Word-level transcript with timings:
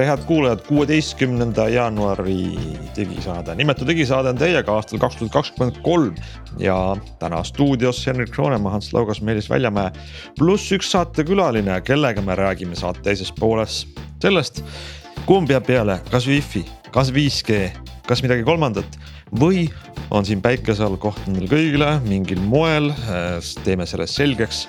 tere, 0.00 0.08
head 0.08 0.22
kuulajad, 0.24 0.60
kuueteistkümnenda 0.64 1.66
jaanuari 1.68 2.56
digisaade, 2.96 3.52
nimetu 3.54 3.84
digisaade 3.84 4.30
on 4.32 4.38
teiega 4.40 4.72
aastal 4.72 5.00
kaks 5.02 5.18
tuhat 5.18 5.32
kakskümmend 5.34 5.80
kolm. 5.84 6.14
ja 6.58 6.96
täna 7.18 7.42
stuudios 7.44 8.06
Henrik 8.06 8.38
Roonemaa, 8.38 8.72
Hans 8.72 8.92
Laugas, 8.94 9.20
Meelis 9.20 9.50
Väljamäe. 9.50 9.90
pluss 10.38 10.72
üks 10.72 10.88
saatekülaline, 10.90 11.80
kellega 11.80 12.22
me 12.22 12.34
räägime 12.34 12.76
saate 12.76 13.02
teises 13.02 13.32
pooles 13.32 13.86
sellest, 14.22 14.64
kumb 15.26 15.50
jääb 15.50 15.66
peale, 15.66 16.00
kas 16.10 16.26
wifi, 16.26 16.64
kas 16.90 17.12
5G, 17.12 17.68
kas 18.08 18.22
midagi 18.22 18.42
kolmandat 18.42 18.96
või 19.36 19.68
on 20.10 20.24
siin 20.24 20.40
päikese 20.40 20.84
all 20.84 20.96
koht 20.96 21.20
neil 21.28 21.44
kõigile 21.50 21.98
mingil 22.08 22.40
moel, 22.40 22.88
teeme 23.64 23.86
selle 23.86 24.08
selgeks 24.08 24.64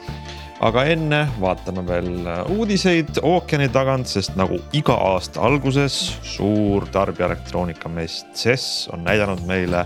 aga 0.62 0.84
enne 0.94 1.22
vaatame 1.42 1.84
veel 1.88 2.12
äh, 2.30 2.42
uudiseid 2.54 3.18
ookeani 3.26 3.70
tagant, 3.74 4.10
sest 4.10 4.36
nagu 4.40 4.60
iga 4.78 4.96
aasta 5.12 5.42
alguses 5.46 5.98
suur 6.26 6.86
tarbijaelektroonikamess 6.94 8.26
CES 8.38 8.68
on 8.94 9.06
näidanud 9.08 9.42
meile, 9.50 9.86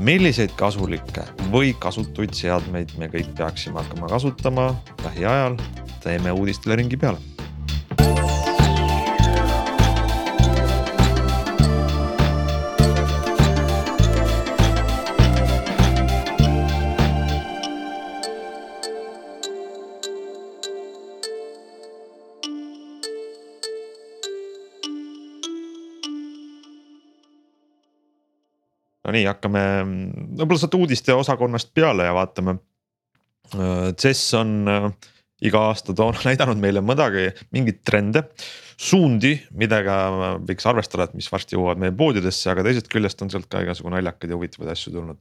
milliseid 0.00 0.54
kasulikke 0.56 1.26
või 1.52 1.74
kasutuid 1.78 2.32
seadmeid 2.36 2.96
me 2.98 3.10
kõik 3.12 3.34
peaksime 3.36 3.82
hakkama 3.82 4.08
kasutama 4.14 4.70
lähiajal. 5.04 5.60
teeme 6.02 6.32
uudistele 6.32 6.80
ringi 6.80 6.96
peale 6.96 7.20
nii, 29.14 29.28
hakkame 29.30 29.62
võib-olla 30.40 30.60
sealt 30.62 30.76
uudiste 30.80 31.14
osakonnast 31.16 31.72
peale 31.74 32.08
ja 32.08 32.14
vaatame. 32.16 32.58
CES 33.52 34.20
on 34.38 34.52
äh, 34.70 34.86
iga 35.44 35.66
aasta 35.68 35.94
toonud, 35.96 36.22
näidanud 36.28 36.60
meile 36.62 36.82
mõndagi, 36.84 37.28
mingeid 37.54 37.82
trende, 37.86 38.22
suundi, 38.82 39.34
millega 39.58 39.96
võiks 40.42 40.66
arvestada, 40.66 41.06
et 41.06 41.16
mis 41.18 41.28
varsti 41.30 41.56
jõuavad 41.56 41.82
meie 41.82 41.94
poodidesse, 41.96 42.48
aga 42.50 42.64
teisest 42.66 42.88
küljest 42.90 43.20
on 43.22 43.30
sealt 43.32 43.48
ka 43.52 43.62
igasugu 43.62 43.92
naljakaid 43.92 44.32
ja 44.32 44.38
huvitavaid 44.38 44.72
asju 44.72 44.94
tulnud. 44.94 45.20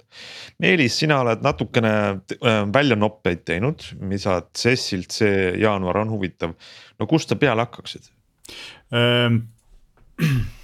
Meelis, 0.63 0.97
sina 1.01 1.19
oled 1.25 1.43
natukene 1.45 1.93
äh, 2.13 2.63
väljanoppeid 2.73 3.43
teinud, 3.49 3.85
mis 4.05 4.25
sa 4.27 4.39
CES-ilt 4.57 5.19
see 5.21 5.51
jaanuar 5.61 6.01
on 6.05 6.15
huvitav. 6.15 6.55
no 6.99 7.09
kust 7.09 7.29
sa 7.29 7.37
peale 7.41 7.67
hakkaksid? 7.67 8.09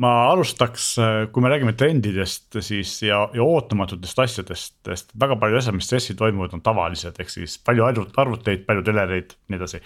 ma 0.00 0.10
alustaks, 0.30 0.86
kui 1.32 1.44
me 1.44 1.50
räägime 1.52 1.74
trendidest, 1.78 2.56
siis 2.64 2.94
ja, 3.04 3.20
ja 3.36 3.44
ootamatutest 3.44 4.22
asjadest, 4.24 4.74
sest 4.88 5.12
väga 5.20 5.36
paljud 5.40 5.60
asjad, 5.60 5.76
mis 5.76 5.88
stressil 5.90 6.16
toimuvad, 6.18 6.54
on 6.56 6.64
tavalised, 6.64 7.20
ehk 7.20 7.32
siis 7.32 7.58
palju 7.62 7.84
arvuteid, 7.86 8.64
palju 8.68 8.84
telereid, 8.86 9.36
nii 9.52 9.60
edasi. 9.60 9.82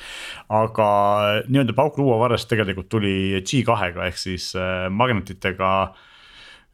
aga 0.61 0.89
nii-öelda 1.49 1.77
pauk 1.77 1.99
luuavarrest 2.01 2.49
tegelikult 2.53 2.89
tuli 2.93 3.43
G2-ga 3.43 4.07
ehk 4.07 4.21
siis 4.21 4.53
äh, 4.57 4.87
magnetitega, 4.95 5.73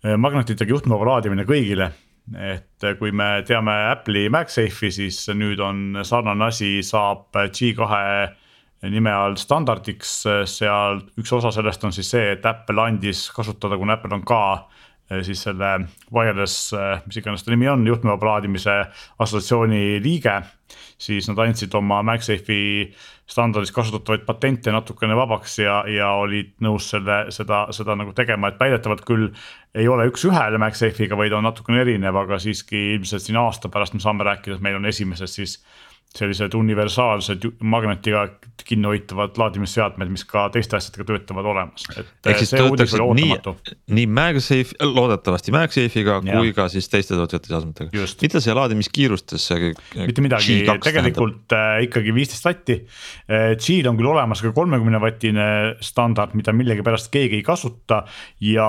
äh, 0.04 0.16
magnetitega 0.20 0.76
juhtmevaba 0.76 1.14
laadimine 1.14 1.48
kõigile 1.48 1.92
et 2.38 2.84
kui 3.00 3.10
me 3.10 3.42
teame 3.46 3.72
Apple'i 3.90 4.28
MagSafe'i, 4.30 4.92
siis 4.94 5.24
nüüd 5.34 5.60
on 5.62 6.02
sarnane 6.06 6.46
asi, 6.46 6.76
saab 6.86 7.34
G2 7.34 7.88
nime 8.90 9.12
all 9.14 9.36
standardiks, 9.38 10.22
seal 10.50 11.02
üks 11.20 11.32
osa 11.36 11.52
sellest 11.54 11.84
on 11.86 11.94
siis 11.94 12.10
see, 12.14 12.32
et 12.34 12.46
Apple 12.46 12.82
andis 12.82 13.28
kasutada, 13.34 13.78
kuna 13.78 13.98
Apple 13.98 14.16
on 14.16 14.24
ka 14.26 14.42
eh, 15.10 15.20
siis 15.26 15.44
selle 15.46 15.70
wireless, 16.14 16.72
eh, 16.74 17.04
mis 17.06 17.20
iganes 17.20 17.46
ta 17.46 17.54
nimi 17.54 17.70
on, 17.70 17.86
juhtmevaba 17.86 18.32
laadimise 18.32 18.80
assotsiatsiooni 19.18 20.00
liige. 20.02 20.40
siis 21.02 21.26
nad 21.28 21.38
andsid 21.42 21.74
oma 21.74 21.98
MagSafe'i 22.06 22.94
standardis 23.26 23.72
kasutatavaid 23.74 24.22
patente 24.26 24.72
natukene 24.72 25.16
vabaks 25.18 25.58
ja, 25.58 25.82
ja 25.90 26.12
olid 26.22 26.52
nõus 26.62 26.88
selle, 26.92 27.26
seda, 27.34 27.66
seda 27.74 27.96
nagu 27.98 28.14
tegema, 28.16 28.48
et 28.48 28.60
väidetavalt 28.60 29.04
küll. 29.06 29.28
ei 29.74 29.88
ole 29.88 30.08
üks-ühele 30.10 30.58
MagSafe'iga, 30.62 31.16
vaid 31.18 31.32
on 31.36 31.46
natukene 31.46 31.82
erinev, 31.84 32.18
aga 32.24 32.38
siiski 32.42 32.94
ilmselt 32.96 33.26
siin 33.26 33.38
aasta 33.40 33.70
pärast 33.72 33.94
me 33.94 34.02
saame 34.02 34.26
rääkida, 34.26 34.58
et 34.58 34.64
meil 34.64 34.80
on 34.80 34.90
esimesed 34.90 35.30
siis 35.30 35.60
sellised 36.12 36.54
universaalsed 36.54 37.44
magnetiga 37.64 38.26
kinni 38.68 38.86
hoitavad 38.90 39.38
laadimisseadmed, 39.40 40.10
mis 40.12 40.24
ka 40.28 40.44
teiste 40.52 40.76
asjadega 40.76 41.06
töötavad 41.08 41.48
olemas. 41.48 41.86
ehk 41.96 42.42
siis 42.42 42.52
töötaksid 42.52 43.02
nii, 43.18 43.38
nii 43.96 44.04
MagSafe, 44.18 44.76
loodetavasti 44.84 45.54
MagSafe'iga 45.56 46.18
kui 46.26 46.52
ka 46.56 46.68
siis 46.72 46.88
teiste 46.92 47.16
tootjate 47.18 47.50
seadmetega. 47.50 48.04
mida 48.22 48.44
see 48.44 48.58
laadimiskiirustes 48.60 49.48
see. 49.50 49.72
mitte 49.96 50.24
midagi, 50.24 50.60
tegelikult 50.84 51.42
tähendab? 51.48 51.80
äh, 51.80 51.88
ikkagi 51.88 52.14
viisteist 52.14 52.46
vatti. 52.46 52.78
G-l 53.56 53.90
on 53.90 53.98
küll 53.98 54.12
olemas 54.12 54.44
ka 54.44 54.52
kolmekümne 54.54 55.00
vatine 55.02 55.48
standard, 55.80 56.36
mida 56.38 56.54
millegipärast 56.56 57.10
keegi 57.12 57.40
ei 57.40 57.46
kasuta 57.46 58.04
ja 58.44 58.68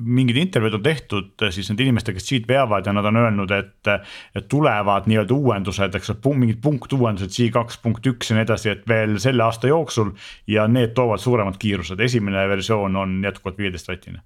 mingid 0.00 0.36
intervjuud 0.40 0.78
on 0.78 0.84
tehtud 0.84 1.44
eh, 1.44 1.52
siis 1.54 1.70
nende 1.70 1.84
inimestega, 1.86 2.18
kes 2.18 2.28
siit 2.28 2.48
veavad 2.48 2.86
ja 2.86 2.94
nad 2.96 3.08
on 3.08 3.20
öelnud, 3.22 3.52
et. 3.56 3.92
et 4.36 4.48
tulevad 4.50 5.06
nii-öelda 5.08 5.34
uuendused, 5.34 5.94
eks 5.96 6.12
ole, 6.12 6.34
mingid 6.42 6.60
punktuuendused, 6.62 7.32
G2 7.32 7.80
punkt 7.82 8.06
üks 8.06 8.30
ja 8.30 8.36
nii 8.36 8.46
edasi, 8.46 8.70
et 8.72 8.86
veel 8.88 9.16
selle 9.22 9.44
aasta 9.46 9.70
jooksul. 9.70 10.12
ja 10.46 10.66
need 10.68 10.94
toovad 10.94 11.22
suuremad 11.22 11.58
kiirused, 11.58 12.00
esimene 12.00 12.46
versioon 12.48 12.96
on 12.96 13.20
jätkuvalt 13.24 13.58
viieteistvatine. 13.58 14.22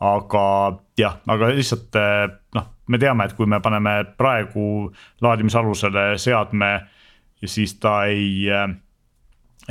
aga 0.00 0.44
jah, 0.98 1.20
aga 1.26 1.52
lihtsalt 1.54 2.00
eh, 2.00 2.26
noh, 2.54 2.70
me 2.86 2.98
teame, 2.98 3.24
et 3.24 3.36
kui 3.38 3.46
me 3.46 3.60
paneme 3.60 3.96
praegu 4.18 4.92
laadimisalusele 5.24 6.14
seadme 6.18 6.74
siis 7.44 7.74
ta 7.80 8.04
ei 8.10 8.48
eh, 8.48 8.68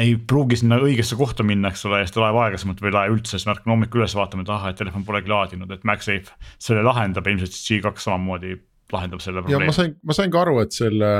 ei 0.01 0.15
pruugi 0.17 0.57
sinna 0.61 0.79
õigesse 0.81 1.17
kohta 1.19 1.45
minna, 1.45 1.69
eks 1.73 1.85
ole, 1.85 2.01
ja 2.01 2.07
siis 2.07 2.15
ta 2.15 2.23
laeb 2.23 2.39
aeglasemalt 2.41 2.81
või 2.81 2.89
ei 2.89 2.95
lae 2.95 3.11
üldse, 3.13 3.35
siis 3.35 3.45
me 3.47 3.53
ärkame 3.53 3.75
hommikul 3.75 4.01
üles, 4.01 4.15
vaatame, 4.17 4.45
et 4.45 4.51
ahah, 4.53 4.73
et 4.73 4.79
telefon 4.79 5.05
polegi 5.07 5.31
laadinud, 5.31 5.73
et 5.75 5.85
MagSafe 5.87 6.33
selle 6.61 6.83
lahendab, 6.85 7.29
ilmselt 7.29 7.53
siis 7.53 7.83
G2 7.83 8.05
samamoodi 8.05 8.57
lahendab 8.93 9.21
selle 9.23 9.43
probleemi. 9.43 9.67
ja 9.67 9.69
ma 9.69 9.77
sain, 9.77 9.95
ma 10.01 10.17
sain 10.17 10.33
ka 10.33 10.41
aru, 10.41 10.57
et 10.63 10.75
selle 10.75 11.11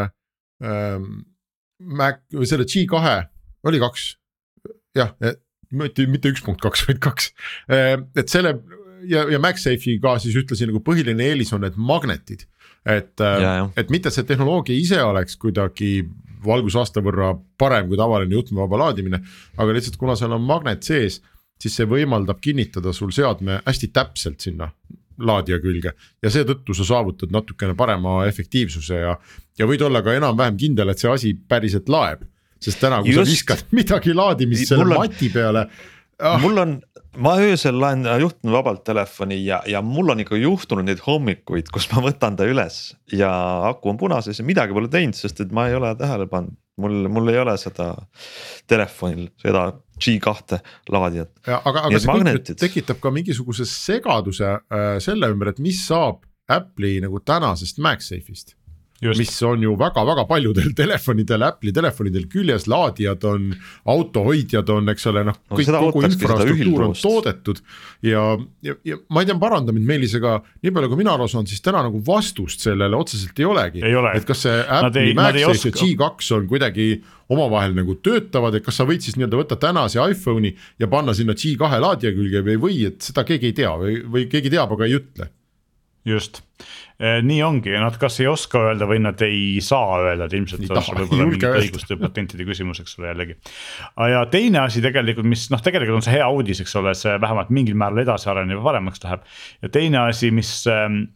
ähm, 0.66 1.10
Mac 1.84 2.24
või 2.34 2.50
selle 2.50 2.66
G2 2.70 3.18
oli 3.70 3.82
kaks, 3.84 4.08
jah, 4.98 5.14
mitte, 5.74 6.08
mitte 6.10 6.34
üks 6.34 6.46
punkt 6.46 6.64
kaks, 6.64 6.88
vaid 6.88 7.02
kaks, 7.04 7.30
ehm, 7.70 8.08
et 8.18 8.32
selle 8.32 8.58
ja, 9.10 9.26
ja 9.32 9.40
MagSafe'i 9.42 10.00
ka 10.04 10.18
siis 10.24 10.36
ühtlasi 10.40 10.68
nagu 10.70 10.82
põhiline 10.86 11.30
eelis 11.30 11.54
on 11.56 11.64
need 11.66 11.78
magnetid. 11.78 12.48
Et, 12.90 13.22
et 13.80 13.92
mitte 13.94 14.12
see 14.12 14.26
tehnoloogia 14.28 14.76
ise 14.76 15.00
oleks 15.04 15.38
kuidagi 15.40 16.02
valgusaasta 16.46 17.04
võrra 17.04 17.34
parem 17.58 17.88
kui 17.90 18.00
tavaline 18.00 18.36
juhtmevaba 18.38 18.82
laadimine. 18.86 19.22
aga 19.58 19.76
lihtsalt 19.76 19.98
kuna 20.02 20.16
seal 20.20 20.36
on 20.36 20.44
magnet 20.48 20.84
sees, 20.84 21.22
siis 21.62 21.78
see 21.80 21.88
võimaldab 21.90 22.42
kinnitada 22.44 22.94
sul 22.94 23.12
seadme 23.16 23.62
hästi 23.66 23.90
täpselt 23.94 24.44
sinna 24.44 24.70
laadija 25.18 25.60
külge 25.62 25.94
ja 26.24 26.32
seetõttu 26.34 26.74
sa 26.74 26.86
saavutad 26.88 27.34
natukene 27.34 27.76
parema 27.78 28.24
efektiivsuse 28.28 29.02
ja, 29.04 29.18
ja 29.60 29.68
võid 29.70 29.84
olla 29.86 30.02
ka 30.06 30.16
enam-vähem 30.18 30.58
kindel, 30.58 30.90
et 30.90 31.02
see 31.02 31.12
asi 31.12 31.34
päriselt 31.34 31.90
laeb. 31.90 32.24
sest 32.64 32.80
täna, 32.80 33.02
kui 33.04 33.12
Just. 33.12 33.28
sa 33.28 33.32
viskad 33.32 33.66
midagi 33.76 34.14
laadimist 34.16 34.72
selle 34.72 34.88
mati 34.96 35.30
peale 35.30 35.68
ah.. 36.20 36.40
mul 36.42 36.58
on 36.62 36.76
ma 37.18 37.36
öösel 37.42 37.78
laen 37.80 38.06
juhtun 38.22 38.52
vabalt 38.54 38.84
telefoni 38.88 39.38
ja, 39.46 39.62
ja 39.70 39.82
mul 39.86 40.14
on 40.14 40.24
ikka 40.24 40.38
juhtunud 40.40 40.88
neid 40.88 41.04
hommikuid, 41.06 41.70
kus 41.74 41.88
ma 41.94 42.02
võtan 42.06 42.38
ta 42.40 42.48
üles 42.50 42.96
ja 43.14 43.30
aku 43.70 43.94
on 43.94 44.02
punases 44.02 44.40
ja 44.40 44.46
midagi 44.48 44.76
pole 44.76 44.90
teinud, 44.92 45.18
sest 45.18 45.44
et 45.44 45.54
ma 45.54 45.68
ei 45.70 45.78
ole 45.78 45.94
tähele 46.00 46.28
pannud. 46.32 46.58
mul, 46.82 47.08
mul 47.14 47.30
ei 47.30 47.38
ole 47.38 47.54
seda 47.62 47.92
telefonil, 48.68 49.30
seda 49.42 49.68
G2 50.02 50.58
laadijat. 50.90 51.32
aga, 51.46 51.86
aga 51.86 52.00
see 52.00 52.10
magnetid... 52.10 52.58
tekitab 52.62 53.02
ka 53.04 53.14
mingisuguse 53.14 53.68
segaduse 53.70 54.56
äh, 54.58 54.98
selle 55.04 55.30
ümber, 55.34 55.54
et 55.54 55.62
mis 55.62 55.86
saab 55.88 56.24
Apple'i 56.50 56.98
nagu 57.00 57.22
tänasest 57.24 57.78
MagSafe'ist 57.80 58.58
mis 59.18 59.34
on 59.44 59.62
ju 59.66 59.76
väga-väga 59.80 60.24
paljudel 60.30 60.74
telefonidel, 60.82 61.44
Apple'i 61.48 61.74
telefonidel 61.76 62.26
küljes, 62.32 62.68
laadijad 62.72 63.24
on, 63.30 63.50
autohoidjad 63.94 64.70
on, 64.74 64.90
eks 64.94 65.08
ole, 65.12 65.24
noh 65.28 65.38
No 65.50 65.58
kõik 65.58 65.68
seda 65.68 65.82
kogu 65.84 66.04
infrastruktuur 66.08 66.86
on 66.88 66.94
toodetud. 67.00 67.60
ja, 68.06 68.24
ja, 68.66 68.76
ja 68.88 68.98
ma 69.10 69.24
ei 69.24 69.30
tea, 69.30 69.38
paranda 69.42 69.76
mind 69.76 69.88
Meelis, 69.90 70.16
aga 70.20 70.38
nii 70.64 70.72
palju, 70.76 70.90
kui 70.94 71.02
mina 71.04 71.14
aru 71.18 71.28
saan, 71.32 71.48
siis 71.50 71.62
täna 71.66 71.84
nagu 71.86 72.02
vastust 72.08 72.64
sellele 72.66 72.96
otseselt 72.98 73.40
ei 73.40 73.46
olegi. 73.50 73.84
Ei 73.84 73.96
ole. 74.00 74.14
et 74.18 74.26
kas 74.30 74.46
see 74.48 74.56
Apple'i 74.64 75.04
ei- 75.04 75.12
ei 75.12 75.18
MagSafe 75.20 75.44
ja 75.44 75.52
oska. 75.52 75.76
G2 75.84 76.34
on 76.40 76.48
kuidagi 76.48 76.88
omavahel 77.34 77.74
nagu 77.78 77.96
töötavad, 78.04 78.56
et 78.56 78.66
kas 78.66 78.78
sa 78.80 78.86
võid 78.88 79.02
siis 79.06 79.16
nii-öelda 79.18 79.40
võtta 79.40 79.58
tänase 79.60 80.00
iPhone'i 80.12 80.56
ja 80.80 80.88
panna 80.92 81.14
sinna 81.18 81.34
G2 81.34 81.80
laadija 81.82 82.12
külge 82.16 82.44
või, 82.46 82.58
või 82.62 82.82
et 82.88 83.02
seda 83.02 83.24
keegi 83.28 83.52
ei 83.52 83.56
tea 83.64 83.72
või, 83.80 84.02
või 84.06 84.28
keegi 84.32 84.52
teab, 84.54 84.72
aga 84.76 84.86
ei 84.90 84.98
ütle 85.00 85.30
just, 86.06 86.42
nii 87.00 87.40
ongi, 87.44 87.72
nad 87.80 87.96
kas 88.00 88.20
ei 88.22 88.28
oska 88.30 88.60
öelda 88.70 88.88
või 88.88 89.00
nad 89.04 89.20
ei 89.26 89.58
saa 89.64 89.98
öelda, 90.02 90.28
et 90.28 90.36
ilmselt 90.38 90.64
Ei 90.64 90.70
taha, 90.72 90.96
võib-olla 90.98 91.28
mingite 91.28 91.52
õiguste 91.60 91.98
patentide 92.00 92.46
küsimus, 92.48 92.80
eks 92.84 92.98
ole 93.00 93.10
jällegi. 93.10 93.36
ja 94.14 94.22
teine 94.32 94.62
asi 94.64 94.84
tegelikult, 94.84 95.28
mis 95.28 95.46
noh, 95.52 95.64
tegelikult 95.64 96.00
on 96.00 96.06
see 96.06 96.16
hea 96.16 96.28
uudis, 96.32 96.62
eks 96.64 96.76
ole, 96.80 96.94
see 96.98 97.16
vähemalt 97.24 97.52
mingil 97.56 97.78
määral 97.80 98.04
edasi 98.04 98.30
areneb 98.32 98.60
ja 98.60 98.66
paremaks 98.68 99.04
läheb. 99.04 99.26
ja 99.66 99.72
teine 99.74 100.04
asi, 100.04 100.32
mis, 100.36 100.54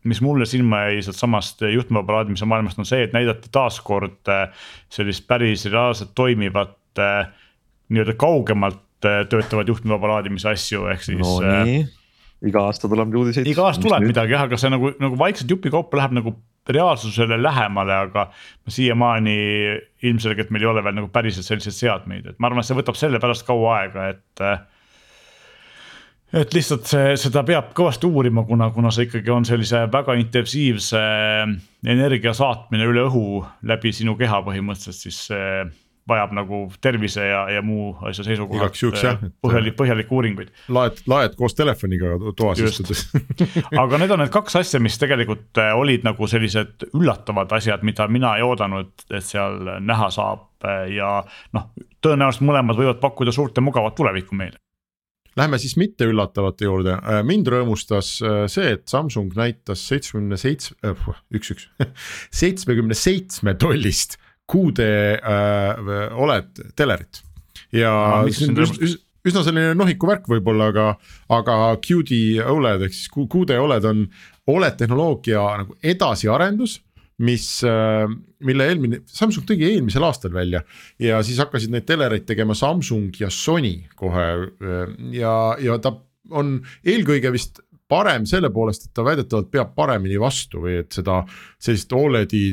mis 0.08 0.24
mulle 0.26 0.48
silma 0.50 0.88
jäi 0.88 1.04
sealtsamast 1.08 1.64
juhtmevaba 1.72 2.22
laadimise 2.22 2.50
maailmast 2.50 2.82
on 2.82 2.90
see, 2.90 3.04
et 3.08 3.16
näidati 3.16 3.52
taaskord 3.54 4.34
äh, 4.34 4.50
sellist 4.94 5.28
päris 5.28 5.68
reaalselt 5.70 6.16
toimivat 6.18 6.78
äh, 7.04 7.30
nii-öelda 7.92 8.18
kaugemalt 8.20 8.84
töötavad 9.00 9.70
juhtmevaba 9.70 10.16
laadimise 10.16 10.50
asju, 10.50 10.88
ehk 10.92 11.04
siis 11.06 11.22
no 11.22 11.38
iga 12.46 12.68
aasta 12.70 12.90
tuleb 12.90 13.16
uudiseid. 13.18 13.48
iga 13.50 13.66
aasta 13.68 13.84
tuleb 13.88 14.06
midagi 14.06 14.36
jah, 14.36 14.46
aga 14.46 14.60
see 14.62 14.72
nagu, 14.74 14.94
nagu 15.02 15.18
vaikselt 15.20 15.50
jupikaupa 15.56 16.02
läheb 16.02 16.18
nagu 16.20 16.36
reaalsusele 16.70 17.38
lähemale, 17.42 17.96
aga 18.08 18.26
siiamaani 18.68 19.38
ilmselgelt 20.04 20.50
meil 20.52 20.66
ei 20.66 20.72
ole 20.74 20.84
veel 20.84 20.98
nagu 21.00 21.12
päriselt 21.14 21.48
selliseid 21.48 21.78
seadmeid, 21.78 22.28
et 22.28 22.42
ma 22.42 22.50
arvan, 22.50 22.62
et 22.64 22.70
see 22.70 22.78
võtab 22.78 23.00
sellepärast 23.00 23.48
kaua 23.48 23.78
aega, 23.80 24.10
et. 24.12 24.44
et 26.44 26.54
lihtsalt 26.58 26.90
see, 26.92 27.16
seda 27.24 27.46
peab 27.48 27.72
kõvasti 27.78 28.10
uurima, 28.10 28.44
kuna, 28.50 28.70
kuna 28.76 28.92
see 28.92 29.08
ikkagi 29.08 29.32
on 29.34 29.48
sellise 29.48 29.86
väga 29.94 30.18
intensiivse 30.20 31.02
energia 31.88 32.36
saatmine 32.36 32.90
üle 32.92 33.08
õhu 33.08 33.26
läbi 33.72 33.96
sinu 33.96 34.18
keha 34.20 34.44
põhimõtteliselt, 34.46 35.08
siis 35.08 35.24
see 35.32 35.52
vajab 36.08 36.34
nagu 36.38 36.60
tervise 36.82 37.26
ja, 37.28 37.42
ja 37.52 37.62
muu 37.66 37.92
asja 38.08 38.26
seisukohalt 38.28 38.78
et- 39.04 39.32
põhjalik, 39.44 39.76
põhjalikke 39.80 40.16
uuringuid. 40.16 40.52
laed, 40.74 41.02
laed 41.08 41.36
koos 41.40 41.56
telefoniga 41.58 42.16
toas 42.38 42.62
istudes 42.64 43.08
aga 43.84 44.02
need 44.02 44.14
on 44.16 44.24
need 44.24 44.34
kaks 44.34 44.60
asja, 44.62 44.82
mis 44.84 44.98
tegelikult 45.02 45.62
äh, 45.62 45.74
olid 45.78 46.06
nagu 46.08 46.28
sellised 46.30 46.88
üllatavad 46.94 47.52
asjad, 47.60 47.84
mida 47.88 48.08
mina 48.12 48.36
ei 48.38 48.46
oodanud, 48.46 48.94
et 49.12 49.26
seal 49.26 49.78
näha 49.84 50.10
saab 50.14 50.46
ja 50.92 51.20
noh, 51.54 51.68
tõenäoliselt 52.02 52.48
mõlemad 52.48 52.80
võivad 52.80 53.02
pakkuda 53.02 53.34
suurt 53.36 53.58
ja 53.58 53.66
mugavat 53.66 53.96
tulevikku 53.98 54.36
meile. 54.36 54.58
Lähme 55.38 55.60
siis 55.62 55.76
mitte 55.78 56.08
üllatavate 56.10 56.66
juurde, 56.66 56.96
mind 57.28 57.50
rõõmustas 57.54 58.16
äh, 58.26 58.40
see, 58.50 58.72
et 58.74 58.88
Samsung 58.90 59.36
näitas 59.38 59.84
seitsmekümne 59.86 60.40
seitsme, 60.42 60.96
üks, 61.38 61.52
üks, 61.54 61.68
seitsmekümne 62.42 62.98
seitsme 62.98 63.54
tollist 63.62 64.18
QD 64.48 64.88
äh, 65.18 66.18
Oled 66.18 66.64
telerit. 66.76 67.22
ja 67.76 67.92
miks 68.26 68.40
see 68.40 68.50
on 68.52 68.98
üsna 69.28 69.44
selline 69.44 69.76
nohiku 69.76 70.08
värk 70.08 70.28
võib-olla, 70.32 70.70
aga, 70.72 70.90
aga 71.36 71.56
QD 71.84 72.40
Oled 72.48 72.88
ehk 72.88 72.96
siis 72.96 73.12
QD 73.12 73.58
Oled 73.60 73.88
on 73.90 74.06
Oled 74.48 74.78
tehnoloogia 74.80 75.44
nagu 75.64 75.76
edasiarendus 75.84 76.80
mis, 77.18 77.46
mille 78.46 78.66
eelmine, 78.70 79.00
Samsung 79.10 79.48
tegi 79.50 79.66
eelmisel 79.72 80.06
aastal 80.06 80.34
välja 80.36 80.62
ja 81.02 81.22
siis 81.26 81.40
hakkasid 81.42 81.74
neid 81.74 81.88
telereid 81.90 82.28
tegema 82.30 82.54
Samsung 82.58 83.10
ja 83.20 83.32
Sony 83.34 83.88
kohe 83.98 84.28
äh, 84.46 84.92
ja, 85.18 85.34
ja 85.62 85.80
ta 85.82 85.96
on 86.38 86.60
eelkõige 86.86 87.32
vist 87.34 87.62
parem 87.88 88.26
selle 88.28 88.52
poolest, 88.52 88.90
et 88.90 88.94
ta 88.96 89.06
väidetavalt 89.08 89.50
peab 89.52 89.72
paremini 89.78 90.20
vastu 90.20 90.62
või 90.66 90.82
et 90.82 90.92
seda 90.94 91.22
sellist 91.56 91.94
Oledi 91.96 92.50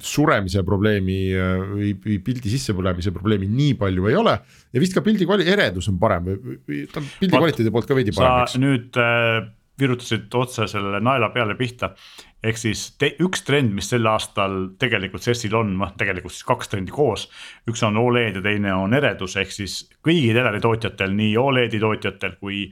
suremise 0.00 0.62
probleemi 0.64 1.18
äh, 1.36 1.62
või, 1.68 1.92
või 2.00 2.18
pildi 2.24 2.52
sissepõlemise 2.52 3.12
probleemi 3.12 3.48
nii 3.50 3.74
palju 3.80 4.08
ei 4.08 4.16
ole 4.16 4.36
ja 4.72 4.80
vist 4.80 4.96
ka 4.96 5.02
pildi 5.04 5.28
kvali-, 5.28 5.48
eredus 5.52 5.90
on 5.92 5.98
parem 6.00 6.30
või, 6.30 6.58
või 6.64 6.84
ta 6.88 7.02
on 7.02 7.08
pildi 7.20 7.36
kvaliteedi 7.36 7.72
poolt 7.74 7.90
ka 7.90 7.98
veidi 7.98 8.14
parem, 8.16 8.46
eks. 8.46 8.56
nüüd 8.62 9.00
äh, 9.00 9.42
virutasid 9.80 10.32
otse 10.36 10.68
sellele 10.70 11.00
naela 11.04 11.30
peale 11.34 11.56
pihta. 11.58 11.94
Ehk 12.42 12.56
siis 12.60 12.86
te, 13.00 13.12
üks 13.20 13.44
trend, 13.44 13.72
mis 13.76 13.90
sel 13.92 14.06
aastal 14.08 14.70
tegelikult 14.80 15.24
CES-il 15.24 15.56
on, 15.58 15.74
noh 15.80 15.92
tegelikult 15.98 16.34
siis 16.34 16.46
kaks 16.48 16.72
trendi 16.72 16.94
koos. 16.94 17.28
üks 17.68 17.82
on 17.86 17.98
Oled 18.00 18.38
ja 18.38 18.42
teine 18.44 18.74
on 18.74 18.94
eredus, 18.96 19.36
ehk 19.40 19.52
siis 19.52 19.82
kõigi 20.06 20.32
teleritootjatel, 20.36 21.12
nii 21.16 21.36
Oledi 21.40 21.80
tootjatel 21.80 22.36
kui, 22.40 22.62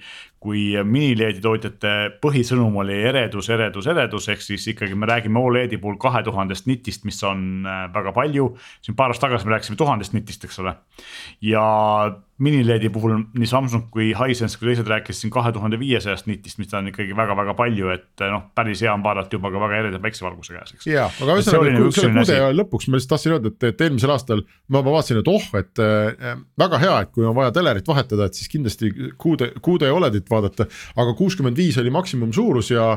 kui 0.41 0.63
minileedi 0.85 1.43
tootjate 1.45 1.95
põhisõnum 2.23 2.79
oli 2.81 2.97
eredus, 3.11 3.51
eredus, 3.53 3.89
eredus, 3.91 4.29
ehk 4.33 4.45
siis 4.45 4.65
ikkagi 4.73 4.97
me 4.97 5.09
räägime 5.11 5.43
Oledi 5.43 5.81
puhul 5.83 5.99
kahe 6.01 6.23
tuhandest 6.25 6.69
nitist, 6.71 7.05
mis 7.09 7.21
on 7.29 7.67
äh, 7.67 7.85
väga 7.93 8.15
palju. 8.17 8.55
siin 8.81 8.97
paar 8.97 9.13
aastat 9.13 9.29
tagasi 9.29 9.49
me 9.49 9.57
rääkisime 9.57 9.77
tuhandest 9.77 10.17
nitist, 10.17 10.49
eks 10.49 10.59
ole. 10.65 10.75
ja 11.45 11.67
minileedi 12.39 12.89
puhul 12.95 13.17
nii 13.35 13.51
Samsung 13.51 13.89
kui 13.91 14.13
Hisense 14.17 14.59
kui 14.59 14.71
teised 14.71 14.89
rääkisid 14.89 15.27
siin 15.27 15.35
kahe 15.35 15.53
tuhande 15.53 15.79
viiesajast 15.79 16.29
nitist, 16.31 16.59
mis 16.63 16.73
on 16.75 16.89
ikkagi 16.93 17.17
väga-väga 17.17 17.55
palju, 17.59 17.91
et 17.93 18.25
noh, 18.31 18.49
päris 18.55 18.83
hea 18.85 18.95
on 18.95 19.05
vaadata 19.05 19.37
juba 19.37 19.51
ka 19.53 19.58
väga 19.63 19.81
ereda 19.83 20.01
päiksevalguse 20.03 20.57
käes, 20.57 20.75
eks. 20.77 20.89
ja, 20.91 21.07
aga 21.11 21.37
ühesõnaga 21.39 21.75
nagu 21.75 21.93
selle 21.93 22.09
selline 22.09 22.25
kuude 22.25 22.39
asi. 22.39 22.59
lõpuks 22.59 22.89
ma 22.89 22.99
lihtsalt 22.99 23.15
tahtsin 23.15 23.37
öelda, 23.37 23.53
et, 23.55 23.69
et 23.71 23.87
eelmisel 23.87 24.15
aastal 24.15 24.43
ma 24.69 24.83
juba 24.83 24.97
vaatasin, 24.97 25.23
et 25.23 25.31
oh, 25.33 25.49
et 25.61 25.85
äh, 25.85 26.35
väga 26.65 26.83
hea, 26.85 26.97
et 27.05 27.15
kui 27.15 27.29
on 27.29 27.37
vaja 27.39 27.55
telerit 27.57 27.89
vahetada, 27.89 28.29
et 28.29 28.39
siis 28.39 28.53
kindlasti 28.53 28.93
kuude, 29.21 29.53
kuude 29.65 29.91
Oledit 29.95 30.29
vaadata, 30.31 30.69
aga 30.97 31.17
kuuskümmend 31.19 31.59
viis 31.59 31.79
oli 31.81 31.93
maksimumsuurus 31.95 32.73
ja 32.75 32.91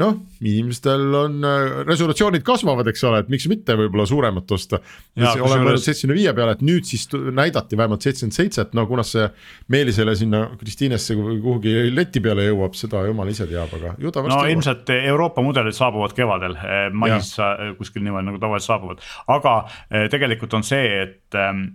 noh, 0.00 0.16
inimestel 0.44 1.14
on 1.16 1.44
äh, 1.46 1.78
resolutsioonid 1.88 2.44
kasvavad, 2.44 2.88
eks 2.90 3.04
ole, 3.08 3.22
et 3.22 3.30
miks 3.32 3.46
mitte 3.48 3.76
võib-olla 3.78 4.04
suuremat 4.08 4.52
osta. 4.52 4.80
Kusjuures- 5.16 5.62
mõelnud 5.62 5.82
seitsmekümne 5.82 6.18
viie 6.18 6.34
peale, 6.36 6.56
et 6.58 6.64
nüüd 6.66 6.88
siis 6.88 7.06
näidati 7.12 7.78
vähemalt 7.80 8.04
seitsekümmend 8.04 8.36
seitset, 8.36 8.76
no 8.76 8.84
kuna 8.90 9.06
see 9.06 9.24
Meelisele 9.72 10.16
sinna 10.18 10.42
Kristiinesse 10.60 11.16
või 11.16 11.40
kuhugi 11.40 11.74
leti 11.96 12.20
peale 12.24 12.44
jõuab, 12.50 12.76
seda 12.76 13.06
jumal 13.08 13.32
ise 13.32 13.48
teab, 13.48 13.72
aga 13.80 13.96
ju 14.02 14.12
ta 14.12 14.20
no 14.20 14.28
varsti 14.28 14.42
jõuab. 14.42 14.52
ilmselt 14.58 14.94
Euroopa 14.98 15.44
mudelid 15.46 15.80
saabuvad 15.80 16.16
kevadel, 16.16 16.60
mais 16.92 17.32
äh, 17.40 17.72
kuskil 17.80 18.04
niimoodi 18.04 18.30
nagu 18.30 18.42
tavaliselt 18.42 18.74
saabuvad, 18.74 19.04
aga 19.32 19.58
eh, 19.88 20.08
tegelikult 20.12 20.60
on 20.60 20.66
see, 20.66 20.86
et 21.06 21.40
ähm, 21.40 21.68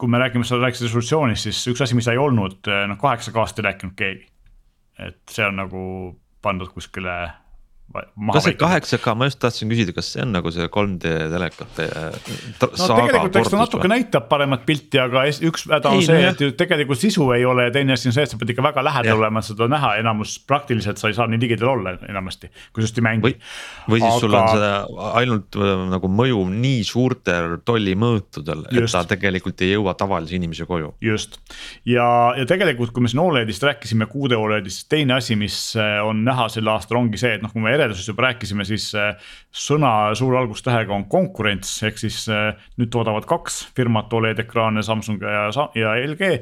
kui 0.00 0.08
me 0.08 0.20
räägime, 0.20 0.48
sa 0.48 0.56
rääkisid 0.60 0.88
resolutsioonist, 0.88 1.48
siis 1.48 1.60
üks 1.72 1.84
asi, 1.84 1.96
mis 1.96 2.08
ei 2.08 2.20
olnud, 2.20 2.68
noh 2.88 2.98
kaheksa 3.00 3.32
K-st 3.36 3.60
ei 3.60 3.68
rääkinud 3.68 3.96
keegi. 3.96 4.30
et 4.96 5.20
see 5.28 5.44
on 5.44 5.58
nagu 5.60 5.80
pandud 6.46 6.70
kuskile 6.74 7.16
kas 8.32 8.48
see 8.48 8.58
kaheksa 8.58 8.98
K, 8.98 9.14
ma 9.14 9.30
just 9.30 9.38
tahtsin 9.42 9.70
küsida, 9.70 9.94
kas 9.96 10.10
see 10.16 10.24
on 10.24 10.34
nagu 10.34 10.50
see 10.52 10.66
3D 10.66 11.14
telekate 11.32 11.86
äh, 11.86 12.18
no 12.58 12.98
tegelikult 12.98 13.40
eks 13.40 13.52
ta 13.54 13.62
natuke 13.62 13.90
näitab 13.90 14.26
paremat 14.32 14.66
pilti, 14.66 14.98
aga 15.00 15.26
üks 15.30 15.68
häda 15.70 15.94
on 15.94 16.02
Ei, 16.02 16.08
see, 16.08 16.26
et 16.32 16.42
ju 16.42 16.50
tegelikult 16.58 17.00
sisu 17.00 17.30
ei 17.36 17.46
ole 17.46 17.68
ja 17.68 17.74
teine 17.74 17.94
asi 17.94 18.10
on 18.10 18.16
see, 18.16 18.26
et 18.26 18.32
sa 18.32 18.40
pead 18.40 18.56
ikka 18.56 18.64
väga 18.66 18.84
lähedal 18.86 19.12
Jah. 19.14 19.20
olema, 19.22 19.36
olema, 19.36 19.42
seda 19.44 19.68
näha, 19.70 19.92
enamus 20.00 20.36
praktiliselt 20.46 21.00
sa 21.00 21.10
ei 21.10 21.16
saa 21.16 21.26
nii 21.30 21.40
ligidal 21.40 21.72
olla 21.74 21.96
enamasti, 22.08 22.50
kui 22.72 22.82
sa 22.82 22.88
just 22.88 23.00
ei 23.00 23.04
mängi. 23.06 23.24
Või, 23.26 23.34
või 23.90 24.02
siis 24.02 24.20
sul 24.22 24.34
on 24.34 24.42
Aga- 24.42 24.54
seda 24.54 25.10
ainult 25.20 25.58
äh, 25.58 25.72
nagu 25.92 26.10
mõju 26.10 26.42
nii 26.52 26.84
suurtel 26.86 27.58
tollimõõtudel, 27.66 28.66
et 28.72 28.90
ta 28.92 29.04
tegelikult 29.08 29.64
ei 29.64 29.74
jõua 29.74 29.96
tavalise 29.98 30.36
inimese 30.38 30.66
koju. 30.68 30.94
just. 31.04 31.40
Ja, 31.84 32.34
ja 32.38 32.46
tegelikult, 32.48 32.94
kui 32.94 33.04
me 33.04 33.12
siin 33.12 33.22
Oledist 33.24 33.64
rääkisime, 33.66 34.08
kuude 34.10 34.38
Oledist, 34.38 34.86
teine 34.92 35.18
asi, 35.18 35.36
mis 35.38 35.58
äh, 35.78 35.98
on 36.04 36.24
näha 36.26 36.48
sel 36.52 36.68
aastal 36.72 37.00
ongi 37.00 37.20
see, 37.20 37.36
et 37.36 37.44
noh, 37.44 37.52
kui 37.52 37.64
me 37.64 37.74
eredusest 37.76 38.10
juba 38.10 38.26
rääkisime, 38.28 38.66
siis 38.68 38.88
äh, 38.98 39.14
sõna 39.54 39.92
suure 40.18 40.40
algustähega 40.40 40.94
on 40.96 41.06
konkurents, 41.12 41.76
ehk 41.86 42.00
siis 42.00 42.24
äh, 42.32 42.56
nüüd 42.80 42.90
toodavad 42.94 43.28
kaks 43.28 43.62
firmat 43.76 44.12
Oled 44.16 44.40
ekraane, 44.42 44.84
Samsung 44.86 45.22
ja, 45.22 45.46
ja 45.76 45.94
LG. 46.06 46.34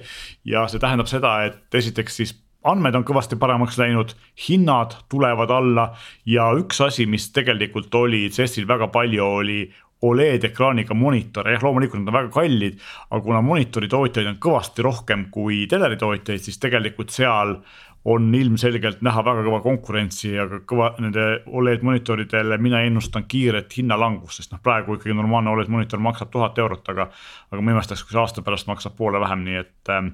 ja 0.48 0.66
see 0.70 0.82
tähendab 0.82 1.10
seda, 1.10 1.36
et 1.50 1.82
esiteks 1.82 2.20
siis 2.22 2.34
andmed 2.64 2.96
on 2.96 3.04
kõvasti 3.06 3.36
paremaks 3.40 3.78
läinud, 3.80 4.14
hinnad 4.46 4.96
tulevad 5.12 5.52
alla 5.52 5.90
ja 6.28 6.48
üks 6.56 6.80
asi, 6.84 7.06
mis 7.10 7.28
tegelikult 7.36 7.94
oli 7.98 8.26
CES-il 8.32 8.68
väga 8.68 8.88
palju, 8.94 9.24
oli 9.40 9.62
Oled 10.04 10.42
ekraaniga 10.44 10.92
monitor, 10.92 11.46
jah, 11.48 11.62
loomulikult 11.64 12.02
nad 12.02 12.10
on 12.10 12.16
väga 12.18 12.28
kallid, 12.34 12.74
aga 13.08 13.20
kuna 13.24 13.38
monitori 13.40 13.88
tootjaid 13.88 14.26
on 14.28 14.40
kõvasti 14.42 14.84
rohkem 14.84 15.22
kui 15.32 15.62
teleritootjaid, 15.70 16.42
siis 16.44 16.60
tegelikult 16.60 17.14
seal 17.14 17.54
on 18.04 18.34
ilmselgelt 18.34 19.00
näha 19.04 19.22
väga 19.24 19.44
kõva 19.46 19.60
konkurentsi 19.64 20.34
ja 20.34 20.44
kõva 20.68 20.90
nende 21.00 21.24
Oled 21.46 21.84
monitoridele 21.86 22.58
mina 22.60 22.82
ennustan 22.84 23.24
kiiret 23.28 23.72
hinnalangust, 23.78 24.42
sest 24.42 24.52
noh, 24.52 24.60
praegu 24.64 24.98
ikkagi 24.98 25.16
normaalne 25.16 25.54
Oled 25.54 25.72
monitor 25.72 26.02
maksab 26.04 26.32
tuhat 26.34 26.58
eurot, 26.60 26.84
aga. 26.92 27.08
aga 27.50 27.62
ma 27.64 27.76
imestaks, 27.76 28.04
kui 28.04 28.12
see 28.12 28.20
aasta 28.20 28.44
pärast 28.44 28.68
maksab 28.68 28.96
poole 28.98 29.20
vähem, 29.22 29.46
nii 29.48 29.56
et 29.62 29.92
ähm, 29.94 30.12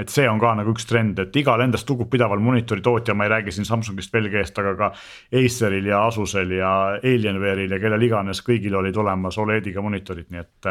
et 0.00 0.08
see 0.08 0.24
on 0.28 0.40
ka 0.40 0.54
nagu 0.56 0.72
üks 0.72 0.86
trend, 0.88 1.18
et 1.20 1.34
igal 1.36 1.60
endast 1.64 1.88
lugupidaval 1.90 2.40
monitori 2.40 2.80
tootjal, 2.84 3.16
ma 3.18 3.26
ei 3.26 3.32
räägi 3.34 3.52
siin 3.52 3.68
Samsungist, 3.68 4.14
LG-st, 4.16 4.60
aga 4.62 4.72
ka 4.78 4.88
Aceril 5.42 5.90
ja 5.90 6.00
Asusel 6.06 6.54
ja 6.56 6.70
Alienware'il 6.96 7.74
ja 7.76 7.80
kellel 7.82 8.06
iganes, 8.06 8.40
kõigil 8.46 8.76
olid 8.78 8.96
olemas 9.02 9.36
Olediga 9.42 9.84
monitorid, 9.84 10.30
nii 10.32 10.40
et. 10.40 10.70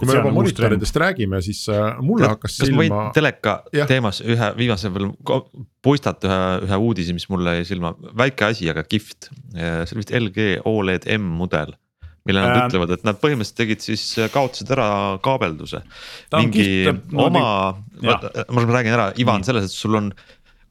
kui 0.00 0.08
me 0.08 0.16
juba 0.16 0.32
monitoridest 0.38 1.00
räägime, 1.04 1.42
siis 1.44 1.66
äh, 1.72 2.00
mulle 2.00 2.24
kas, 2.24 2.38
hakkas 2.38 2.58
silma. 2.62 2.70
kas 2.86 2.94
ma 2.94 3.02
võin 3.02 3.14
teleka 3.18 3.58
ja. 3.76 3.86
teemas 3.90 4.22
ühe 4.24 4.50
viimase 4.56 4.92
veel 4.94 5.12
puistata 5.84 6.30
ühe, 6.30 6.40
ühe 6.68 6.80
uudise, 6.88 7.16
mis 7.16 7.28
mulle 7.32 7.58
jäi 7.58 7.68
silma, 7.74 7.92
väike 8.18 8.48
asi, 8.48 8.70
aga 8.72 8.86
kihvt. 8.88 9.28
see 9.52 9.96
oli 9.98 10.04
vist 10.04 10.16
LG 10.16 10.50
Oled 10.72 11.08
M 11.18 11.28
mudel 11.42 11.76
mille 12.28 12.42
nad 12.42 12.56
äh, 12.56 12.66
ütlevad, 12.68 12.92
et 12.94 13.06
nad 13.06 13.18
põhimõtteliselt 13.22 13.58
tegid 13.58 13.82
siis, 13.84 14.04
äh, 14.20 14.30
kaotasid 14.32 14.70
ära 14.74 14.88
kaabelduse. 15.24 15.82
mingi 16.36 16.66
kiht, 16.68 17.10
oma, 17.18 17.46
ma 18.02 18.66
räägin 18.78 18.94
ära, 18.94 19.10
Ivan, 19.22 19.44
selles, 19.46 19.66
et 19.70 19.74
sul 19.74 19.98
on 19.98 20.12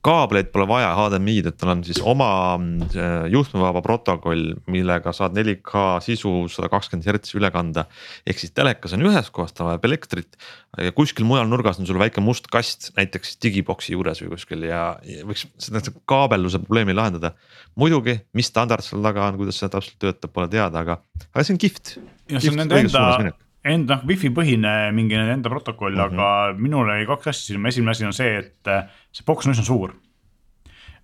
kaableid 0.05 0.49
pole 0.53 0.65
vaja 0.69 0.91
HDMI-d, 0.97 1.51
et 1.51 1.57
tal 1.61 1.75
on 1.75 1.83
siis 1.85 1.99
oma 2.01 2.29
mm, 2.57 2.95
juhtmevaba 3.33 3.83
protokoll, 3.85 4.55
millega 4.71 5.13
saad 5.13 5.35
4K 5.37 5.83
sisu 6.05 6.31
sada 6.51 6.71
kakskümmend 6.73 7.05
hertsi 7.09 7.37
üle 7.37 7.51
kanda. 7.53 7.85
ehk 8.25 8.41
siis 8.41 8.55
telekas 8.57 8.95
on 8.97 9.05
ühes 9.05 9.29
kohas, 9.33 9.53
ta 9.53 9.67
vajab 9.67 9.85
elektrit 9.89 10.39
ja 10.81 10.93
kuskil 10.95 11.27
mujal 11.29 11.49
nurgas 11.51 11.79
on 11.81 11.89
sul 11.89 11.99
väike 12.01 12.23
must 12.23 12.49
kast, 12.51 12.89
näiteks 12.97 13.37
digiboksi 13.43 13.93
juures 13.93 14.23
või 14.23 14.33
kuskil 14.33 14.65
ja, 14.69 14.83
ja 15.05 15.27
võiks 15.27 15.45
seda 15.61 15.83
kaabelluse 16.09 16.63
probleemi 16.63 16.97
lahendada. 16.97 17.35
muidugi, 17.75 18.17
mis 18.33 18.49
standard 18.49 18.85
seal 18.85 19.05
taga 19.05 19.29
on, 19.29 19.37
kuidas 19.41 19.61
see 19.61 19.69
täpselt 19.69 20.01
töötab, 20.01 20.33
pole 20.33 20.49
teada, 20.51 20.81
aga, 20.81 21.01
aga 21.29 21.45
see 21.45 21.57
on 21.57 21.61
kihvt. 21.61 21.95
ja 22.31 22.41
see 22.41 22.53
on 22.53 22.61
nende 22.63 22.81
enda 22.81 23.33
enda 23.67 23.99
noh, 23.99 24.05
wifi 24.09 24.31
põhine 24.33 24.91
mingi 24.95 25.17
enda 25.17 25.49
protokoll 25.51 25.93
mm, 25.93 25.99
-hmm. 26.01 26.21
aga 26.21 26.61
minul 26.61 26.89
oli 26.89 27.05
kaks 27.09 27.31
asja 27.31 27.51
silma, 27.51 27.69
esimene 27.69 27.91
asi 27.91 28.07
on 28.07 28.15
see, 28.15 28.31
et 28.39 28.71
äh, 28.71 28.87
see 29.13 29.27
boks 29.27 29.47
on 29.47 29.53
üsna 29.53 29.65
suur. 29.67 29.93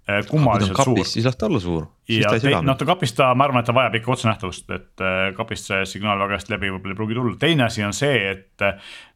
Äh, 0.08 0.24
kummaliselt 0.30 0.80
suur. 0.88 1.04
siis 1.06 1.26
las 1.26 1.36
ta 1.36 1.46
olla 1.50 1.60
suur. 1.60 1.88
ja 2.10 2.32
noh, 2.62 2.78
ta 2.78 2.86
kapist 2.88 3.18
ta, 3.18 3.34
ma 3.36 3.46
arvan, 3.46 3.60
et 3.62 3.70
ta 3.70 3.76
vajab 3.76 4.00
ikka 4.00 4.12
otsenähtavust, 4.16 4.70
et 4.72 5.04
äh, 5.04 5.34
kapist 5.38 5.70
see 5.70 5.86
signaal 5.86 6.20
väga 6.24 6.40
hästi 6.40 6.56
läbi 6.56 6.72
võib-olla 6.72 6.96
ei 6.96 7.00
pruugi 7.02 7.18
tulla, 7.20 7.38
teine 7.40 7.68
asi 7.68 7.84
on 7.84 7.94
see, 7.94 8.32
et 8.32 8.66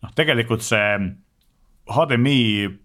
noh, 0.04 0.14
tegelikult 0.16 0.66
see 0.68 0.98
HDMI 1.96 2.42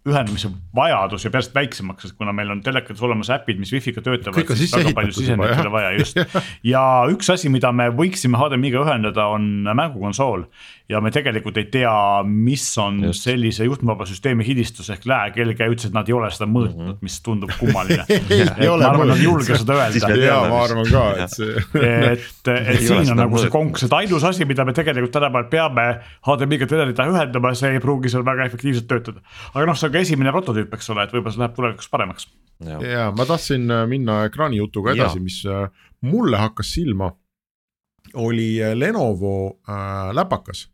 ühendamise 0.08 0.50
vajadus 0.76 1.26
jääb 1.26 1.38
järjest 1.38 1.54
väiksemaks, 1.56 2.06
sest 2.06 2.16
kuna 2.18 2.34
meil 2.36 2.50
on 2.54 2.62
telekates 2.64 3.02
olemas 3.06 3.30
äpid, 3.34 3.60
mis 3.62 3.72
wifi'ga 3.74 4.04
töötavad, 4.04 4.54
siis 4.58 4.74
väga 4.76 4.94
palju 4.96 5.16
sisendeid 5.16 5.54
ei 5.54 5.64
ole 5.64 5.74
vaja, 5.74 5.92
just. 6.00 6.20
ja 6.66 6.82
üks 7.12 7.30
asi, 7.32 7.52
mida 7.52 7.72
me 7.76 7.88
võiksime 7.94 8.40
HDMI-ga 8.40 8.84
ühendada, 8.86 9.28
on 9.36 9.66
mängukonsool 9.66 10.46
ja 10.88 11.00
me 11.02 11.10
tegelikult 11.10 11.56
ei 11.58 11.66
tea, 11.70 11.92
mis 12.26 12.64
on 12.78 13.00
Just. 13.08 13.24
sellise 13.26 13.66
juhtmevaba 13.66 14.06
süsteemi 14.06 14.44
hilistus 14.46 14.90
ehk 14.94 15.06
lääkelge, 15.10 15.66
ütles, 15.72 15.88
et 15.88 15.96
nad 15.96 16.06
ei 16.06 16.14
ole 16.14 16.28
seda 16.30 16.46
mõõtnud 16.50 16.78
mm, 16.78 16.92
-hmm. 16.92 17.02
mis 17.02 17.16
tundub 17.26 17.50
kummaline 17.58 18.04
ma 18.06 18.90
arvan, 18.92 19.10
nad 19.10 19.16
ei 19.18 19.26
julge 19.26 19.58
seda 19.58 19.80
öelda. 19.80 20.12
ja 20.22 20.36
ma 20.46 20.60
arvan 20.62 20.86
ka, 20.90 21.04
et 21.24 21.34
see. 21.34 21.64
et, 22.12 22.52
et 22.52 22.84
siin 22.84 23.10
on 23.14 23.22
nagu 23.24 23.42
see 23.42 23.50
konks, 23.50 23.86
et 23.88 23.96
ainus 23.98 24.26
asi, 24.30 24.46
mida 24.46 24.64
me 24.64 24.74
tegelikult 24.76 25.16
tänapäeval 25.16 25.50
peame 25.50 25.86
HDMI-ga 26.28 26.70
telerida 26.70 27.08
ühendama, 27.10 27.54
see 27.58 27.74
ei 27.74 27.82
pruugi 27.82 28.12
seal 28.12 28.24
väga 28.26 28.46
efektiivselt 28.46 28.86
töötada. 28.86 28.95
Aga 29.04 29.66
noh, 29.66 29.76
see 29.76 29.88
on 29.88 29.92
ka 29.92 30.02
esimene 30.04 30.32
prototüüp, 30.34 30.74
eks 30.74 30.90
ole, 30.94 31.04
et 31.06 31.14
võib-olla 31.14 31.34
see 31.34 31.44
läheb 31.44 31.56
tulevikus 31.56 31.90
paremaks. 31.92 32.28
ja 32.64 33.10
ma 33.16 33.28
tahtsin 33.28 33.70
äh, 33.70 33.84
minna 33.90 34.24
ekraanijutuga 34.30 34.94
edasi, 34.96 35.20
mis 35.20 35.42
äh, 35.46 35.68
mulle 36.06 36.40
hakkas 36.40 36.72
silma 36.78 37.12
oli 38.14 38.62
äh, 38.62 38.76
Lenovo 38.76 39.60
äh, 39.68 40.14
läpakas 40.14 40.68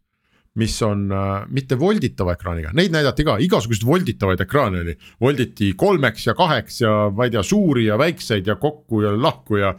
mis 0.54 0.82
on 0.82 1.06
äh, 1.12 1.46
mitte 1.48 1.78
volditava 1.80 2.34
ekraaniga, 2.36 2.74
neid 2.76 2.92
näidati 2.92 3.24
ka, 3.24 3.38
igasuguseid 3.40 3.86
volditavaid 3.88 4.42
ekraane 4.44 4.82
oli. 4.84 4.94
volditi 5.20 5.72
kolmeks 5.76 6.26
ja 6.26 6.34
kaheks 6.36 6.80
ja 6.82 6.92
ma 7.16 7.24
ei 7.24 7.32
tea, 7.32 7.42
suuri 7.42 7.86
ja 7.86 7.96
väikseid 7.98 8.46
ja 8.46 8.56
kokku 8.60 9.00
ja 9.00 9.14
lahku 9.16 9.56
ja 9.56 9.72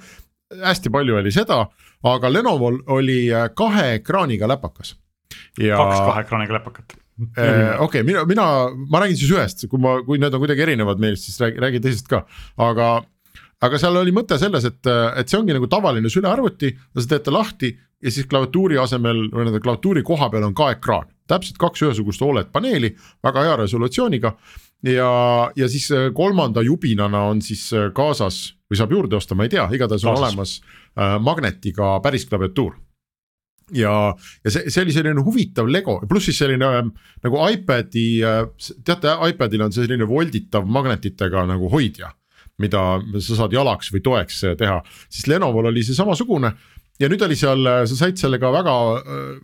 hästi 0.64 0.90
palju 0.90 1.20
oli 1.20 1.32
seda, 1.32 1.60
aga 2.10 2.34
Lenovol 2.34 2.82
oli 2.96 3.28
kahe 3.56 3.94
ekraaniga 4.00 4.50
läpakas. 4.50 4.96
Ja... 5.62 5.78
kaks 5.78 6.00
kahe 6.00 6.26
ekraaniga 6.26 6.58
läpakat 6.58 6.98
okei 7.14 7.78
okay,, 7.86 8.04
mina, 8.04 8.26
mina, 8.30 8.46
ma 8.90 9.04
räägin 9.04 9.20
siis 9.20 9.32
ühest, 9.34 9.66
kui 9.70 9.82
ma, 9.82 10.00
kui 10.06 10.22
need 10.22 10.34
on 10.34 10.42
kuidagi 10.42 10.66
erinevad 10.66 11.02
meelest, 11.02 11.30
siis 11.30 11.42
räägi, 11.44 11.62
räägi 11.62 11.82
teisest 11.84 12.10
ka, 12.10 12.24
aga 12.58 12.94
aga 13.64 13.80
seal 13.80 13.96
oli 14.00 14.12
mõte 14.16 14.38
selles, 14.42 14.66
et, 14.68 14.92
et 15.20 15.30
see 15.30 15.40
ongi 15.40 15.56
nagu 15.56 15.70
tavaline 15.72 16.12
sülearvuti, 16.12 16.74
sa 16.98 17.06
teed 17.08 17.26
ta 17.28 17.34
lahti 17.36 17.72
ja 18.04 18.12
siis 18.12 18.28
klaviatuuri 18.28 18.78
asemel 18.82 19.28
või 19.32 19.48
nende 19.48 19.62
klaviatuuri 19.64 20.04
koha 20.06 20.30
peal 20.34 20.50
on 20.50 20.56
ka 20.58 20.74
ekraan. 20.76 21.08
täpselt 21.28 21.58
kaks 21.58 21.86
ühesugust 21.86 22.22
Oled 22.22 22.50
paneeli, 22.52 22.92
väga 23.24 23.44
hea 23.48 23.56
resolutsiooniga. 23.62 24.34
ja, 24.84 25.52
ja 25.56 25.70
siis 25.70 25.92
äh, 25.92 26.12
kolmanda 26.14 26.62
jubinana 26.62 27.24
on 27.30 27.42
siis 27.42 27.72
äh, 27.74 27.92
kaasas 27.94 28.56
või 28.70 28.78
saab 28.78 28.92
juurde 28.92 29.16
osta, 29.16 29.36
ma 29.36 29.44
ei 29.44 29.50
tea, 29.50 29.70
igatahes 29.72 30.04
on 30.04 30.16
kaasas. 30.16 30.34
olemas 30.34 30.62
äh, 31.00 31.20
magnetiga 31.20 32.00
päris 32.04 32.26
klaviatuur 32.26 32.76
ja, 33.72 33.94
ja 34.44 34.54
see, 34.54 34.70
see 34.70 34.84
oli 34.84 34.96
selline 34.96 35.24
huvitav 35.26 35.70
Lego, 35.72 36.00
pluss 36.10 36.30
siis 36.30 36.42
selline 36.44 36.70
äh, 36.80 36.84
nagu 37.24 37.40
iPad'i 37.48 38.08
äh,, 38.26 38.44
teate, 38.86 39.16
iPad'il 39.30 39.66
on 39.66 39.76
selline 39.76 40.08
volditav 40.10 40.68
magnetitega 40.68 41.48
nagu 41.50 41.72
hoidja 41.72 42.14
mida 42.62 42.84
sa 43.24 43.40
saad 43.40 43.54
jalaks 43.56 43.90
või 43.94 44.04
toeks 44.06 44.44
teha, 44.60 44.78
siis 45.10 45.26
Lenovol 45.32 45.72
oli 45.72 45.82
see 45.84 45.98
samasugune 45.98 46.52
ja 47.02 47.10
nüüd 47.10 47.24
oli 47.26 47.38
seal, 47.38 47.66
sa 47.90 47.98
said 47.98 48.20
sellega 48.22 48.52
väga, 48.54 48.76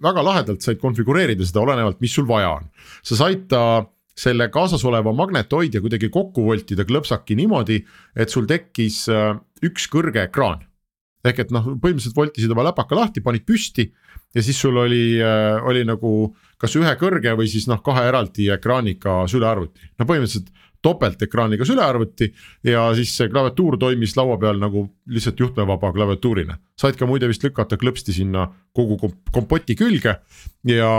väga 0.04 0.26
lahedalt 0.26 0.62
said 0.62 0.78
konfigureerida 0.82 1.48
seda 1.48 1.64
olenevalt, 1.64 1.98
mis 2.04 2.14
sul 2.14 2.28
vaja 2.30 2.52
on. 2.60 2.70
sa 3.02 3.18
said 3.24 3.48
ta 3.50 3.64
selle 4.20 4.50
kaasas 4.52 4.84
oleva 4.88 5.14
magnethoidja 5.16 5.82
kuidagi 5.84 6.10
kokku 6.14 6.44
voltida 6.50 6.86
klõpsaki 6.88 7.38
niimoodi, 7.40 7.80
et 8.16 8.34
sul 8.34 8.48
tekkis 8.50 9.06
äh, 9.14 9.32
üks 9.66 9.88
kõrge 9.92 10.26
ekraan. 10.28 10.66
Ehk 11.26 11.44
et 11.44 11.52
noh, 11.52 11.74
põhimõtteliselt 11.82 12.16
voltisid 12.18 12.54
oma 12.54 12.70
läpaka 12.70 12.96
lahti, 12.96 13.24
panid 13.24 13.46
püsti 13.48 13.90
ja 14.36 14.44
siis 14.46 14.60
sul 14.62 14.78
oli, 14.78 15.20
äh, 15.24 15.58
oli 15.68 15.84
nagu 15.88 16.32
kas 16.60 16.76
ühe 16.80 16.92
kõrge 17.00 17.34
või 17.40 17.50
siis 17.52 17.68
noh, 17.72 17.82
kahe 17.84 18.06
eraldi 18.10 18.50
ekraaniga 18.54 19.22
sülearvuti, 19.32 19.92
no 20.00 20.08
põhimõtteliselt 20.10 20.52
topeltekraaniga 20.86 21.66
sülearvuti 21.68 22.30
ja 22.64 22.86
siis 22.96 23.12
see 23.18 23.30
klaviatuur 23.32 23.78
toimis 23.82 24.16
laua 24.18 24.38
peal 24.40 24.60
nagu 24.62 24.86
lihtsalt 25.12 25.40
juhtmevaba 25.40 25.92
klaviatuurina. 25.96 26.58
said 26.80 26.96
ka 26.96 27.08
muide 27.10 27.28
vist 27.28 27.44
lükata 27.44 27.78
klõpsti 27.78 28.16
sinna 28.16 28.48
kogu 28.76 29.12
kompoti 29.32 29.76
külge 29.76 30.16
ja, 30.72 30.94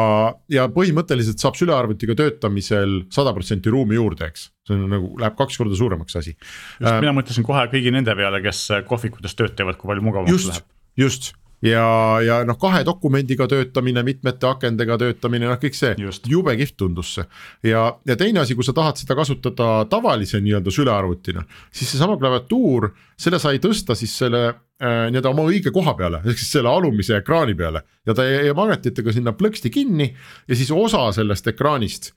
ja 0.53 0.69
põhimõtteliselt 0.75 1.41
saab 1.41 1.57
sülearvutiga 1.57 2.17
töötamisel 2.19 3.05
sada 3.13 3.33
protsenti 3.37 3.73
ruumi 3.73 3.97
juurde, 3.97 4.29
eks. 4.29 4.51
see 4.69 4.77
on 4.77 4.87
nagu 4.93 5.13
läheb 5.21 5.39
kaks 5.39 5.61
korda 5.61 5.79
suuremaks 5.79 6.21
asi. 6.21 6.37
just 6.37 6.93
äh,, 6.93 7.01
mina 7.01 7.17
mõtlesin 7.17 7.47
kohe 7.47 7.67
kõigi 7.73 7.95
nende 7.95 8.17
peale, 8.17 8.43
kes 8.45 8.67
kohvikutes 8.89 9.37
tööd 9.39 9.57
teevad, 9.57 9.81
kui 9.81 9.93
palju 9.93 10.05
mugavamaks 10.11 10.51
läheb. 10.53 10.69
just 11.01 11.33
ja, 11.62 11.87
ja 12.25 12.40
noh, 12.49 12.59
kahe 12.61 12.83
dokumendiga 12.87 13.47
töötamine, 13.50 14.02
mitmete 14.07 14.49
akendega 14.49 14.97
töötamine, 15.00 15.49
noh, 15.49 15.59
kõik 15.61 15.76
see 15.76 15.95
Just. 16.00 16.29
jube 16.31 16.55
kihvt 16.59 16.76
tundus 16.81 17.14
see. 17.19 17.26
ja, 17.71 17.85
ja 18.07 18.17
teine 18.21 18.45
asi, 18.45 18.57
kui 18.59 18.67
sa 18.67 18.75
tahad 18.76 19.00
seda 19.00 19.17
kasutada 19.19 19.71
tavalise 19.90 20.40
nii-öelda 20.40 20.73
sülearvutina, 20.75 21.45
siis 21.73 21.93
seesama 21.93 22.19
klaviatuur, 22.21 22.90
selle 23.21 23.40
sai 23.43 23.61
tõsta 23.62 23.97
siis 23.99 24.14
selle 24.23 24.47
äh, 24.49 25.09
nii-öelda 25.11 25.35
oma 25.35 25.49
õige 25.50 25.73
koha 25.75 25.95
peale, 25.99 26.23
ehk 26.25 26.40
siis 26.40 26.55
selle 26.59 26.73
alumise 26.73 27.19
ekraani 27.21 27.57
peale 27.59 27.85
ja 28.07 28.17
ta 28.17 28.26
jäi 28.26 28.55
magnetitega 28.57 29.12
sinna 29.14 29.37
plõksti 29.37 29.73
kinni 29.73 30.09
ja 30.49 30.57
siis 30.57 30.73
osa 30.75 31.09
sellest 31.17 31.52
ekraanist 31.52 32.14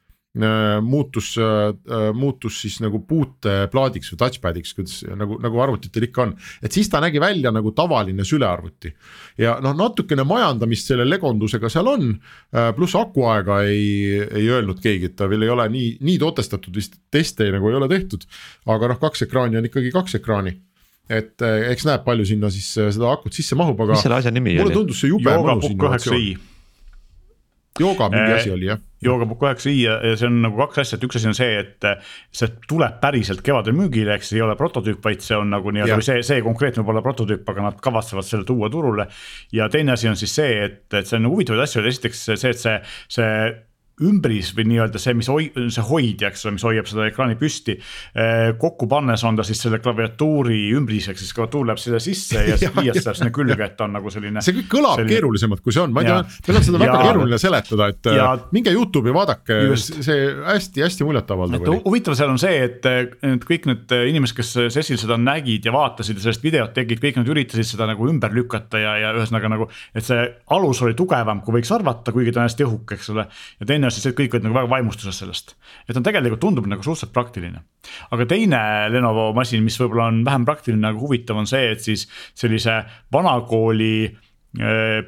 muutus, 0.81 1.35
äh, 1.37 2.13
muutus 2.13 2.61
siis 2.63 2.79
nagu 2.81 3.03
puuteplaadiks 3.05 4.13
või 4.13 4.19
touchpad'iks, 4.23 4.73
kuidas 4.73 4.95
nagu, 5.19 5.37
nagu 5.41 5.59
arvutitel 5.61 6.07
ikka 6.07 6.23
on. 6.23 6.31
et 6.63 6.73
siis 6.73 6.89
ta 6.89 7.01
nägi 7.03 7.21
välja 7.21 7.51
nagu 7.53 7.71
tavaline 7.71 8.25
sülearvuti. 8.25 8.93
ja 9.37 9.59
noh, 9.61 9.75
natukene 9.77 10.25
majandamist 10.25 10.89
selle 10.89 11.05
legondusega 11.05 11.69
seal 11.69 11.87
on, 11.87 12.09
äh, 12.55 12.71
pluss 12.75 12.97
akuaega 12.97 13.61
ei, 13.69 14.23
ei 14.25 14.49
öelnud 14.49 14.81
keegi, 14.81 15.11
et 15.11 15.15
ta 15.15 15.29
veel 15.29 15.45
ei 15.45 15.53
ole 15.53 15.67
nii, 15.69 15.97
nii 16.01 16.17
totestatud 16.19 16.75
vist 16.75 16.97
teste 17.11 17.51
nagu 17.53 17.69
ei 17.69 17.77
ole 17.77 17.89
tehtud. 17.91 18.25
aga 18.65 18.89
noh, 18.89 19.01
kaks 19.01 19.27
ekraani 19.27 19.61
on 19.61 19.69
ikkagi 19.69 19.91
kaks 19.93 20.17
ekraani 20.17 20.55
et 21.13 21.43
eks 21.43 21.85
näeb, 21.85 22.01
palju 22.05 22.25
sinna 22.25 22.49
siis 22.49 22.71
seda 22.73 23.11
akut 23.11 23.35
sisse 23.35 23.57
mahub, 23.59 23.77
aga. 23.85 23.99
mis 23.99 24.05
selle 24.07 24.17
asja 24.17 24.31
nimi 24.33 24.55
oli? 24.55 24.63
mulle 24.63 24.79
tundus 24.79 25.03
see 25.03 25.13
jube 25.13 25.37
mõnus 25.37 25.69
innovatsioon 25.69 26.49
jooga 27.79 28.09
mingi 28.09 28.33
asi 28.33 28.51
oli 28.53 28.69
jah. 28.69 28.81
Joogabook 29.05 29.45
üheksa 29.47 29.71
i 29.71 29.81
ja 29.83 29.97
see 30.19 30.29
on 30.29 30.39
nagu 30.45 30.59
kaks 30.63 30.83
asja, 30.83 30.99
et 30.99 31.07
üks 31.07 31.19
asi 31.19 31.29
on 31.31 31.37
see, 31.37 31.59
et 31.63 31.89
see 32.35 32.51
tuleb 32.69 32.99
päriselt 33.03 33.43
kevadel 33.45 33.75
müügile, 33.77 34.15
eks 34.17 34.31
see 34.31 34.39
ei 34.39 34.45
ole 34.45 34.55
prototüüp, 34.59 35.01
vaid 35.03 35.25
see 35.25 35.37
on 35.39 35.53
nagu 35.53 35.73
nii-öelda 35.73 35.99
või 35.99 36.07
see, 36.07 36.23
see 36.25 36.45
konkreetne 36.45 36.85
pole 36.87 37.03
prototüüp, 37.05 37.43
aga 37.49 37.67
nad 37.69 37.83
kavatsevad 37.83 38.27
selle 38.27 38.47
tuua 38.47 38.71
turule. 38.73 39.07
ja 39.51 39.69
teine 39.73 39.97
asi 39.97 40.09
on 40.09 40.19
siis 40.19 40.33
see, 40.35 40.57
et, 40.65 40.81
et 40.93 41.09
see 41.09 41.19
on 41.19 41.29
huvitavaid 41.33 41.67
asju, 41.67 41.85
esiteks 41.91 42.25
see, 42.33 42.55
et 42.55 42.65
see, 42.65 42.79
see 43.11 43.29
ümbris 44.09 44.51
või 44.57 44.67
nii-öelda 44.71 45.01
see, 45.01 45.15
mis 45.17 45.29
hoi-, 45.31 45.49
see 45.73 45.85
hoidja, 45.87 46.31
eks 46.31 46.45
ole, 46.45 46.55
mis 46.57 46.65
hoiab 46.67 46.89
seda 46.89 47.07
ekraani 47.09 47.37
püsti. 47.39 47.77
kokku 48.59 48.87
pannes 48.91 49.23
on 49.27 49.37
ta 49.37 49.45
siis 49.47 49.61
selle 49.63 49.79
klaviatuuri 49.83 50.59
ümbriseks, 50.77 51.21
siis 51.23 51.35
klaviatuur 51.35 51.69
läheb 51.69 51.81
sinna 51.81 52.01
sisse 52.03 52.43
ja 52.47 52.57
siis 52.59 52.73
pliiats 52.75 53.05
läheb 53.07 53.19
sinna 53.19 53.33
külge, 53.35 53.59
et 53.63 53.77
ta 53.79 53.87
on 53.87 53.95
nagu 53.97 54.11
selline. 54.13 54.43
see 54.45 54.57
kõik 54.59 54.69
kõlab 54.71 54.99
selline... 54.99 55.15
keerulisemalt, 55.15 55.63
kui 55.65 55.75
see 55.75 55.83
on, 55.83 55.93
ma 55.95 56.03
ei 56.03 56.09
tea, 56.11 56.19
meil 56.47 56.59
on 56.59 56.67
seda 56.67 56.81
väga 56.83 56.97
ja, 56.97 57.07
keeruline 57.07 57.41
seletada, 57.41 57.89
et 57.93 58.11
ja, 58.17 58.29
minge 58.55 58.73
Youtube'i 58.73 59.15
vaadake, 59.15 59.59
see 59.79 60.19
hästi-hästi 60.47 61.07
muljetavaldav 61.07 61.67
oli. 61.67 61.81
huvitav 61.85 62.17
seal 62.19 62.33
on 62.33 62.41
see, 62.41 62.59
et, 62.67 62.87
et 63.23 63.47
kõik 63.47 63.67
need 63.69 63.95
inimesed, 64.13 64.37
kes 64.37 64.53
sessil 64.75 64.99
seda 65.01 65.17
nägid 65.21 65.67
ja 65.67 65.73
vaatasid 65.75 66.19
ja 66.19 66.27
sellest 66.27 66.45
videot 66.45 66.73
tegid, 66.75 67.01
kõik 67.03 67.19
nad 67.21 67.29
üritasid 67.29 67.67
seda 67.73 67.87
nagu 67.89 68.07
ümber 68.09 68.33
lükata 68.35 68.81
ja, 68.81 68.95
ja 69.01 69.13
ühesõnaga 69.17 69.51
nagu, 69.53 69.69
et 69.93 70.05
see 70.05 70.25
alus 70.55 70.81
oli 70.85 70.97
tugevam, 70.97 71.41
kui 71.45 71.57
võiks 71.59 71.71
arvata, 71.75 72.13
kuigi 72.15 72.33
ta 72.33 72.43
on 72.43 72.49
hästi 72.49 72.67
õhuke, 72.67 72.97
eks 72.97 73.11
ole. 73.13 73.27
ja 73.59 73.69
teine 73.69 73.91
asi, 73.93 74.01
see, 74.01 74.11
et 74.11 74.17
kõik 74.17 74.35
olid 74.35 74.47
nagu 74.47 74.57
väga 74.57 74.71
vaimustuses 74.73 75.21
sellest, 75.21 75.55
et 75.87 75.97
on 75.99 76.05
tegelikult 76.05 76.41
tundub 76.41 76.67
nagu 76.69 76.83
suhteliselt 76.83 77.13
praktiline. 77.15 77.63
aga 78.11 78.27
teine 78.29 78.61
Lenovo 78.89 79.29
masin, 79.37 79.63
mis 79.63 79.77
võib-olla 79.79 80.09
on 80.11 80.23
vähem 80.25 80.45
praktiline, 80.49 80.89
aga 80.89 80.99
huvitav 80.99 81.39
on 81.39 81.49
see, 81.49 81.71
et 81.75 81.83
siis 81.85 82.07
sellise 82.33 82.81
vanakooli 83.13 83.95
äh, 84.09 85.03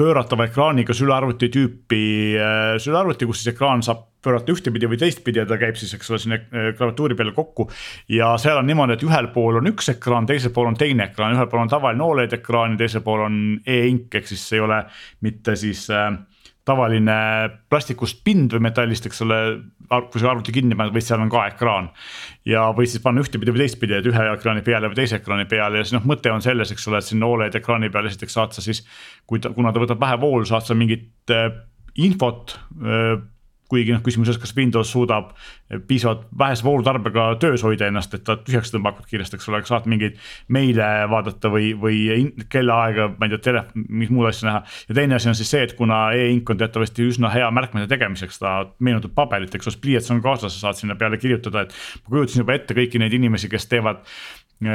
pööratava 0.00 0.46
ekraaniga 0.48 0.94
sülearvuti 0.96 1.50
tüüpi 1.52 2.04
äh, 2.40 2.76
sülearvuti, 2.80 3.28
kus 3.28 3.42
siis 3.42 3.54
ekraan 3.54 3.84
saab 3.84 4.06
pöörata 4.24 4.52
ühtepidi 4.52 4.88
või 4.88 4.98
teistpidi 5.00 5.40
ja 5.40 5.46
ta 5.48 5.56
käib 5.60 5.78
siis, 5.80 5.92
eks 5.96 6.10
ole, 6.12 6.20
sinna 6.22 6.38
äh, 6.40 6.70
klaviatuuri 6.78 7.16
peale 7.18 7.32
kokku. 7.36 7.68
ja 8.08 8.32
seal 8.40 8.60
on 8.60 8.68
niimoodi, 8.68 8.96
et 8.96 9.04
ühel 9.06 9.30
pool 9.34 9.60
on 9.60 9.70
üks 9.72 9.90
ekraan, 9.94 10.28
teisel 10.28 10.54
pool 10.56 10.70
on 10.70 10.78
teine 10.80 11.08
ekraan, 11.10 11.36
ühel 11.36 11.48
pool 11.50 11.64
on 11.64 11.72
tavaline 11.72 12.04
Oled 12.04 12.36
ekraan 12.36 12.76
ja 12.76 12.82
teisel 12.84 13.04
pool 13.06 13.24
on 13.26 13.38
e-ink, 13.66 14.14
ehk 14.14 14.28
siis 14.28 14.44
ei 14.56 14.64
ole 14.64 14.82
mitte 15.26 15.56
siis 15.60 15.86
äh, 15.94 16.12
tavaline 16.70 17.16
plastikust 17.70 18.22
pind 18.26 18.54
või 18.54 18.64
metallist, 18.68 19.08
eks 19.10 19.24
ole, 19.26 19.38
kui 19.90 20.22
sa 20.22 20.30
arvuti 20.30 20.54
kinni 20.54 20.78
paned, 20.78 20.94
vaid 20.94 21.06
seal 21.06 21.22
on 21.22 21.32
ka 21.32 21.48
ekraan. 21.50 21.90
ja 22.48 22.68
võid 22.76 22.92
siis 22.92 23.02
panna 23.04 23.24
ühtepidi 23.24 23.54
või 23.54 23.64
teistpidi, 23.64 23.98
et 23.98 24.06
ühe 24.06 24.26
ekraani 24.34 24.62
peale 24.66 24.90
või 24.90 25.00
teise 25.02 25.18
ekraani 25.18 25.48
peale 25.50 25.82
ja 25.82 25.88
siis 25.88 25.96
noh, 25.98 26.06
mõte 26.08 26.32
on 26.32 26.44
selles, 26.44 26.72
eks 26.72 26.88
ole, 26.88 27.02
et 27.02 27.10
sinna 27.10 27.28
Oled 27.30 27.58
ekraani 27.58 27.90
peale 27.92 28.12
esiteks 28.12 28.38
saad 28.38 28.56
sa 28.56 28.64
siis. 28.64 28.84
kui 29.26 29.42
ta, 29.42 29.52
kuna 29.54 29.72
ta 29.74 29.82
võtab 29.82 30.00
vähe 30.00 30.16
voolu, 30.20 30.46
saad 30.48 30.66
sa 30.66 30.78
mingit 30.78 31.34
äh, 31.34 31.50
infot 32.00 32.56
äh, 32.80 33.18
kuigi 33.70 33.94
noh, 33.94 34.02
küsimus 34.04 34.28
selles, 34.28 34.40
kas 34.42 34.52
Windows 34.56 34.90
suudab 34.90 35.30
piisavalt 35.86 36.26
vähese 36.38 36.64
voolutarbega 36.66 37.26
töös 37.42 37.62
hoida 37.62 37.86
ennast, 37.86 38.14
et 38.16 38.24
ta 38.26 38.34
tühjaks 38.42 38.72
tõmbab 38.74 38.98
kiiresti, 39.06 39.38
eks 39.38 39.48
ole, 39.50 39.60
saad 39.68 39.86
mingeid 39.90 40.18
meile 40.52 40.88
vaadata 41.10 41.52
või, 41.52 41.70
või 41.78 42.00
kellaaega, 42.50 43.10
ma 43.18 43.28
ei 43.28 43.34
tea, 43.36 43.44
tele, 43.50 43.64
mis 43.74 44.10
muud 44.10 44.30
asja 44.30 44.48
näha. 44.48 44.62
ja 44.88 44.98
teine 44.98 45.18
asi 45.18 45.30
on 45.30 45.38
siis 45.38 45.52
see, 45.54 45.62
et 45.68 45.76
kuna 45.78 46.00
e-ink 46.16 46.50
on 46.50 46.58
teatavasti 46.60 47.06
üsna 47.06 47.30
hea 47.34 47.50
märkmete 47.54 47.90
tegemiseks, 47.92 48.40
ta 48.42 48.56
meenutab 48.82 49.14
paberit, 49.14 49.54
eks 49.54 49.70
ole, 49.70 49.80
pliiats 49.84 50.10
on 50.10 50.22
kaasas, 50.24 50.56
sa 50.56 50.68
saad 50.68 50.82
sinna 50.82 50.98
peale 50.98 51.20
kirjutada, 51.22 51.66
et. 51.66 51.76
ma 52.04 52.16
kujutasin 52.16 52.42
juba 52.42 52.58
ette 52.58 52.74
kõiki 52.76 53.02
neid 53.02 53.14
inimesi, 53.14 53.50
kes 53.52 53.70
teevad 53.70 54.02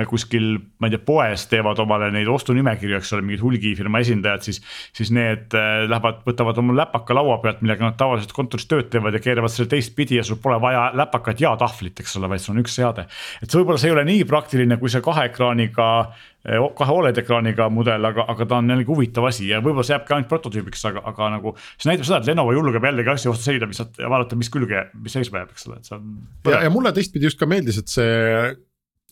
kuskil, 0.10 0.58
ma 0.82 0.90
ei 0.90 0.96
tea, 0.96 1.02
poes 1.06 1.46
teevad 1.52 1.80
omale 1.84 2.10
neid 2.14 2.30
ostunimekirju, 2.32 2.98
eks 2.98 3.14
ole, 3.14 3.26
mingid 3.28 3.44
hulgifirma 3.46 4.02
esindajad, 4.02 4.46
siis. 4.48 4.62
siis 4.98 5.12
need 5.14 5.54
äh, 5.58 5.86
lähevad, 5.86 6.24
võtavad 6.26 6.62
oma 6.62 6.78
läpaka 6.82 7.18
laua 7.18 7.38
pealt, 7.44 7.62
millega 7.62 7.86
nad 7.86 7.98
tavaliselt 8.00 8.34
kontoris 8.36 8.66
tööd 8.70 8.90
teevad 8.94 9.14
ja 9.14 9.22
keeravad 9.22 9.54
selle 9.54 9.70
teistpidi 9.70 10.18
ja 10.20 10.26
sul 10.26 10.42
pole 10.42 10.58
vaja 10.62 10.88
läpakat 10.98 11.44
ja 11.44 11.54
tahvlit, 11.60 12.02
eks 12.02 12.18
ole, 12.20 12.32
vaid 12.32 12.42
sul 12.42 12.56
on 12.56 12.64
üks 12.64 12.78
seade. 12.80 13.06
et 13.42 13.50
see 13.50 13.62
võib-olla 13.62 13.82
see 13.82 13.92
ei 13.92 13.98
ole 13.98 14.08
nii 14.10 14.26
praktiline, 14.30 14.80
kui 14.82 14.90
see 14.90 15.06
kahe 15.06 15.30
ekraaniga 15.30 15.90
äh, 16.02 16.24
kahe 16.46 16.94
Oled 16.94 17.18
ekraaniga 17.18 17.68
mudel, 17.74 18.06
aga, 18.10 18.26
aga 18.32 18.46
ta 18.50 18.60
on 18.62 18.70
jällegi 18.70 18.92
huvitav 18.92 19.26
asi 19.30 19.48
ja 19.50 19.62
võib-olla 19.62 19.86
see 19.86 19.96
jääbki 19.96 20.14
ainult 20.18 20.30
prototüübiks, 20.30 20.84
aga, 20.90 21.02
aga 21.12 21.30
nagu. 21.38 21.56
see 21.78 21.90
näitab 21.90 22.10
seda, 22.10 22.22
et 22.22 22.30
Lenovo 22.30 22.54
julgeb 22.54 22.86
jällegi 22.86 23.14
asja 23.16 23.34
vastu 23.34 23.50
seina 23.50 23.70
ja 23.70 24.12
vaadata, 24.12 24.38
mis 24.38 24.52
külge, 24.54 24.88
mis 25.02 25.18
seisma 25.18 25.42
jääb, 25.42 25.56
eks 25.56 25.68
ole, 25.70 25.80
et 25.82 25.90
see 25.90 25.98
on. 25.98 26.14
ja, 26.50 26.62
ja 26.68 26.74
mulle 26.74 26.94
teistpidi 26.96 27.30
just 27.30 27.42
ka 27.42 27.50
meeldis, 27.50 27.82
et 27.82 27.92
see 27.92 28.14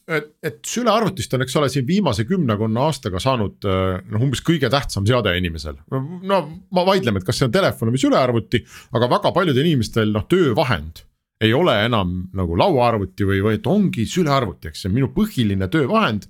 et, 0.08 0.28
et 0.44 0.60
sülearvutist 0.68 1.34
on, 1.36 1.46
eks 1.46 1.56
ole, 1.60 1.70
siin 1.72 1.88
viimase 1.88 2.26
kümnekonna 2.28 2.88
aastaga 2.90 3.22
saanud 3.24 3.64
noh, 3.64 4.20
umbes 4.26 4.44
kõige 4.46 4.70
tähtsam 4.72 5.08
seade 5.08 5.36
inimesel. 5.40 5.80
no 5.92 6.42
ma 6.76 6.86
vaidleme, 6.88 7.22
et 7.22 7.28
kas 7.28 7.40
see 7.40 7.48
on 7.48 7.56
telefon 7.56 7.94
või 7.94 8.04
sülearvuti, 8.04 8.64
aga 8.98 9.10
väga 9.18 9.34
paljudel 9.36 9.72
inimestel 9.72 10.14
noh, 10.16 10.28
töövahend 10.30 11.06
ei 11.44 11.54
ole 11.54 11.76
enam 11.86 12.14
nagu 12.36 12.58
lauaarvuti 12.60 13.28
või, 13.28 13.42
või 13.44 13.58
et 13.58 13.68
ongi 13.68 14.06
sülearvuti, 14.10 14.70
eks 14.70 14.84
see 14.84 14.92
on 14.92 14.98
minu 14.98 15.10
põhiline 15.16 15.68
töövahend. 15.72 16.28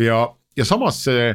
ja, 0.00 0.24
ja 0.56 0.66
samas 0.68 1.02
see, 1.04 1.32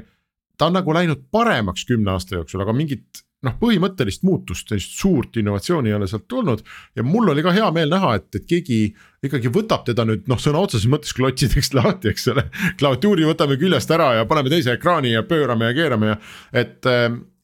ta 0.58 0.70
on 0.70 0.78
nagu 0.80 0.94
läinud 0.96 1.28
paremaks 1.32 1.86
kümne 1.90 2.16
aasta 2.16 2.40
jooksul, 2.40 2.64
aga 2.66 2.76
mingit 2.76 3.24
noh, 3.46 3.56
põhimõttelist 3.62 4.26
muutust, 4.28 4.68
sellist 4.68 4.98
suurt 5.00 5.40
innovatsiooni 5.40 5.92
ei 5.92 5.96
ole 5.96 6.10
sealt 6.12 6.28
tulnud. 6.32 6.64
ja 6.96 7.06
mul 7.08 7.32
oli 7.32 7.44
ka 7.46 7.54
hea 7.56 7.70
meel 7.76 7.92
näha, 7.94 8.16
et, 8.20 8.28
et 8.36 8.46
keegi 8.50 8.80
ikkagi 9.24 9.52
võtab 9.54 9.86
teda 9.88 10.06
nüüd 10.08 10.28
noh, 10.32 10.40
sõna 10.42 10.64
otseses 10.66 10.90
mõttes 10.92 11.16
klotsideks 11.16 11.74
lahti, 11.78 12.10
eks 12.14 12.30
ole. 12.34 12.46
klaviatuuri 12.80 13.28
võtame 13.30 13.60
küljest 13.62 13.92
ära 13.96 14.14
ja 14.20 14.28
paneme 14.30 14.52
teise 14.52 14.76
ekraani 14.76 15.16
ja 15.16 15.26
pöörame 15.28 15.72
ja 15.72 15.78
keerame 15.78 16.14
ja 16.14 16.22
et, 16.64 16.80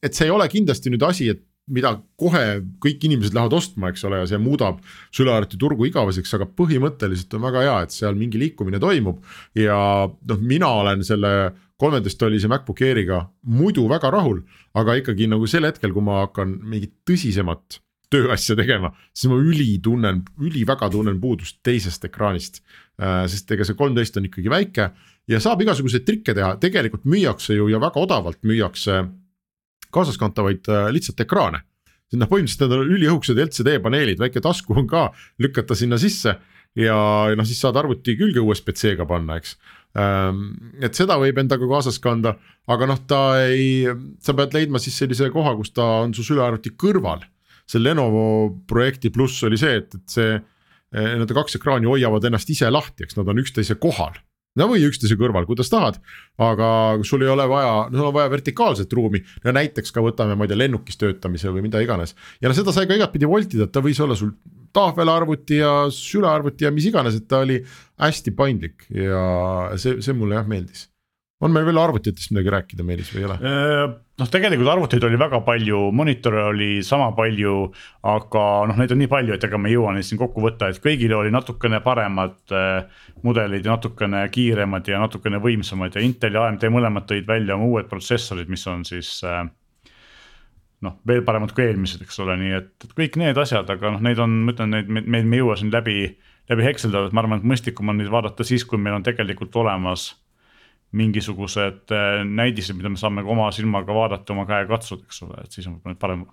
et 0.04 0.16
see 0.16 0.28
ei 0.28 0.34
ole 0.34 0.48
kindlasti 0.52 0.92
nüüd 0.92 1.04
asi, 1.06 1.30
et 1.32 1.44
mida 1.66 1.96
kohe 2.20 2.60
kõik 2.82 3.04
inimesed 3.08 3.34
lähevad 3.34 3.56
ostma, 3.56 3.90
eks 3.90 4.04
ole, 4.06 4.20
ja 4.20 4.28
see 4.30 4.38
muudab 4.38 4.78
sülearvuti 5.14 5.58
turgu 5.58 5.88
igaveseks, 5.88 6.36
aga 6.36 6.46
põhimõtteliselt 6.46 7.34
on 7.34 7.42
väga 7.48 7.64
hea, 7.64 7.78
et 7.82 7.94
seal 7.96 8.18
mingi 8.18 8.38
liikumine 8.38 8.78
toimub. 8.82 9.24
ja 9.58 9.78
noh, 10.06 10.44
mina 10.44 10.70
olen 10.82 11.02
selle 11.06 11.32
kolmeteist 11.80 12.18
tollise 12.20 12.48
MacBook 12.48 12.80
Airiga 12.84 13.26
muidu 13.44 13.84
väga 13.90 14.10
rahul, 14.14 14.40
aga 14.76 14.96
ikkagi 15.00 15.28
nagu 15.28 15.48
sel 15.50 15.68
hetkel, 15.68 15.92
kui 15.92 16.04
ma 16.04 16.22
hakkan 16.24 16.56
mingit 16.64 16.94
tõsisemat 17.08 17.80
tööasja 18.12 18.56
tegema, 18.58 18.92
siis 19.14 19.30
ma 19.30 19.38
üli 19.40 19.76
tunnen, 19.82 20.22
üliväga 20.38 20.88
tunnen 20.92 21.18
puudust 21.20 21.58
teisest 21.66 22.04
ekraanist. 22.06 22.62
Äh, 23.02 23.24
sest 23.30 23.50
ega 23.52 23.66
see 23.66 23.76
kolmteist 23.76 24.16
on 24.16 24.28
ikkagi 24.28 24.48
väike 24.52 24.90
ja 25.28 25.40
saab 25.42 25.60
igasuguseid 25.64 26.06
trikke 26.06 26.32
teha, 26.36 26.54
tegelikult 26.62 27.04
müüakse 27.04 27.56
ju 27.58 27.66
ja 27.68 27.80
väga 27.82 28.00
odavalt 28.00 28.38
müüakse 28.46 29.02
kaasaskantavaid 29.92 30.70
äh, 30.70 30.86
lihtsalt 30.94 31.20
ekraane. 31.26 31.64
noh, 32.14 32.28
põhimõtteliselt 32.30 32.70
need 32.70 32.78
on 32.78 32.92
üliõhukesed 32.94 33.40
LCD 33.42 33.80
paneelid, 33.82 34.20
väike 34.22 34.40
tasku 34.40 34.76
on 34.78 34.86
ka, 34.88 35.08
lükata 35.42 35.74
sinna 35.74 35.98
sisse 35.98 36.36
ja 36.78 36.96
noh, 37.36 37.48
siis 37.48 37.58
saad 37.60 37.76
arvuti 37.76 38.14
külge 38.16 38.40
USB-C-ga 38.40 39.04
panna, 39.08 39.40
eks 39.40 39.56
et 39.96 40.98
seda 40.98 41.16
võib 41.20 41.38
endaga 41.40 41.68
kaasas 41.70 41.98
kanda, 42.02 42.34
aga 42.68 42.88
noh, 42.90 43.00
ta 43.08 43.20
ei, 43.46 43.86
sa 44.20 44.34
pead 44.36 44.56
leidma 44.56 44.80
siis 44.82 44.98
sellise 44.98 45.30
koha, 45.32 45.54
kus 45.56 45.72
ta 45.76 45.86
on 46.02 46.12
su 46.16 46.26
sülearvuti 46.26 46.74
kõrval. 46.76 47.24
see 47.66 47.82
Lenovo 47.82 48.52
projekti 48.68 49.10
pluss 49.10 49.42
oli 49.42 49.58
see, 49.58 49.80
et, 49.80 49.94
et 49.94 50.12
see, 50.12 50.36
eh, 50.94 51.14
need 51.18 51.32
kaks 51.34 51.58
ekraani 51.58 51.88
hoiavad 51.90 52.24
ennast 52.28 52.50
ise 52.50 52.70
lahti, 52.70 53.02
eks 53.02 53.16
nad 53.16 53.26
on 53.32 53.42
üksteise 53.42 53.74
kohal 53.82 54.14
no 54.56 54.68
või 54.70 54.84
üksteise 54.88 55.16
kõrval, 55.20 55.46
kuidas 55.48 55.70
tahad, 55.72 55.98
aga 56.40 56.68
sul 57.06 57.24
ei 57.24 57.32
ole 57.32 57.46
vaja, 57.50 57.88
sul 57.92 58.08
on 58.08 58.14
vaja 58.16 58.32
vertikaalset 58.32 58.92
ruumi, 58.96 59.20
no 59.44 59.52
näiteks 59.56 59.92
ka 59.92 60.04
võtame, 60.04 60.36
ma 60.36 60.46
ei 60.46 60.52
tea, 60.52 60.60
lennukis 60.62 61.00
töötamise 61.00 61.52
või 61.52 61.66
mida 61.66 61.82
iganes. 61.84 62.16
ja 62.40 62.48
no 62.48 62.56
seda 62.56 62.72
sai 62.72 62.88
ka 62.88 62.96
igatpidi 62.96 63.28
voltida, 63.28 63.66
et 63.66 63.74
ta 63.74 63.84
võis 63.84 64.00
olla 64.00 64.16
sul 64.16 64.32
tahvelarvuti 64.76 65.62
ja 65.62 65.72
sülearvuti 65.92 66.68
ja 66.68 66.74
mis 66.74 66.90
iganes, 66.90 67.16
et 67.16 67.28
ta 67.30 67.40
oli 67.46 67.62
hästi 68.02 68.36
paindlik 68.36 68.86
ja 68.92 69.24
see, 69.80 69.98
see 70.04 70.16
mulle 70.16 70.38
jah 70.38 70.46
meeldis 70.50 70.86
on 71.44 71.52
meil 71.52 71.66
veel 71.68 71.78
arvutitest 71.80 72.32
midagi 72.32 72.52
rääkida, 72.52 72.84
Meelis, 72.86 73.10
või 73.12 73.22
ei 73.22 73.26
ole? 73.28 73.36
Äh, 73.44 73.82
noh, 74.20 74.28
tegelikult 74.32 74.70
arvuteid 74.72 75.04
oli 75.04 75.18
väga 75.20 75.40
palju, 75.44 75.80
monitore 75.96 76.46
oli 76.48 76.70
sama 76.86 77.10
palju, 77.16 77.56
aga 78.08 78.44
noh, 78.70 78.78
neid 78.80 78.94
on 78.94 79.02
nii 79.02 79.10
palju, 79.12 79.34
et 79.36 79.44
ega 79.48 79.60
me 79.60 79.70
ei 79.70 79.76
jõua 79.76 79.92
neid 79.96 80.08
siin 80.08 80.20
kokku 80.20 80.44
võtta, 80.44 80.70
et 80.72 80.80
kõigil 80.84 81.12
oli 81.18 81.34
natukene 81.34 81.82
paremad 81.84 82.56
äh, 82.56 83.04
mudelid 83.26 83.68
ja 83.68 83.76
natukene 83.76 84.24
kiiremad 84.32 84.88
ja 84.88 85.02
natukene 85.02 85.40
võimsamad 85.44 85.98
ja 85.98 86.04
Intel 86.06 86.38
ja 86.38 86.48
AMD 86.48 86.64
mõlemad 86.72 87.08
tõid 87.10 87.28
välja 87.28 87.58
oma 87.58 87.68
uued 87.68 87.92
protsessorid, 87.92 88.48
mis 88.52 88.64
on 88.72 88.86
siis 88.88 89.18
äh, 89.28 89.44
noh, 90.84 90.98
veel 91.08 91.22
paremad 91.26 91.54
kui 91.56 91.64
eelmised, 91.64 92.02
eks 92.04 92.20
ole, 92.24 92.36
nii 92.40 92.54
et, 92.58 92.70
et 92.84 92.94
kõik 92.98 93.16
need 93.20 93.38
asjad, 93.40 93.68
aga 93.72 93.94
noh, 93.94 94.02
neid 94.04 94.20
on, 94.22 94.38
ma 94.46 94.54
ütlen, 94.54 94.72
neid, 94.74 94.90
me, 94.92 95.02
me, 95.06 95.22
ei 95.24 95.40
jõua 95.40 95.56
siin 95.60 95.72
läbi, 95.72 95.96
läbi 96.52 96.66
hekseldada, 96.66 97.08
et 97.08 97.16
ma 97.16 97.24
arvan, 97.24 97.40
et 97.40 97.48
mõistlikum 97.48 97.92
on 97.92 98.00
neid 98.00 98.12
vaadata 98.12 98.46
siis, 98.46 98.66
kui 98.68 98.80
meil 98.80 98.98
on 98.98 99.06
tegelikult 99.06 99.56
olemas 99.62 100.10
mingisugused 100.96 101.92
äh, 101.92 102.20
näidised, 102.24 102.76
mida 102.78 102.92
me 102.92 103.00
saame 103.00 103.24
ka 103.24 103.32
oma 103.32 103.48
silmaga 103.54 103.96
vaadata, 103.96 104.36
oma 104.36 104.46
käega 104.48 104.70
katsuda, 104.76 105.08
eks 105.08 105.24
ole, 105.26 105.42
et 105.44 105.56
siis 105.56 105.66
on 105.66 105.78
võib-olla 105.78 106.00
parem. 106.00 106.24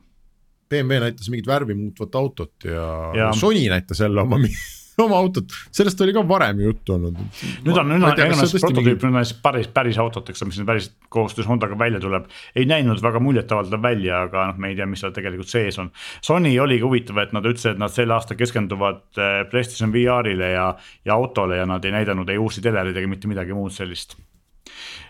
BMW 0.70 1.02
näitas 1.04 1.30
mingit 1.30 1.50
värvi 1.50 1.76
muutvat 1.78 2.16
autot 2.18 2.66
ja, 2.66 2.86
ja 3.18 3.34
Sony 3.38 3.68
näitas 3.70 4.00
jälle 4.02 4.24
oma 4.24 4.40
oma 5.06 5.20
autot, 5.20 5.54
sellest 5.74 6.02
oli 6.06 6.16
ka 6.16 6.24
varem 6.28 6.62
juttu 6.64 6.96
olnud. 6.98 7.20
nüüd 7.66 7.80
on, 7.80 7.92
nüüd 7.94 8.08
on 8.08 8.24
enamasti 8.26 8.62
prototüüp, 8.64 9.06
nüüd 9.06 9.20
on 9.22 9.32
päris, 9.46 9.70
päris 9.74 10.02
autot, 10.02 10.34
eks 10.34 10.44
ole, 10.44 10.52
mis 10.52 10.60
nüüd 10.62 10.70
päris 10.70 10.90
koostöös 11.14 11.50
Hondaga 11.50 11.78
välja 11.80 12.02
tuleb. 12.04 12.28
ei 12.56 12.68
näinud 12.70 13.02
väga 13.04 13.22
muljetavaldav 13.24 13.84
välja, 13.84 14.24
aga 14.28 14.50
noh, 14.52 14.60
me 14.62 14.74
ei 14.74 14.78
tea, 14.80 14.90
mis 14.90 15.04
seal 15.04 15.16
tegelikult 15.16 15.52
sees 15.52 15.80
on. 15.82 15.92
Sony 16.22 16.54
oligi 16.60 16.86
huvitav, 16.86 17.24
et 17.24 17.34
nad 17.36 17.46
ütlesid, 17.46 17.76
et 17.76 17.82
nad 17.82 17.94
sel 17.94 18.12
aastal 18.14 18.40
keskenduvad 18.40 19.04
äh, 19.18 19.40
PlayStation 19.52 19.94
VR-ile 19.94 20.54
ja, 20.54 20.70
ja 21.06 21.18
autole 21.18 21.62
ja 21.62 21.70
nad 21.70 21.86
ei 21.86 21.96
näidanud 21.96 22.30
ei 22.30 22.42
uusi 22.42 22.62
telereid 22.62 22.98
ega 22.98 23.10
mitte 23.10 23.32
midagi 23.32 23.56
muud 23.58 23.74
sellist 23.74 24.18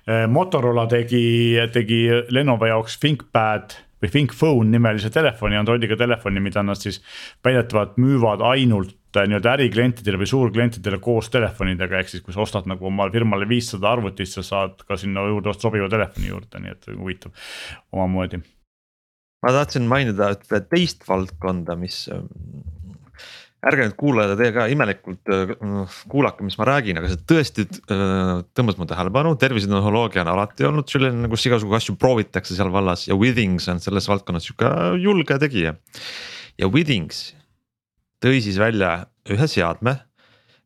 Äh, 0.03 0.27
Motorola 0.27 0.83
tegi, 0.91 1.55
tegi 1.71 2.05
Lenovo 2.35 2.67
jaoks 2.67 2.97
ThinkPad 2.99 3.77
või 4.03 4.09
Think 4.11 4.33
Phone 4.35 4.67
nimelise 4.73 5.07
telefoni, 5.13 5.55
Androidiga 5.55 5.95
telefoni, 5.99 6.41
mida 6.43 6.63
nad 6.65 6.79
siis 6.79 6.99
väidetavalt 7.45 7.95
müüvad 8.01 8.43
ainult 8.43 8.97
nii-öelda 9.15 9.53
äriklientidele 9.57 10.19
või 10.21 10.29
suurklientidele 10.29 10.99
koos 11.03 11.29
telefonidega, 11.33 12.01
ehk 12.01 12.11
siis 12.11 12.25
kui 12.25 12.35
sa 12.35 12.43
ostad 12.43 12.67
nagu 12.69 12.89
omale 12.89 13.13
firmale 13.13 13.47
viissada 13.49 13.91
arvutit, 13.93 14.31
sa 14.31 14.43
saad 14.45 14.83
ka 14.87 14.97
sinna 14.99 15.25
juurde 15.29 15.53
osta 15.53 15.67
sobiva 15.67 15.89
telefoni 15.91 16.31
juurde, 16.31 16.61
nii 16.63 16.75
et 16.75 16.91
huvitav 16.93 17.33
omamoodi. 17.91 18.41
ma 19.43 19.51
tahtsin 19.51 19.89
mainida 19.91 20.31
ühte 20.33 20.61
teist 20.71 21.03
valdkonda, 21.07 21.75
mis 21.75 22.05
ärge 23.63 23.85
nüüd 23.85 23.95
kuulajad 23.99 24.39
teie 24.39 24.53
ka 24.55 24.65
imelikult 24.71 25.31
äh, 25.31 25.53
kuulake, 26.11 26.43
mis 26.47 26.57
ma 26.59 26.67
räägin, 26.67 26.99
aga 26.99 27.11
see 27.11 27.21
tõesti 27.29 27.67
äh, 27.67 28.41
tõmbas 28.57 28.79
mu 28.79 28.87
tähelepanu, 28.89 29.35
tervisetehnoloogia 29.39 30.23
on 30.25 30.33
alati 30.33 30.67
olnud 30.67 30.89
selline, 30.91 31.29
kus 31.31 31.47
igasugu 31.47 31.77
asju 31.77 31.95
proovitakse 31.99 32.57
seal 32.57 32.73
vallas 32.73 33.07
ja 33.07 33.17
Withings 33.19 33.69
on 33.71 33.79
selles 33.83 34.09
valdkonnas 34.11 34.49
sihuke 34.49 34.73
julge 35.03 35.39
tegija. 35.45 35.77
ja 36.59 36.69
Withings 36.71 37.29
tõi 38.23 38.41
siis 38.43 38.57
välja 38.61 38.95
ühe 39.31 39.47
seadme, 39.51 39.97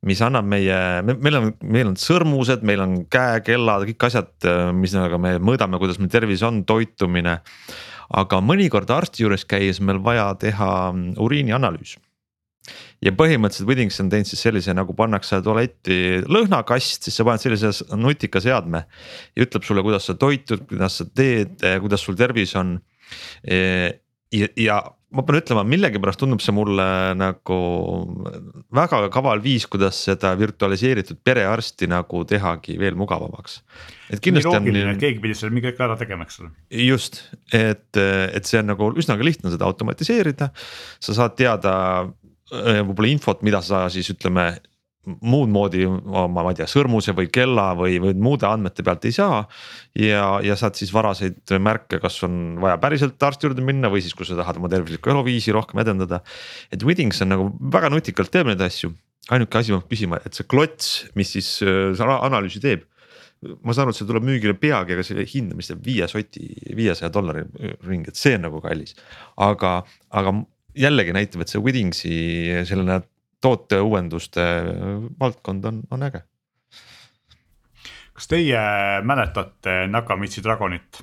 mis 0.08 0.22
annab 0.22 0.46
meie, 0.50 0.78
meil 1.08 1.40
on, 1.40 1.52
meil 1.66 1.92
on 1.92 1.98
sõrmused, 2.00 2.64
meil 2.68 2.84
on 2.84 2.98
käekellad, 3.12 3.88
kõik 3.90 4.08
asjad, 4.10 4.34
äh, 4.46 4.70
millega 4.76 5.20
me 5.22 5.38
mõõdame, 5.42 5.80
kuidas 5.82 6.00
meil 6.02 6.14
tervis 6.14 6.46
on, 6.46 6.64
toitumine. 6.70 7.42
aga 8.08 8.38
mõnikord 8.40 8.88
arsti 8.88 9.26
juures 9.26 9.44
käies 9.44 9.82
meil 9.84 9.98
vaja 10.00 10.30
teha 10.40 10.94
uriinianalüüs 11.20 11.98
ja 13.04 13.12
põhimõtteliselt 13.12 13.68
Withings 13.68 14.00
on 14.00 14.10
teinud 14.12 14.30
siis 14.30 14.42
sellise 14.46 14.74
nagu 14.76 14.96
pannakse 14.98 15.42
tualetti 15.44 16.22
lõhnakast, 16.24 17.04
siis 17.04 17.20
sa 17.20 17.26
paned 17.28 17.44
sellise 17.44 17.72
nutika 18.00 18.40
seadme. 18.44 18.86
ja 19.36 19.44
ütleb 19.44 19.64
sulle, 19.64 19.84
kuidas 19.84 20.08
sa 20.08 20.16
toitud, 20.16 20.66
kuidas 20.70 20.98
sa 21.02 21.06
teed, 21.06 21.60
kuidas 21.82 22.04
sul 22.04 22.16
tervis 22.16 22.56
on. 22.56 22.80
ja, 23.44 24.48
ja 24.56 24.82
ma 25.16 25.24
pean 25.24 25.40
ütlema, 25.40 25.64
millegipärast 25.68 26.20
tundub 26.20 26.42
see 26.44 26.56
mulle 26.56 26.88
nagu 27.16 27.60
väga 28.76 29.06
kaval 29.14 29.42
viis, 29.44 29.68
kuidas 29.72 30.00
seda 30.10 30.34
virtualiseeritud 30.40 31.22
perearsti 31.24 31.88
nagu 31.92 32.24
tehagi 32.28 32.76
veel 32.82 33.00
mugavamaks. 33.00 33.62
et 34.12 34.24
kindlasti 34.24 34.52
on. 34.52 34.70
et 34.94 35.02
keegi 35.02 35.24
pidi 35.24 35.38
selle 35.40 35.56
mingi 35.56 35.72
hetk 35.72 35.84
ära 35.88 35.98
tegema, 36.00 36.28
eks 36.28 36.42
ole. 36.44 36.52
just, 36.84 37.24
et, 37.56 37.90
et 37.98 38.50
see 38.50 38.60
on 38.62 38.74
nagu 38.74 38.92
üsnagi 39.00 39.30
lihtne 39.30 39.54
seda 39.56 39.70
automatiseerida, 39.70 40.52
sa 41.00 41.20
saad 41.22 41.40
teada 41.40 41.76
Äh, 42.48 42.80
võib-olla 42.86 43.12
infot, 43.12 43.42
mida 43.44 43.60
sa 43.66 43.86
siis 43.92 44.08
ütleme 44.14 44.54
muud 45.08 45.52
moodi 45.52 45.86
ma 45.88 46.44
ei 46.50 46.58
tea, 46.60 46.68
sõrmuse 46.70 47.16
või 47.18 47.30
kella 47.34 47.70
või, 47.80 47.98
või 48.04 48.16
muude 48.20 48.48
andmete 48.50 48.84
pealt 48.86 49.08
ei 49.08 49.16
saa. 49.16 49.44
ja, 49.98 50.26
ja 50.44 50.58
saad 50.60 50.78
siis 50.80 50.92
varaseid 50.94 51.56
märke, 51.64 52.02
kas 52.04 52.20
on 52.28 52.58
vaja 52.64 52.78
päriselt 52.82 53.24
arsti 53.24 53.48
juurde 53.48 53.66
minna 53.66 53.92
või 53.94 54.04
siis, 54.04 54.16
kui 54.18 54.28
sa 54.28 54.38
tahad 54.40 54.60
oma 54.60 54.72
tervislikku 54.72 55.14
eluviisi 55.14 55.56
rohkem 55.56 55.82
edendada. 55.84 56.22
et 56.72 56.84
Withings 56.84 57.22
on 57.24 57.34
nagu 57.34 57.50
väga 57.74 57.92
nutikalt 57.94 58.34
teeb 58.34 58.52
neid 58.52 58.62
asju, 58.64 58.92
ainuke 59.32 59.60
asi 59.60 59.76
ma 59.76 59.82
pean 59.82 59.96
küsima, 59.96 60.22
et 60.26 60.38
see 60.38 60.48
klots, 60.48 60.94
mis 61.16 61.34
siis 61.38 61.58
äh, 61.66 62.08
analüüsi 62.20 62.64
teeb 62.64 62.86
ma 63.38 63.74
saan 63.76 63.86
aru, 63.86 63.94
et 63.94 64.00
see 64.00 64.08
tuleb 64.10 64.26
müügile 64.26 64.56
peagi, 64.58 64.96
aga 64.96 65.04
selle 65.06 65.26
hind, 65.30 65.54
mis 65.58 65.70
teeb 65.70 65.84
viie 65.86 66.08
soti, 66.10 66.48
viiesaja 66.78 67.12
dollari 67.14 67.44
ringi, 67.86 68.10
et 68.10 68.18
see 68.18 68.34
on 68.38 68.48
nagu 68.48 68.62
kallis. 68.64 68.96
aga, 69.46 69.84
aga 70.10 70.34
jällegi 70.78 71.14
näitab, 71.16 71.44
et 71.44 71.54
see 71.54 71.62
Withingsi 71.62 72.16
selline 72.70 73.02
tooteuuenduste 73.48 74.48
valdkond 75.20 75.66
on, 75.72 75.84
on 75.92 76.04
äge. 76.10 76.24
kas 78.18 78.28
teie 78.28 78.64
mäletate 79.08 79.86
Nakamitsi 79.88 80.44
Dragonit? 80.44 81.02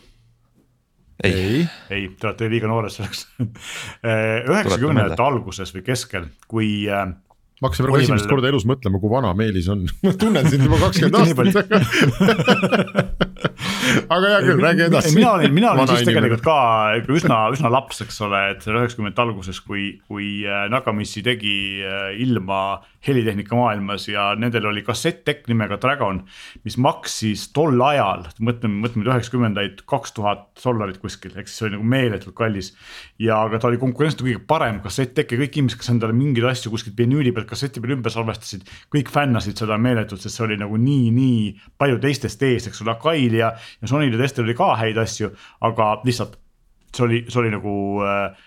ei, 1.25 1.67
ei, 1.91 2.09
te 2.21 2.27
olete 2.29 2.49
liiga 2.53 2.69
noored 2.69 2.93
selleks. 2.93 3.27
Üheksakümnendate 4.51 5.23
alguses 5.25 5.73
või 5.75 5.85
keskel, 5.87 6.27
kui 6.51 6.71
äh, 6.91 7.07
ma 7.63 7.71
hakkasin 7.71 7.87
praegu 7.87 8.03
esimest 8.03 8.29
korda 8.29 8.51
elus 8.51 8.67
mõtlema, 8.69 9.01
kui 9.01 9.13
vana 9.13 9.31
Meelis 9.39 9.69
on. 9.73 9.87
Ma 10.05 10.13
tunnen 10.21 10.49
sind 10.51 10.67
juba 10.67 10.81
kakskümmend 10.85 11.17
aastat 11.23 11.71
aga 14.15 14.31
hea 14.33 14.41
küll, 14.45 14.63
räägi 14.63 14.87
edasi. 14.87 15.13
mina 15.17 15.33
olin, 15.37 15.55
mina 15.55 15.73
olin 15.75 15.91
siis 15.91 16.07
tegelikult 16.07 16.45
ka 16.45 16.57
ikka 17.01 17.17
üsna, 17.19 17.39
üsna 17.55 17.71
laps, 17.73 18.03
eks 18.05 18.21
ole, 18.27 18.41
et 18.55 18.67
üheksakümnendate 18.69 19.25
alguses, 19.25 19.61
kui, 19.65 19.87
kui 20.09 20.29
äh, 20.47 20.67
Nakamitsu 20.73 21.23
tegi 21.27 21.57
äh, 21.85 22.11
ilma 22.23 22.61
helitehnika 23.05 23.57
maailmas 23.57 24.07
ja 24.09 24.31
nendel 24.39 24.69
oli 24.71 24.83
kassetttekk 24.85 25.49
nimega 25.51 25.79
Dragon. 25.81 26.23
mis 26.65 26.77
maksis 26.81 27.49
tol 27.53 27.81
ajal, 27.85 28.25
mõtleme, 28.41 28.81
mõtleme 28.85 29.09
üheksakümnendaid, 29.11 29.85
kaks 29.91 30.15
tuhat 30.17 30.47
dollarit 30.63 31.01
kuskil, 31.03 31.35
ehk 31.37 31.51
siis 31.51 31.59
see 31.61 31.69
oli 31.69 31.77
nagu 31.77 31.89
meeletult 31.95 32.37
kallis. 32.39 32.73
ja, 33.19 33.41
aga 33.43 33.61
ta 33.61 33.69
oli 33.69 33.81
konkurentsilt 33.83 34.25
kõige 34.25 34.43
parem 34.49 34.81
kassetttekk 34.85 35.35
ja 35.35 35.43
kõik 35.43 35.59
inimesed, 35.59 35.81
kes 35.81 35.93
endale 35.93 36.17
mingeid 36.17 36.49
asju 36.49 36.73
kuskilt 36.73 36.99
vinüüli 36.99 37.35
pealt 37.35 37.51
kasseti 37.51 37.83
peal 37.83 37.97
ümber 37.99 38.13
salvestasid. 38.15 38.65
kõik 38.95 39.13
fännasid 39.13 39.61
seda 39.61 39.79
meeletult, 39.79 40.23
sest 40.25 40.39
see 40.39 40.47
oli 40.49 40.59
nagu 40.61 40.79
nii, 40.81 41.11
nii 41.15 41.39
palju 41.79 42.01
teistest 42.03 42.43
ees, 42.43 42.69
eks 42.71 42.83
ole, 42.85 42.95
Akail 42.95 43.37
ja, 43.37 43.53
ja 43.83 43.91
Sonyl 44.05 44.17
ja 44.19 44.25
teistel 44.25 44.45
oli 44.45 44.57
ka 44.59 44.75
häid 44.81 44.99
asju, 45.01 45.31
aga 45.65 45.95
lihtsalt 46.05 46.37
see 46.95 47.05
oli, 47.07 47.25
see 47.29 47.41
oli 47.41 47.53
nagu 47.55 47.73
äh, 48.07 48.43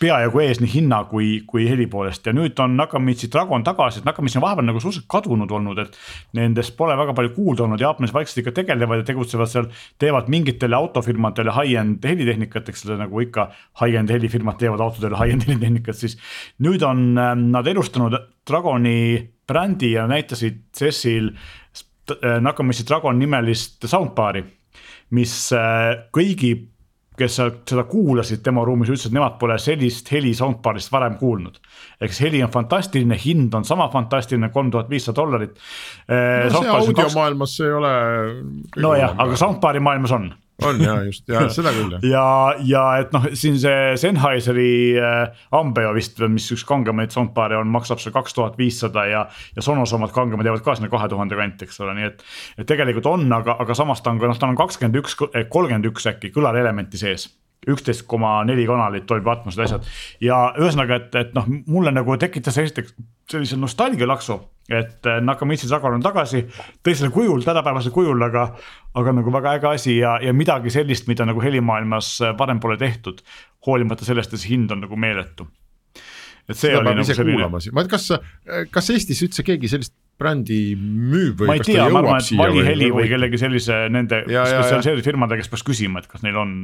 peajagu 0.00 0.40
ees 0.40 0.60
nii 0.62 0.70
hinna 0.72 1.02
kui, 1.10 1.42
kui 1.48 1.66
heli 1.68 1.84
poolest 1.90 2.24
ja 2.26 2.32
nüüd 2.32 2.58
on 2.62 2.76
Nakamitsi 2.78 3.28
Dragon 3.32 3.64
tagasi, 3.66 4.00
et 4.00 4.06
Nakamitsi 4.08 4.38
on 4.38 4.44
vahepeal 4.46 4.68
nagu 4.68 4.80
suhteliselt 4.80 5.08
kadunud 5.12 5.50
olnud, 5.52 5.80
et. 5.82 5.98
Nendest 6.38 6.76
pole 6.78 6.94
väga 6.96 7.12
palju 7.16 7.32
kuulda 7.34 7.66
olnud, 7.66 7.82
Jaapanis 7.82 8.14
vaikselt 8.14 8.40
ikka 8.42 8.54
tegelevad 8.62 9.02
ja 9.02 9.08
tegutsevad 9.10 9.50
seal, 9.50 9.66
teevad 10.00 10.30
mingitele 10.32 10.78
autofirmadele 10.78 11.52
high-end 11.56 12.06
helitehnikat, 12.06 12.70
eks 12.72 12.86
ole, 12.86 12.96
nagu 13.02 13.24
ikka. 13.26 13.50
High-end 13.82 14.14
helifirmad 14.14 14.60
teevad 14.62 14.80
autodele 14.86 15.18
high-end 15.20 15.44
helitehnikat, 15.48 15.98
siis 15.98 16.16
nüüd 16.64 16.86
on 16.86 17.10
ähm, 17.20 17.50
nad 17.52 17.68
elustanud 17.68 18.16
Dragoni 18.48 19.00
brändi 19.50 19.92
ja 19.98 20.06
näitasid 20.08 20.62
CES-il 20.78 21.34
äh, 21.34 22.38
Nakamitsi 22.40 22.88
Dragon 22.88 23.20
nimelist 23.20 23.84
soundbar'i 23.90 24.46
mis 25.16 25.34
äh, 25.56 26.06
kõigi 26.14 26.54
kes 27.20 27.36
seda 27.36 27.84
kuulasid 27.88 28.42
tema 28.44 28.62
ruumis, 28.64 28.88
ütlesid, 28.88 29.10
et 29.10 29.16
nemad 29.18 29.36
pole 29.40 29.56
sellist 29.60 30.08
heli 30.14 30.32
soundbar'ist 30.36 30.92
varem 30.92 31.18
kuulnud. 31.20 31.58
ehk 32.00 32.14
siis 32.14 32.22
heli 32.28 32.42
on 32.44 32.52
fantastiline, 32.54 33.18
hind 33.24 33.54
on 33.54 33.66
sama 33.68 33.90
fantastiline, 33.92 34.48
kolm 34.54 34.70
tuhat 34.70 34.88
viissada 34.90 35.20
dollarit. 35.20 35.58
no 36.08 36.62
see 36.62 36.76
audiomaailmas 36.76 37.56
see 37.56 37.66
ei 37.66 37.74
ole. 37.76 37.92
nojah, 38.76 39.18
aga 39.18 39.36
soundbar'i 39.36 39.82
maailmas 39.84 40.16
on 40.16 40.30
on 40.66 40.80
ja 40.82 40.96
just 41.06 41.28
ja 41.30 41.46
seda 41.56 41.72
küll 41.76 41.96
jah. 41.96 42.04
ja, 42.06 42.26
ja 42.66 42.84
et 43.02 43.14
noh, 43.16 43.26
siin 43.34 43.58
see 43.60 43.96
Sennheiseri 44.00 44.70
äh, 45.00 45.42
Ambeo 45.56 45.92
vist, 45.96 46.20
mis 46.32 46.48
üks 46.54 46.64
kangemaid 46.68 47.14
soundbar'e 47.14 47.58
on, 47.60 47.70
maksab 47.72 48.02
seal 48.02 48.14
kaks 48.16 48.36
tuhat 48.36 48.58
viissada 48.60 49.06
ja. 49.10 49.26
ja 49.56 49.64
Sonos 49.64 49.92
omad 49.96 50.14
kangemad 50.16 50.48
jäävad 50.48 50.64
ka 50.66 50.76
sinna 50.78 50.92
kahe 50.92 51.08
tuhande 51.10 51.38
kanti, 51.38 51.68
eks 51.68 51.80
ole, 51.84 51.96
nii 51.98 52.08
et. 52.10 52.24
et 52.58 52.68
tegelikult 52.68 53.08
on, 53.10 53.26
aga, 53.40 53.58
aga 53.62 53.76
samas 53.76 54.02
ta 54.04 54.14
on 54.14 54.22
ka 54.22 54.30
noh, 54.30 54.40
tal 54.40 54.52
on 54.54 54.58
kakskümmend 54.60 55.02
üks, 55.02 55.18
kolmkümmend 55.20 55.90
üks 55.92 56.10
äkki 56.10 56.32
kõlarelementi 56.34 57.00
sees 57.00 57.30
üksteist 57.68 58.06
koma 58.08 58.38
neli 58.48 58.64
kanalit, 58.68 59.04
Dolby 59.08 59.30
Atmosed 59.30 59.60
asjad. 59.60 59.88
ja 60.24 60.38
ühesõnaga, 60.56 60.96
et, 60.96 61.16
et 61.20 61.34
noh, 61.36 61.48
mulle 61.68 61.92
nagu 61.92 62.16
tekitas 62.20 62.56
esiteks 62.62 62.94
sellise 63.30 63.58
nostalgialaksu, 63.60 64.38
et 64.70 65.06
äh, 65.06 65.20
Nakamitsu 65.20 65.68
Sagar 65.68 65.94
on 65.94 66.02
tagasi 66.02 66.44
teisel 66.86 67.10
kujul, 67.10 67.42
tänapäevasel 67.42 67.94
kujul, 67.94 68.22
aga. 68.22 68.50
aga 68.94 69.12
nagu 69.14 69.32
väga 69.32 69.54
äge 69.54 69.68
asi 69.70 69.96
ja, 69.98 70.16
ja 70.22 70.32
midagi 70.34 70.70
sellist, 70.70 71.06
mida 71.06 71.26
nagu 71.26 71.42
helimaailmas 71.42 72.20
äh, 72.22 72.34
varem 72.38 72.60
pole 72.60 72.76
tehtud. 72.78 73.22
hoolimata 73.66 74.04
sellest, 74.04 74.32
et 74.34 74.40
see 74.40 74.54
hind 74.54 74.70
on 74.70 74.80
nagu 74.86 74.96
meeletu. 74.96 75.48
et 76.48 76.56
see 76.56 76.70
Seda 76.70 76.80
oli 76.80 76.94
nagu 76.94 77.04
selline. 77.04 77.48
ma 77.48 77.58
ei 77.58 77.88
tea, 77.88 77.90
kas, 77.90 78.08
kas 78.70 78.90
Eestis 78.90 79.22
üldse 79.26 79.46
keegi 79.46 79.68
sellist 79.68 79.94
brändi 80.20 80.58
müüb 80.76 81.40
või? 81.40 81.48
ma 81.48 81.56
ei 81.56 81.64
tea, 81.64 81.86
ma 81.92 82.02
arvan, 82.02 82.20
et 82.20 82.30
Vali 82.38 82.64
Heli 82.66 82.90
või, 82.90 83.04
või 83.04 83.10
kellegi 83.14 83.40
sellise 83.40 83.78
nende 83.92 84.20
spetsialiseeritud 84.26 85.08
firmade 85.08 85.38
käest 85.40 85.52
peaks 85.52 85.64
küsima, 85.66 86.02
et 86.02 86.10
kas 86.10 86.24
neil 86.26 86.36
on 86.40 86.54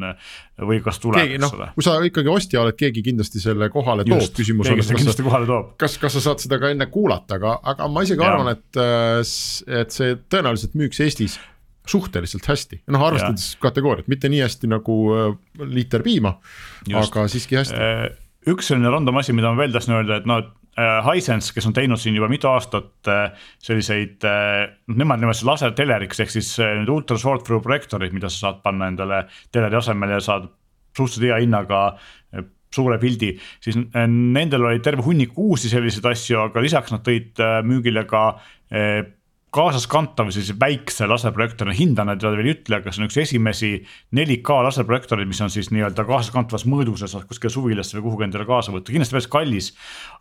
või 0.69 0.81
kas 0.85 1.01
tuleb, 1.03 1.25
eks 1.37 1.43
no, 1.43 1.51
ole. 1.57 1.71
kui 1.77 1.87
sa 1.87 1.97
ikkagi 2.09 2.33
ostja 2.33 2.63
oled, 2.63 2.77
keegi 2.79 3.05
kindlasti 3.07 3.43
selle 3.43 3.71
kohale 3.73 4.07
toob, 4.09 4.29
küsimus 4.37 4.71
on, 4.71 4.81
kas 4.81 4.91
sa, 4.91 5.61
kas, 5.81 5.99
kas 6.03 6.19
sa 6.19 6.25
saad 6.29 6.45
seda 6.45 6.61
ka 6.63 6.73
enne 6.75 6.89
kuulata, 6.93 7.41
aga, 7.41 7.57
aga 7.75 7.89
ma 7.93 8.05
isegi 8.07 8.25
ja. 8.25 8.33
arvan, 8.33 8.53
et, 8.53 8.81
äh, 8.83 9.81
et 9.81 9.97
see 9.97 10.19
tõenäoliselt 10.33 10.77
müüks 10.79 11.01
Eestis 11.07 11.39
suhteliselt 11.87 12.47
hästi, 12.51 12.83
noh 12.91 13.03
arvestades 13.07 13.55
kategooriat, 13.63 14.11
mitte 14.11 14.31
nii 14.33 14.43
hästi 14.45 14.71
nagu 14.71 15.01
äh, 15.15 15.33
liiter 15.65 16.05
piima, 16.07 16.37
aga 16.93 17.27
siiski 17.31 17.61
hästi. 17.61 17.81
Äh, 17.81 18.07
üks 18.51 18.71
selline 18.71 18.91
random 18.93 19.23
asi, 19.23 19.35
mida 19.37 19.53
ma 19.55 19.63
veel 19.63 19.75
tahtsin 19.75 19.97
öelda, 19.97 20.21
et 20.21 20.27
noh, 20.29 20.43
Äh, 20.43 20.66
Hisense, 20.77 21.55
kes 21.57 21.67
on 21.69 21.75
teinud 21.77 22.01
siin 22.01 22.17
juba 22.19 22.29
mitu 22.29 22.51
aastat 22.51 23.09
äh, 23.09 23.47
selliseid, 23.65 24.19
äh, 24.29 24.67
noh 24.91 24.99
nemad 25.01 25.23
nimetavad 25.23 25.39
seda 25.41 25.53
laserteleriks 25.53 26.21
ehk 26.25 26.35
siis 26.35 26.51
need 26.61 26.93
ultra 26.93 27.17
short 27.21 27.47
through 27.47 27.65
projektoorid, 27.65 28.13
mida 28.13 28.29
sa 28.33 28.49
saad 28.49 28.61
panna 28.65 28.91
endale 28.93 29.25
teleri 29.55 29.79
asemele 29.81 30.19
ja 30.19 30.27
saad 30.27 30.51
suhteliselt 30.97 31.31
hea 31.31 31.41
hinnaga 31.45 31.81
suure 32.77 32.99
pildi, 33.01 33.31
siis 33.65 33.77
nendel 33.79 34.67
oli 34.69 34.83
terve 34.85 35.05
hunnik 35.07 35.37
uusi 35.41 35.71
selliseid 35.73 36.11
asju, 36.11 36.43
aga 36.49 36.61
lisaks 36.61 36.93
nad 36.93 37.05
tõid 37.07 37.41
müügile 37.65 38.03
ka 38.09 38.25
kaasaskantav 39.57 40.31
siis 40.35 40.53
väikse 40.61 41.09
laserprojektorina, 41.09 41.75
hinda 41.77 42.05
nad 42.07 42.23
veel 42.23 42.43
ei 42.45 42.55
ütle, 42.57 42.81
aga 42.81 42.93
see 42.93 43.03
on 43.03 43.11
üks 43.11 43.21
esimesi 43.25 43.73
4K 44.17 44.63
laserprojektoreid, 44.69 45.29
mis 45.31 45.43
on 45.45 45.53
siis 45.53 45.73
nii-öelda 45.75 46.07
kaasaskantavas 46.09 46.67
mõõdus 46.69 47.05
ja 47.05 47.11
saad 47.11 47.29
kuskile 47.31 47.53
suvilasse 47.55 47.99
või 47.99 48.09
kuhugi 48.09 48.29
endale 48.29 48.49
kaasa 48.49 48.75
võtta, 48.75 48.93
kindlasti 48.93 49.17
päris 49.17 49.31
kallis. 49.33 49.71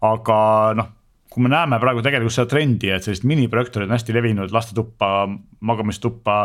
aga 0.06 0.38
noh 0.80 0.94
kui 1.36 1.44
me 1.44 1.50
näeme 1.52 1.76
praegu 1.84 2.00
tegelikult 2.00 2.32
seda 2.32 2.48
trendi, 2.48 2.88
et 2.96 3.04
sellised 3.04 3.26
miniprojektorid 3.28 3.90
on 3.90 3.98
hästi 3.98 4.14
levinud 4.16 4.54
lastetuppa, 4.56 5.28
magamistuppa. 5.68 6.36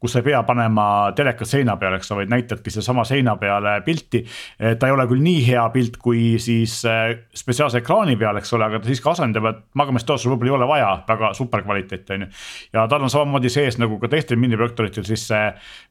kus 0.00 0.14
sa 0.14 0.18
ei 0.18 0.24
pea 0.26 0.40
panema 0.48 1.12
telekat 1.14 1.46
seina 1.46 1.76
peale, 1.78 2.00
eks 2.00 2.08
sa 2.10 2.16
vaid 2.18 2.32
näitadki 2.32 2.72
sedasama 2.72 3.04
seina 3.06 3.36
peale 3.38 3.76
pilti. 3.86 4.24
ta 4.58 4.88
ei 4.88 4.94
ole 4.94 5.06
küll 5.06 5.22
nii 5.22 5.44
hea 5.46 5.66
pilt 5.70 6.00
kui 6.02 6.38
siis 6.42 6.80
äh, 6.88 7.12
spetsiaalse 7.34 7.78
ekraani 7.84 8.16
peal, 8.18 8.40
eks 8.40 8.50
ole, 8.56 8.66
aga 8.66 8.80
ta 8.80 8.90
siiski 8.90 9.10
asendab, 9.12 9.46
et 9.52 9.60
magamistoas 9.78 10.24
sul 10.24 10.34
võib-olla 10.34 10.50
ei 10.50 10.56
ole 10.56 10.68
vaja 10.72 10.90
väga 11.08 11.30
super 11.38 11.62
kvaliteeti, 11.62 12.16
on 12.16 12.26
ju. 12.26 12.30
ja 12.74 12.88
tal 12.90 13.06
on 13.06 13.14
samamoodi 13.14 13.52
sees 13.54 13.78
nagu 13.78 14.00
ka 14.02 14.10
teistel 14.10 14.40
miniprojektoritel 14.42 15.06
siis 15.06 15.28
see 15.30 15.44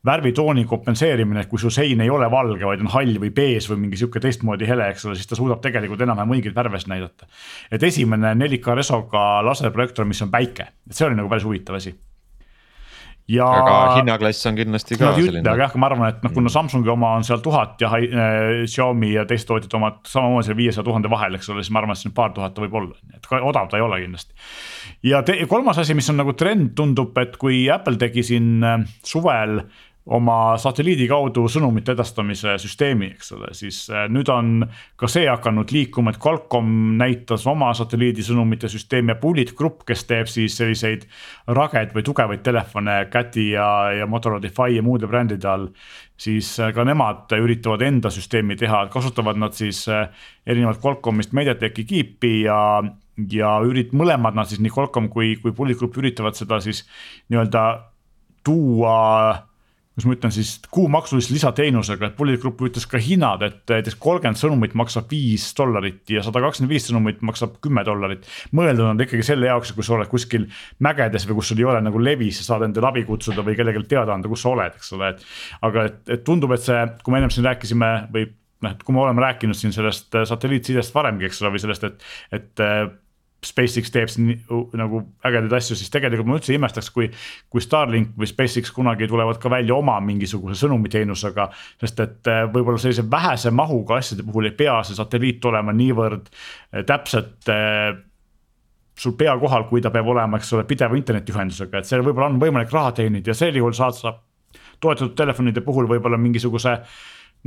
värvitooni 0.10 0.66
kompenseerimine, 0.68 1.46
et 1.46 1.52
kui 1.52 1.64
su 1.64 1.72
sein 1.72 2.04
ei 2.04 2.12
ole 2.12 2.28
valge, 2.32 2.68
vaid 2.68 2.84
on 2.84 2.92
hall 2.92 3.24
või 3.24 3.32
bees 3.36 3.72
või 3.72 3.86
mingi 3.86 4.04
sihuke 4.04 4.20
teistmoodi 4.24 4.68
hele, 4.68 4.92
eks 4.92 5.08
ole, 5.08 5.16
siis 5.16 5.32
ta 5.32 5.40
suudab 5.40 5.64
tegelikult 5.64 6.04
enam-vähem 6.04 6.36
õigeid 6.36 6.60
värve 6.60 6.84
näidata. 6.92 7.28
et 7.72 7.84
esimene 7.84 8.36
4K 8.50 8.78
resoga 8.82 9.26
laserprojektor, 9.46 10.08
mis 10.10 10.22
on 10.26 10.34
päike, 10.34 10.72
et 10.90 10.96
see 10.98 11.08
oli 11.08 11.20
nagu 11.20 11.32
päris 11.32 11.48
huvitav 11.48 11.80
asi 11.80 11.96
ja. 13.30 13.48
aga 13.60 13.76
hinnaklass 14.00 14.48
on 14.50 14.58
kindlasti 14.58 14.98
ka 15.00 15.12
no, 15.12 15.18
selline. 15.18 15.44
aga 15.46 15.68
jah, 15.68 15.76
ma 15.82 15.90
arvan, 15.90 16.14
et 16.14 16.24
noh, 16.26 16.34
kuna 16.34 16.52
Samsungi 16.54 16.92
oma 16.92 17.14
on 17.20 17.26
seal 17.28 17.44
tuhat 17.46 17.82
ja 17.84 17.92
äh, 17.96 18.64
Xiaomi 18.66 19.14
ja 19.14 19.26
teiste 19.30 19.52
tootjate 19.52 19.78
omad 19.80 20.00
samamoodi 20.10 20.50
seal 20.50 20.58
viiesaja 20.60 20.86
tuhande 20.88 21.12
vahel, 21.12 21.38
eks 21.38 21.52
ole, 21.54 21.64
siis 21.66 21.74
ma 21.76 21.84
arvan, 21.84 21.98
et 21.98 22.04
siin 22.04 22.16
paar 22.18 22.34
tuhat 22.36 22.56
ta 22.56 22.64
võib 22.66 22.80
olla, 22.82 22.98
et 23.16 23.30
odav 23.40 23.70
ta 23.70 23.80
ei 23.80 23.86
ole 23.86 24.02
kindlasti. 24.04 24.34
ja 25.12 25.22
te, 25.26 25.38
kolmas 25.52 25.82
asi, 25.84 25.98
mis 25.98 26.10
on 26.14 26.20
nagu 26.24 26.34
trend, 26.40 26.74
tundub, 26.78 27.14
et 27.22 27.38
kui 27.42 27.68
Apple 27.74 28.02
tegi 28.02 28.26
siin 28.32 28.66
äh, 28.66 28.82
suvel 29.06 29.62
oma 30.10 30.56
satelliidi 30.58 31.06
kaudu 31.10 31.44
sõnumite 31.52 31.94
edastamise 31.94 32.56
süsteemi, 32.62 33.12
eks 33.14 33.34
ole, 33.36 33.52
siis 33.58 33.82
äh, 33.94 34.08
nüüd 34.10 34.30
on 34.34 34.64
ka 34.98 35.10
see 35.12 35.28
hakanud 35.30 35.70
liikuma, 35.74 36.14
et 36.14 36.20
Qualcomm 36.24 36.96
näitas 36.98 37.46
oma 37.50 37.70
satelliidi 37.78 38.24
sõnumite 38.26 38.72
süsteemi 38.72 39.14
ja 39.14 39.18
Bullet 39.22 39.52
Group, 39.58 39.84
kes 39.88 40.06
teeb 40.10 40.32
siis 40.32 40.56
selliseid 40.58 41.06
rageid 41.54 41.94
või 41.96 42.06
tugevaid 42.08 42.42
telefone 42.46 42.96
Cati 43.14 43.52
ja, 43.52 43.68
ja 44.00 44.08
Motorola 44.10 44.42
Defy 44.42 44.78
ja 44.78 44.86
muude 44.86 45.10
brändide 45.10 45.50
all. 45.50 45.68
siis 46.20 46.56
äh, 46.60 46.74
ka 46.74 46.84
nemad 46.84 47.30
üritavad 47.38 47.84
enda 47.86 48.10
süsteemi 48.10 48.58
teha, 48.58 48.88
kasutavad 48.92 49.38
nad 49.38 49.54
siis 49.54 49.86
äh, 49.88 50.08
erinevalt 50.46 50.82
Qualcommist 50.84 51.34
MediaTeki 51.34 51.86
kiipi 51.86 52.42
ja 52.48 52.82
ja 53.30 53.58
ürit-, 53.68 53.92
mõlemad 53.94 54.34
nad 54.34 54.48
siis 54.48 54.62
nii 54.64 54.72
Qualcomm 54.72 55.10
kui, 55.12 55.36
kui 55.42 55.52
Bullet 55.52 55.78
Group 55.78 55.98
üritavad 56.00 56.40
seda 56.40 56.62
siis 56.64 56.86
nii-öelda 57.30 57.66
tuua 58.48 59.49
kuidas 60.00 60.08
ma 60.08 60.16
ütlen 60.16 60.34
siis 60.34 60.52
kuumaksulise 60.72 61.34
lisateenusega, 61.34 62.10
et 62.10 62.16
Bullet 62.18 62.40
Group 62.42 62.62
ütles 62.68 62.86
ka 62.90 63.00
hinnad, 63.02 63.44
et 63.46 63.60
näiteks 63.70 63.98
kolmkümmend 64.00 64.40
sõnumit 64.40 64.76
maksab 64.80 65.10
viis 65.12 65.50
dollarit 65.58 66.10
ja 66.14 66.24
sada 66.26 66.42
kakskümmend 66.44 66.72
viis 66.72 66.88
sõnumit 66.88 67.22
maksab 67.26 67.58
kümme 67.64 67.84
dollarit. 67.88 68.28
mõeldud 68.56 68.88
on 68.88 69.04
ikkagi 69.04 69.26
selle 69.28 69.50
jaoks, 69.50 69.74
kui 69.76 69.84
sa 69.84 69.98
oled 69.98 70.12
kuskil 70.12 70.48
mägedes 70.80 71.28
või 71.28 71.40
kus 71.40 71.52
sul 71.52 71.60
ei 71.60 71.68
ole 71.68 71.82
nagu 71.84 72.00
levi, 72.00 72.32
sa 72.32 72.48
saad 72.48 72.68
endale 72.70 72.92
abi 72.92 73.04
kutsuda 73.08 73.44
või 73.46 73.58
kellelegi 73.60 73.86
teada 73.90 74.16
anda, 74.16 74.32
kus 74.32 74.46
sa 74.46 74.54
oled, 74.54 74.80
eks 74.80 74.94
ole, 74.96 75.14
et. 75.16 75.28
aga 75.68 75.86
et, 75.90 76.02
et 76.16 76.24
tundub, 76.24 76.54
et 76.56 76.64
see, 76.64 76.80
kui 77.04 77.14
me 77.14 77.22
ennem 77.22 77.34
siin 77.34 77.48
rääkisime 77.50 77.92
või 78.14 78.30
noh, 78.64 78.74
et 78.74 78.82
kui 78.84 78.96
me 78.96 79.04
oleme 79.04 79.24
rääkinud 79.24 79.58
siin 79.58 79.76
sellest 79.76 80.16
satelliitsidest 80.32 80.96
varemgi, 80.96 81.28
eks 81.28 81.44
ole, 81.44 81.54
või 81.56 81.64
sellest, 81.64 81.88
et, 81.88 82.10
et 82.40 82.68
SpaceX 83.46 83.92
teeb 83.94 84.10
siin 84.12 84.34
nagu 84.76 85.02
ägedaid 85.26 85.54
asju, 85.56 85.78
siis 85.80 85.92
tegelikult 85.94 86.28
ma 86.28 86.36
üldse 86.40 86.52
ei 86.52 86.58
imestaks, 86.60 86.90
kui, 86.92 87.08
kui 87.52 87.64
Starlink 87.64 88.12
või 88.20 88.28
SpaceX 88.28 88.74
kunagi 88.76 89.08
tulevad 89.08 89.40
ka 89.40 89.52
välja 89.52 89.78
oma 89.78 89.96
mingisuguse 90.04 90.60
sõnumiteenusega. 90.60 91.48
sest 91.80 92.04
et 92.04 92.32
äh, 92.32 92.44
võib-olla 92.52 92.82
sellise 92.82 93.06
vähese 93.12 93.52
mahuga 93.56 94.00
asjade 94.02 94.26
puhul 94.28 94.50
ei 94.50 94.58
pea 94.60 94.82
see 94.84 94.98
satelliit 95.00 95.46
olema 95.46 95.76
niivõrd 95.76 96.28
äh, 96.28 96.84
täpselt 96.88 97.48
äh, 97.54 97.96
sul 99.00 99.16
pea 99.16 99.38
kohal, 99.40 99.70
kui 99.70 99.82
ta 99.82 99.94
peab 99.94 100.12
olema, 100.12 100.38
eks 100.38 100.52
ole, 100.58 100.68
pideva 100.68 100.98
internetiühendusega, 101.00 101.80
et 101.80 101.88
seal 101.88 102.04
võib-olla 102.04 102.34
on 102.34 102.42
võimalik 102.42 102.74
raha 102.76 102.92
teenida 103.00 103.32
ja 103.32 103.38
sel 103.38 103.56
juhul 103.56 103.76
saad 103.78 103.96
sa 103.96 104.18
toetatud 104.84 105.16
telefonide 105.16 105.64
puhul 105.64 105.88
võib-olla 105.88 106.20
mingisuguse 106.20 106.76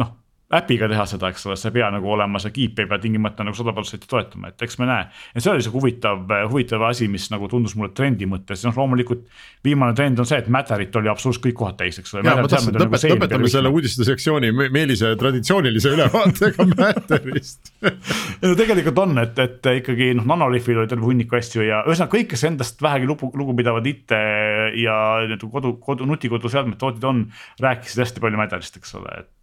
noh 0.00 0.22
äpiga 0.53 0.88
teha 0.91 1.05
seda, 1.09 1.31
eks 1.33 1.47
ole, 1.49 1.57
sa 1.57 1.71
ei 1.71 1.77
pea 1.79 1.88
nagu 1.95 2.11
olema, 2.12 2.41
see 2.43 2.53
kiip 2.55 2.83
ei 2.83 2.88
pea 2.91 3.01
tingimata 3.03 3.47
nagu 3.47 3.57
sada 3.57 3.73
protsenti 3.77 4.09
toetama, 4.11 4.53
et 4.53 4.65
eks 4.67 4.79
me 4.81 4.88
näe. 4.88 5.07
ja 5.35 5.45
see 5.45 5.53
oli 5.53 5.65
sihuke 5.65 5.81
huvitav, 5.81 6.27
huvitav 6.51 6.85
asi, 6.88 7.09
mis 7.12 7.29
nagu 7.33 7.49
tundus 7.49 7.75
mulle 7.79 7.93
trendi 7.97 8.29
mõttes, 8.29 8.65
noh 8.67 8.77
loomulikult. 8.77 9.25
viimane 9.65 9.97
trend 9.97 10.21
on 10.21 10.29
see, 10.29 10.41
et 10.43 10.51
Matterit 10.53 10.97
oli 11.01 11.09
absoluutselt 11.12 11.47
kõik 11.47 11.59
kohad 11.62 11.79
täis, 11.81 11.99
eks 12.03 12.15
ole. 12.15 12.25
Lõpet, 12.29 12.69
lõpet, 12.77 13.07
lõpetame 13.15 13.53
selle 13.53 13.73
uudiste 13.73 14.07
sektsiooni 14.07 14.53
Meelise 14.53 15.15
traditsioonilise 15.21 15.95
ülevaatega 15.97 16.69
Matterist 16.77 17.73
no 18.43 18.53
tegelikult 18.59 19.01
on, 19.03 19.17
et, 19.23 19.38
et 19.43 19.71
ikkagi 19.79 20.12
noh, 20.19 20.27
Nanolifil 20.29 20.83
oli 20.83 20.91
terve 20.91 21.07
hunniku 21.09 21.38
asju 21.38 21.65
ja 21.67 21.83
ühesõnaga 21.87 22.17
kõik, 22.17 22.31
kes 22.35 22.45
endast 22.49 22.83
vähegi 22.85 23.09
lugu, 23.09 23.31
lugupidavad 23.38 23.87
IT 23.88 24.15
ja 24.83 24.97
kodu, 25.43 25.77
kodu, 25.83 26.07
nutikoduseadmete 26.09 26.81
tootjad 26.83 27.09
on, 27.09 27.25
rääkisid 27.62 28.05
hästi 28.05 28.25
palju 28.25 28.41
Matterist, 28.41 28.79
eks 28.81 28.97
ole, 29.01 29.23
et 29.25 29.41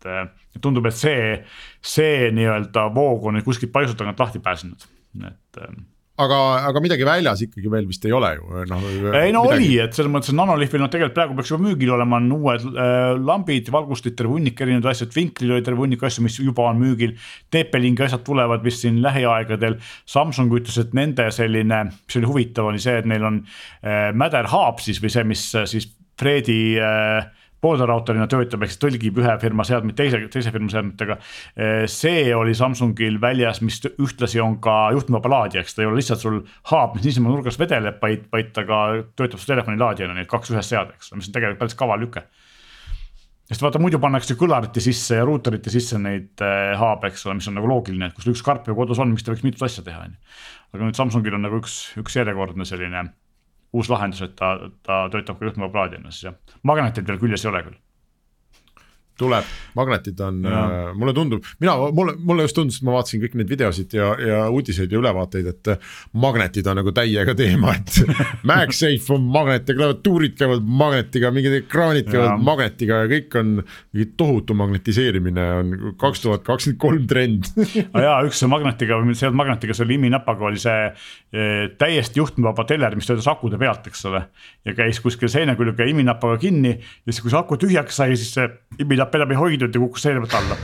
tundub, 0.62 0.90
et 0.90 0.98
see, 0.98 1.38
see 1.82 2.30
nii-öelda 2.36 2.90
voog 2.96 3.30
on 3.30 3.40
nüüd 3.40 3.48
kuskilt 3.48 3.74
paisult 3.76 4.00
tagant 4.00 4.20
lahti 4.20 4.42
pääsenud, 4.44 4.86
et 5.28 5.64
ähm, 5.64 5.88
aga, 6.20 6.38
aga 6.68 6.82
midagi 6.84 7.06
väljas 7.08 7.42
ikkagi 7.46 7.72
veel 7.72 7.88
vist 7.90 8.04
ei 8.08 8.14
ole 8.16 8.32
ju, 8.36 8.64
noh. 8.70 8.86
ei 9.20 9.32
no 9.36 9.44
midagi... 9.46 9.56
oli, 9.56 9.70
et 9.84 9.96
selles 9.96 10.12
mõttes, 10.12 10.32
et 10.34 10.38
Nanolifil 10.40 10.82
noh, 10.84 10.92
tegelikult 10.92 11.16
praegu 11.16 11.38
peaks 11.38 11.54
juba 11.54 11.66
müügil 11.68 11.94
olema, 11.96 12.20
on 12.20 12.34
uued 12.36 12.66
äh, 12.70 13.14
lambid, 13.30 13.72
valgustid, 13.74 14.18
terve 14.20 14.36
hunnik 14.36 14.60
erinevaid 14.60 14.92
asju, 14.92 15.10
Twinklil 15.14 15.56
oli 15.56 15.66
terve 15.66 15.84
hunnik 15.86 16.04
asju, 16.10 16.26
mis 16.26 16.40
juba 16.42 16.68
on 16.70 16.82
müügil. 16.82 17.16
TP-Linki 17.54 18.08
asjad 18.08 18.26
tulevad 18.28 18.66
vist 18.66 18.84
siin 18.84 19.00
lähiaegadel, 19.06 19.80
Samsung 20.10 20.60
ütles, 20.60 20.80
et 20.82 20.96
nende 20.98 21.30
selline, 21.36 21.86
mis 21.96 22.20
oli 22.20 22.32
huvitav, 22.34 22.72
oli 22.74 22.84
see, 22.84 23.00
et 23.00 23.10
neil 23.10 23.28
on 23.30 23.42
äh, 23.46 24.10
Matter 24.18 24.52
Hub 24.52 24.84
siis 24.84 25.00
või 25.04 25.14
see, 25.16 25.28
mis 25.30 25.48
äh, 25.56 25.68
siis 25.70 25.88
Fredi 26.20 26.62
äh, 26.84 27.30
poolerautorina 27.64 28.28
töötab, 28.32 28.64
ehk 28.64 28.74
siis 28.74 28.82
tõlgib 28.82 29.20
ühe 29.22 29.36
firma 29.42 29.66
seadmeid 29.68 29.98
teise, 30.00 30.22
teise 30.32 30.54
firma 30.56 30.72
seadmetega. 30.72 31.18
see 31.92 32.28
oli 32.36 32.56
Samsungil 32.56 33.20
väljas, 33.22 33.62
mis 33.66 33.82
ühtlasi 33.92 34.42
on 34.44 34.60
ka 34.64 34.92
juhtmevaba 34.96 35.34
laadija, 35.36 35.64
eks 35.64 35.76
ta 35.76 35.84
ei 35.84 35.90
ole 35.90 36.00
lihtsalt 36.00 36.24
sul 36.24 36.40
haab, 36.72 36.96
mis 36.96 37.08
niisama 37.08 37.34
nurgas 37.34 37.60
vedeleb, 37.60 38.00
vaid, 38.02 38.28
vaid 38.32 38.54
ta 38.56 38.66
ka 38.68 38.84
töötab 39.20 39.42
su 39.42 39.50
telefoni 39.50 39.82
laadijana, 39.82 40.16
nii 40.16 40.28
et 40.28 40.32
kaks 40.32 40.54
ühes 40.56 40.72
seade, 40.72 40.96
eks 40.96 41.12
ole, 41.12 41.22
mis 41.22 41.32
on 41.32 41.36
tegelikult 41.36 41.64
päris 41.66 41.80
kaval 41.80 42.06
lüke 42.06 42.26
sest 43.50 43.64
vaata 43.66 43.80
muidu 43.82 43.98
pannakse 44.02 44.36
kõlarite 44.38 44.82
sisse 44.84 45.18
ja 45.18 45.26
ruuterite 45.26 45.72
sisse 45.74 45.98
neid 46.02 46.42
haabe, 46.78 47.10
eks 47.10 47.26
ole, 47.26 47.40
mis 47.40 47.48
on 47.50 47.58
nagu 47.58 47.70
loogiline, 47.72 48.12
et 48.12 48.18
kui 48.18 48.26
sul 48.26 48.36
üks 48.36 48.46
karp 48.46 48.68
ju 48.70 48.76
kodus 48.78 49.02
on, 49.02 49.10
miks 49.10 49.26
ta 49.26 49.34
võiks 49.34 49.46
mitut 49.48 49.66
asja 49.66 49.82
teha, 49.86 50.04
on 50.06 50.14
ju. 50.14 50.36
aga 50.76 50.86
nüüd 50.86 51.00
Samsungil 51.00 51.38
on 51.40 51.48
nagu 51.48 51.58
üks, 51.58 51.80
üks 51.98 52.20
järjekordne 52.20 52.68
selline 52.70 53.08
uus 53.74 53.90
lahendus, 53.92 54.22
et 54.26 54.36
ta, 54.40 54.56
ta 54.86 55.04
töötab 55.14 55.40
ka 55.40 55.50
juhtmeva 55.50 55.72
plaadina 55.74 56.12
siis 56.12 56.30
jah, 56.30 56.40
magnetit 56.64 57.08
veel 57.08 57.22
küljes 57.22 57.46
ei 57.46 57.52
ole 57.52 57.64
küll 57.68 57.78
tuleb, 59.20 59.48
magnetid 59.78 60.20
on, 60.26 60.40
äh, 60.48 60.76
mulle 60.98 61.14
tundub, 61.18 61.46
mina, 61.62 61.76
mulle, 61.96 62.16
mulle 62.18 62.48
just 62.48 62.58
tundus, 62.58 62.80
et 62.80 62.88
ma 62.88 62.96
vaatasin 62.98 63.24
kõik 63.24 63.38
neid 63.40 63.52
videosid 63.52 63.94
ja, 63.98 64.10
ja 64.24 64.40
uudiseid 64.54 64.92
ja 64.92 65.02
ülevaateid, 65.02 65.50
et 65.52 65.72
äh, 65.74 65.94
magnetid 66.20 66.68
on 66.72 66.80
nagu 66.82 66.94
täiega 66.96 67.36
teema, 67.38 67.76
et 67.78 68.00
MagSafe 68.50 69.16
on 69.16 69.28
magnet 69.34 69.70
ja 69.70 69.76
klaviatuurid 69.78 70.38
käivad 70.40 70.66
magnetiga, 70.66 71.34
mingid 71.36 71.58
ekraanid 71.62 72.10
käivad 72.10 72.32
ja. 72.32 72.38
magnetiga 72.50 73.04
ja 73.04 73.12
kõik 73.12 73.40
on. 73.40 73.56
mingi 73.94 74.12
tohutu 74.18 74.54
magnetiseerimine 74.58 75.46
on 75.60 75.72
kaks 76.00 76.22
tuhat 76.24 76.44
kakskümmend 76.48 76.80
kolm 76.82 77.08
trend 77.10 77.50
ah 77.94 78.04
jaa, 78.04 78.18
üks 78.28 78.42
magnetiga 78.50 79.00
või 79.00 79.12
mitte 79.12 79.24
see 79.24 79.34
magnetiga, 79.36 79.76
see 79.76 79.86
oli 79.86 79.98
iminapaga 80.00 80.48
oli 80.50 80.62
see 80.62 80.88
eh, 80.90 81.66
täiesti 81.80 82.22
juhtmevaba 82.22 82.66
teler, 82.70 82.96
mis 82.98 83.10
töötas 83.10 83.28
akude 83.32 83.60
pealt, 83.62 83.88
eks 83.90 84.06
ole. 84.10 84.24
ja 84.66 84.76
käis 84.78 85.02
kuskil 85.04 85.32
seina 85.32 85.56
külge 85.60 85.88
iminapaga 85.90 86.40
kinni 86.42 86.76
ja 86.76 87.12
siis, 87.12 87.22
kui 87.24 87.34
see 87.34 87.40
aku 87.40 87.60
tühjaks 87.62 88.02
sai, 88.02 88.18
siis 88.20 88.34
see 88.38 88.48
iminap 88.80 89.09
enam 89.18 89.34
ei 89.34 89.40
hoidnud 89.40 89.76
ja 89.76 89.82
kukkus 89.82 90.06
seina 90.06 90.22
pealt 90.24 90.38
alla 90.40 90.58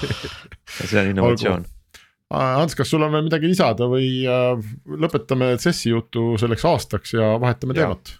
see 0.90 1.00
on 1.00 1.12
innovatsioon. 1.12 1.64
Ants, 2.36 2.74
kas 2.74 2.90
sul 2.90 3.04
on 3.06 3.12
veel 3.14 3.28
midagi 3.28 3.46
lisada 3.46 3.86
või 3.90 4.10
äh, 4.26 4.58
lõpetame 4.98 5.52
CES-i 5.62 5.92
jutu 5.92 6.32
selleks 6.42 6.66
aastaks 6.66 7.14
ja 7.14 7.36
vahetame 7.42 7.76
teemat? 7.76 8.16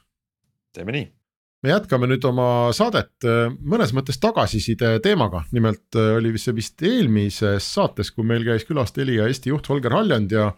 teeme 0.77 0.93
nii 0.95 1.07
me 1.67 1.73
jätkame 1.73 2.07
nüüd 2.11 2.25
oma 2.29 2.49
saadet 2.77 3.27
äh, 3.27 3.49
mõnes 3.51 3.93
mõttes 3.97 4.21
tagasiside 4.23 4.97
teemaga, 5.05 5.43
nimelt 5.57 5.99
äh, 5.99 6.15
oli 6.21 6.35
vist 6.35 6.49
see 6.49 6.57
vist 6.57 6.85
eelmises 6.87 7.71
saates, 7.79 8.13
kui 8.15 8.27
meil 8.27 8.45
käis 8.47 8.67
külas 8.69 8.95
Telia 8.95 9.27
Eesti 9.27 9.51
juht 9.51 9.67
Holger 9.73 9.97
Haljand 9.97 10.35
ja. 10.35 10.51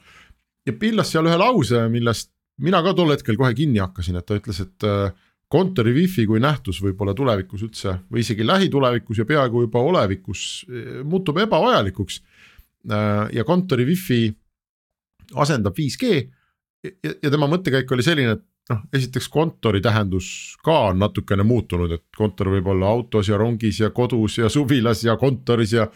ja 0.68 0.74
pillas 0.76 1.14
seal 1.14 1.30
ühe 1.30 1.38
lause, 1.40 1.86
millest 1.92 2.32
mina 2.60 2.82
ka 2.84 2.92
tol 2.98 3.14
hetkel 3.14 3.38
kohe 3.40 3.54
kinni 3.56 3.80
hakkasin, 3.80 4.18
et 4.18 4.26
ta 4.28 4.36
ütles, 4.36 4.60
et 4.64 4.88
kontori 5.48 5.94
wifi 5.96 6.26
kui 6.28 6.40
nähtus 6.42 6.82
võib-olla 6.84 7.14
tulevikus 7.16 7.62
üldse 7.64 7.94
või 8.12 8.20
isegi 8.24 8.46
lähitulevikus 8.46 9.22
ja 9.22 9.26
peaaegu 9.28 9.64
juba 9.64 9.80
olevikus 9.80 10.42
eh, 10.68 10.98
muutub 11.04 11.40
ebavajalikuks. 11.44 12.20
Äh, 12.92 13.22
ja 13.36 13.44
kontori 13.48 13.86
wifi 13.88 14.28
asendab 15.34 15.76
5G 15.76 16.12
ja, 16.84 17.30
tema 17.30 17.48
mõttekäik 17.50 17.90
oli 17.92 18.04
selline, 18.04 18.36
et 18.38 18.44
noh, 18.72 18.84
esiteks 18.94 19.28
kontori 19.32 19.80
tähendus 19.84 20.30
ka 20.64 20.78
on 20.92 21.00
natukene 21.02 21.46
muutunud, 21.46 21.92
et 21.96 22.04
kontor 22.16 22.52
võib 22.52 22.68
olla 22.74 22.92
autos 22.92 23.28
ja 23.28 23.40
rongis 23.40 23.80
ja 23.82 23.90
kodus 23.94 24.38
ja 24.38 24.52
suvilas 24.52 25.04
ja 25.04 25.16
kontoris 25.20 25.74
ja. 25.76 25.88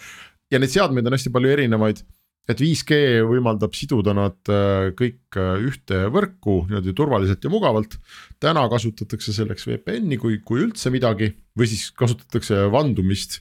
ja 0.51 0.61
neid 0.61 0.73
seadmeid 0.73 1.07
on 1.07 1.17
hästi 1.17 1.33
palju 1.33 1.53
erinevaid 1.53 2.03
et 2.51 2.59
5G 2.59 3.23
võimaldab 3.29 3.75
siduda 3.77 4.15
nad 4.17 4.51
äh, 4.51 4.91
kõik 4.99 5.39
äh, 5.39 5.63
ühte 5.63 6.07
võrku 6.13 6.63
niimoodi 6.67 6.95
turvaliselt 6.99 7.45
ja 7.45 7.53
mugavalt. 7.53 7.99
täna 8.43 8.65
kasutatakse 8.71 9.35
selleks 9.35 9.69
VPN-i, 9.69 10.19
kui, 10.19 10.41
kui 10.45 10.65
üldse 10.65 10.91
midagi 10.91 11.31
või 11.59 11.71
siis 11.71 11.91
kasutatakse 11.95 12.67
vandumist, 12.73 13.39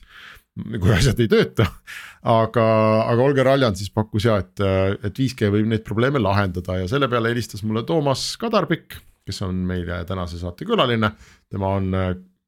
kui 0.54 0.94
asjad 0.94 1.18
ei 1.24 1.30
tööta. 1.32 1.66
aga, 2.22 2.66
aga 3.10 3.26
Olger 3.26 3.54
Aljan 3.56 3.78
siis 3.78 3.90
pakkus 3.90 4.28
ja, 4.30 4.38
et, 4.44 4.54
äh, 4.62 4.94
et 5.02 5.18
5G 5.18 5.50
võib 5.50 5.72
neid 5.72 5.86
probleeme 5.86 6.22
lahendada 6.22 6.78
ja 6.84 6.90
selle 6.90 7.10
peale 7.10 7.34
helistas 7.34 7.66
mulle 7.66 7.82
Toomas 7.88 8.36
Kadarpikk, 8.38 9.00
kes 9.26 9.42
on 9.42 9.64
meile 9.66 10.04
tänase 10.06 10.38
saate 10.38 10.66
külaline. 10.68 11.10
tema 11.50 11.74
on 11.78 11.90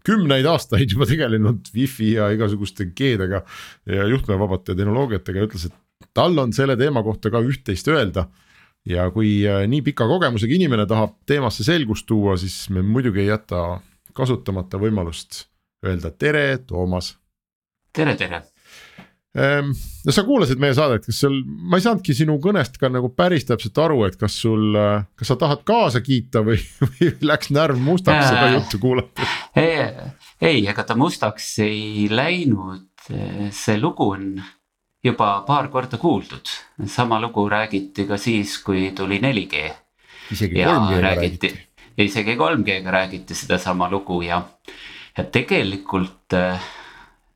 kümneid 0.04 0.46
aastaid 0.46 0.90
juba 0.92 1.06
tegelenud 1.08 1.70
wifi 1.74 2.12
ja 2.14 2.28
igasuguste 2.34 2.92
G-dega 2.94 3.40
ja 3.88 4.06
juhtmevabate 4.10 4.76
tehnoloogiatega 4.76 5.40
ja 5.40 5.48
ütles, 5.48 5.66
et 5.70 5.80
tal 6.14 6.38
on 6.38 6.52
selle 6.52 6.76
teema 6.80 7.02
kohta 7.02 7.30
ka 7.32 7.42
üht-teist 7.44 7.88
öelda. 7.88 8.28
ja 8.84 9.08
kui 9.10 9.38
äh, 9.48 9.64
nii 9.70 9.80
pika 9.82 10.06
kogemusega 10.08 10.54
inimene 10.54 10.84
tahab 10.86 11.16
teemasse 11.26 11.64
selgust 11.64 12.06
tuua, 12.06 12.36
siis 12.36 12.68
me 12.70 12.82
muidugi 12.84 13.22
ei 13.22 13.30
jäta 13.30 13.80
kasutamata 14.14 14.78
võimalust 14.78 15.46
öelda 15.84 16.10
tere, 16.10 16.58
Toomas. 16.66 17.14
tere, 17.94 18.14
tere 18.20 18.40
ehm, 19.36 19.72
no 20.04 20.14
sa 20.14 20.24
kuulasid 20.26 20.60
meie 20.62 20.76
saadet, 20.76 21.06
kas 21.08 21.22
seal, 21.24 21.38
ma 21.44 21.80
ei 21.80 21.84
saanudki 21.84 22.16
sinu 22.16 22.36
kõnest 22.42 22.76
ka 22.80 22.90
nagu 22.92 23.10
päris 23.16 23.48
täpselt 23.48 23.80
aru, 23.84 24.02
et 24.08 24.18
kas 24.20 24.36
sul, 24.44 24.74
äh, 24.78 25.06
kas 25.18 25.32
sa 25.32 25.38
tahad 25.40 25.64
kaasa 25.68 26.02
kiita 26.04 26.44
või, 26.46 26.58
või 26.84 27.12
läks 27.32 27.52
närv 27.54 27.80
mustaks 27.80 28.28
seda 28.30 28.50
juttu 28.56 28.82
kuulates? 28.82 29.38
ei, 29.56 30.60
ega 30.66 30.84
ta 30.84 30.96
mustaks 30.98 31.54
ei 31.64 32.10
läinud, 32.12 32.84
see 33.54 33.80
lugu 33.80 34.12
on 34.16 34.28
juba 35.04 35.44
paar 35.46 35.68
korda 35.68 35.98
kuuldud. 35.98 36.48
sama 36.86 37.20
lugu 37.20 37.48
räägiti 37.48 38.06
ka 38.06 38.16
siis, 38.16 38.58
kui 38.58 38.92
tuli 38.96 39.18
4G. 39.20 39.72
isegi 40.32 40.64
3G-ga 40.64 41.00
räägiti. 41.00 41.52
isegi 41.98 42.36
3G-ga 42.36 42.90
räägiti 42.90 43.34
sedasama 43.34 43.90
lugu 43.90 44.22
ja, 44.22 44.42
ja 45.16 45.24
tegelikult 45.24 46.32
eh, 46.32 46.60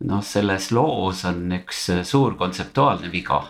noh, 0.00 0.22
selles 0.24 0.70
loos 0.72 1.24
on 1.24 1.52
üks 1.60 1.90
suur 2.04 2.34
kontseptuaalne 2.34 3.12
viga. 3.12 3.44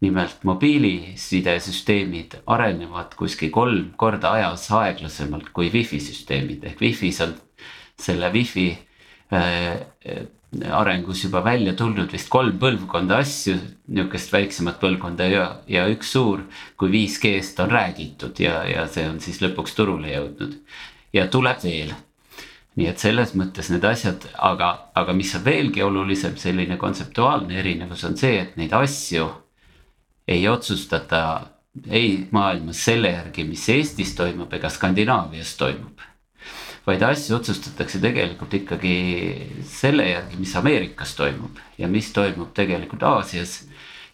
nimelt 0.00 0.42
mobiilisidesüsteemid 0.44 2.34
arenevad 2.46 3.14
kuskil 3.16 3.48
kolm 3.50 3.94
korda 3.96 4.30
ajas 4.36 4.70
aeglasemalt 4.70 5.48
kui 5.56 5.70
wifi 5.72 6.00
süsteemid 6.00 6.64
ehk 6.68 6.82
wifi's 6.84 7.22
on 7.24 7.32
selle 7.96 8.28
wifi 8.32 8.78
äh, 9.32 9.80
arengus 10.72 11.24
juba 11.24 11.42
välja 11.44 11.74
tulnud 11.76 12.12
vist 12.12 12.28
kolm 12.32 12.58
põlvkonda 12.60 13.20
asju, 13.22 13.56
nihukest 13.92 14.32
väiksemat 14.32 14.80
põlvkonda 14.80 15.28
ja, 15.30 15.46
ja 15.68 15.86
üks 15.92 16.12
suur. 16.16 16.44
kui 16.76 16.90
5G-st 16.92 17.62
on 17.64 17.70
räägitud 17.70 18.40
ja, 18.40 18.62
ja 18.68 18.86
see 18.88 19.08
on 19.08 19.20
siis 19.20 19.40
lõpuks 19.42 19.76
turule 19.76 20.12
jõudnud 20.12 20.58
ja 21.12 21.26
tuleb 21.32 21.62
veel. 21.62 21.94
nii 22.76 22.88
et 22.90 23.00
selles 23.00 23.32
mõttes 23.34 23.70
need 23.72 23.84
asjad, 23.88 24.26
aga, 24.36 24.90
aga 24.94 25.12
mis 25.16 25.34
on 25.34 25.44
veelgi 25.44 25.82
olulisem, 25.82 26.36
selline 26.36 26.76
kontseptuaalne 26.76 27.56
erinevus 27.58 28.04
on 28.04 28.16
see, 28.20 28.36
et 28.40 28.56
neid 28.60 28.72
asju 28.76 29.30
ei 30.28 30.48
otsustata 30.48 31.22
ei 31.88 32.26
maailmas 32.32 32.84
selle 32.84 33.12
järgi, 33.12 33.44
mis 33.44 33.68
Eestis 33.68 34.14
toimub 34.16 34.52
ega 34.52 34.68
Skandinaavias 34.72 35.56
toimub 35.56 36.04
vaid 36.86 37.02
asju 37.02 37.36
otsustatakse 37.36 37.98
tegelikult 38.02 38.54
ikkagi 38.54 38.96
selle 39.66 40.06
järgi, 40.08 40.38
mis 40.38 40.54
Ameerikas 40.56 41.16
toimub 41.18 41.58
ja 41.78 41.88
mis 41.88 42.12
toimub 42.14 42.52
tegelikult 42.54 43.02
Aasias. 43.02 43.64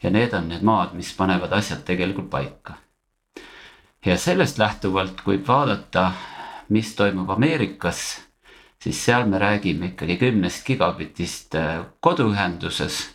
ja 0.03 0.11
need 0.11 0.33
on 0.35 0.49
need 0.49 0.63
maad, 0.67 0.97
mis 0.99 1.13
panevad 1.15 1.53
asjad 1.53 1.85
tegelikult 1.85 2.31
paika. 2.31 2.75
ja 4.05 4.19
sellest 4.19 4.59
lähtuvalt, 4.59 5.21
kui 5.21 5.43
vaadata, 5.47 6.13
mis 6.69 6.95
toimub 6.97 7.31
Ameerikas, 7.31 8.23
siis 8.83 9.05
seal 9.05 9.29
me 9.29 9.39
räägime 9.39 9.93
ikkagi 9.93 10.17
kümnest 10.17 10.67
gigabitist 10.67 11.55
äh, 11.55 11.85
koduühenduses 12.01 13.11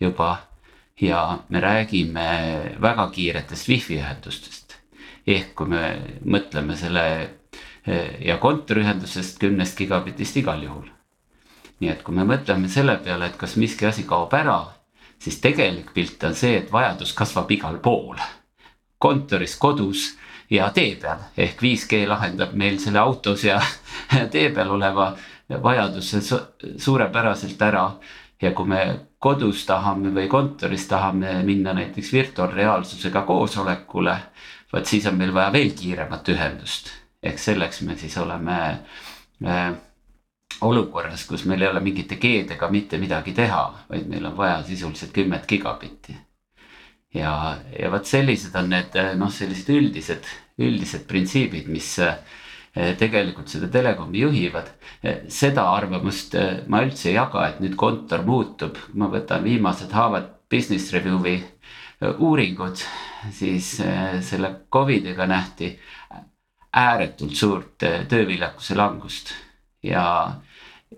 juba 0.00 0.36
ja 1.00 1.38
me 1.48 1.60
räägime 1.60 2.76
väga 2.80 3.10
kiiretest 3.10 3.68
wifi 3.68 3.98
ühendustest. 3.98 4.78
ehk 5.26 5.54
kui 5.54 5.66
me 5.66 5.82
mõtleme 6.24 6.76
selle 6.76 7.41
ja 8.20 8.36
kontoriühendusest 8.38 9.38
kümnest 9.38 9.78
gigabitist 9.78 10.36
igal 10.36 10.62
juhul. 10.62 10.86
nii 11.80 11.90
et 11.90 12.02
kui 12.06 12.14
me 12.14 12.22
mõtleme 12.22 12.68
selle 12.70 12.94
peale, 13.02 13.26
et 13.26 13.36
kas 13.36 13.56
miski 13.58 13.86
asi 13.88 14.04
kaob 14.06 14.34
ära, 14.38 14.60
siis 15.18 15.40
tegelik 15.42 15.90
pilt 15.94 16.22
on 16.24 16.34
see, 16.38 16.60
et 16.60 16.70
vajadus 16.72 17.12
kasvab 17.12 17.50
igal 17.50 17.78
pool. 17.82 18.16
kontoris, 18.98 19.56
kodus 19.56 20.12
ja 20.50 20.70
tee 20.70 20.94
peal 20.96 21.18
ehk 21.36 21.62
5G 21.62 22.06
lahendab 22.06 22.54
meil 22.54 22.78
selle 22.78 22.98
autos 22.98 23.44
ja 23.44 23.60
tee 24.34 24.50
peal 24.54 24.70
oleva 24.70 25.16
vajaduse 25.62 26.22
suurepäraselt 26.78 27.62
ära. 27.62 27.90
ja 28.42 28.52
kui 28.52 28.66
me 28.66 29.00
kodus 29.18 29.66
tahame 29.66 30.14
või 30.14 30.28
kontoris 30.28 30.86
tahame 30.86 31.42
minna 31.42 31.72
näiteks 31.72 32.12
virtuaalreaalsusega 32.12 33.22
koosolekule, 33.22 34.16
vot 34.72 34.86
siis 34.86 35.06
on 35.06 35.18
meil 35.18 35.34
vaja 35.34 35.52
veel 35.52 35.70
kiiremat 35.78 36.28
ühendust 36.28 37.01
ehk 37.22 37.38
selleks 37.38 37.82
me 37.86 37.96
siis 37.96 38.16
oleme 38.18 38.58
äh, 39.46 39.72
olukorras, 40.60 41.24
kus 41.26 41.46
meil 41.48 41.62
ei 41.62 41.70
ole 41.70 41.80
mingite 41.84 42.18
G-dega 42.20 42.68
mitte 42.70 42.98
midagi 43.02 43.34
teha, 43.36 43.62
vaid 43.88 44.10
meil 44.10 44.26
on 44.28 44.36
vaja 44.36 44.60
sisuliselt 44.66 45.12
kümmet 45.14 45.46
gigabitti. 45.48 46.16
ja, 47.14 47.58
ja 47.78 47.90
vot 47.92 48.06
sellised 48.08 48.54
on 48.56 48.70
need 48.72 48.96
noh, 49.20 49.30
sellised 49.32 49.68
üldised, 49.72 50.28
üldised 50.62 51.06
printsiibid, 51.08 51.68
mis 51.72 51.94
äh, 52.00 52.16
tegelikult 52.98 53.52
seda 53.52 53.68
telekomi 53.68 54.22
juhivad. 54.22 54.70
seda 55.28 55.66
arvamust 55.74 56.34
äh, 56.34 56.62
ma 56.68 56.82
üldse 56.86 57.10
ei 57.10 57.16
jaga, 57.16 57.48
et 57.48 57.60
nüüd 57.60 57.76
kontor 57.76 58.24
muutub, 58.26 58.78
ma 58.94 59.10
võtan 59.12 59.44
viimased 59.44 59.92
haavad 59.92 60.30
Business 60.50 60.92
Review'i 60.92 61.40
äh, 61.40 62.14
uuringud, 62.18 62.80
siis 63.32 63.76
selle 64.26 64.48
Covidiga 64.72 65.28
nähti 65.30 65.76
ääretult 66.72 67.36
suurt 67.36 67.84
äh, 67.86 68.02
tööviljakuse 68.08 68.76
langust. 68.76 69.34
Ja 69.82 70.04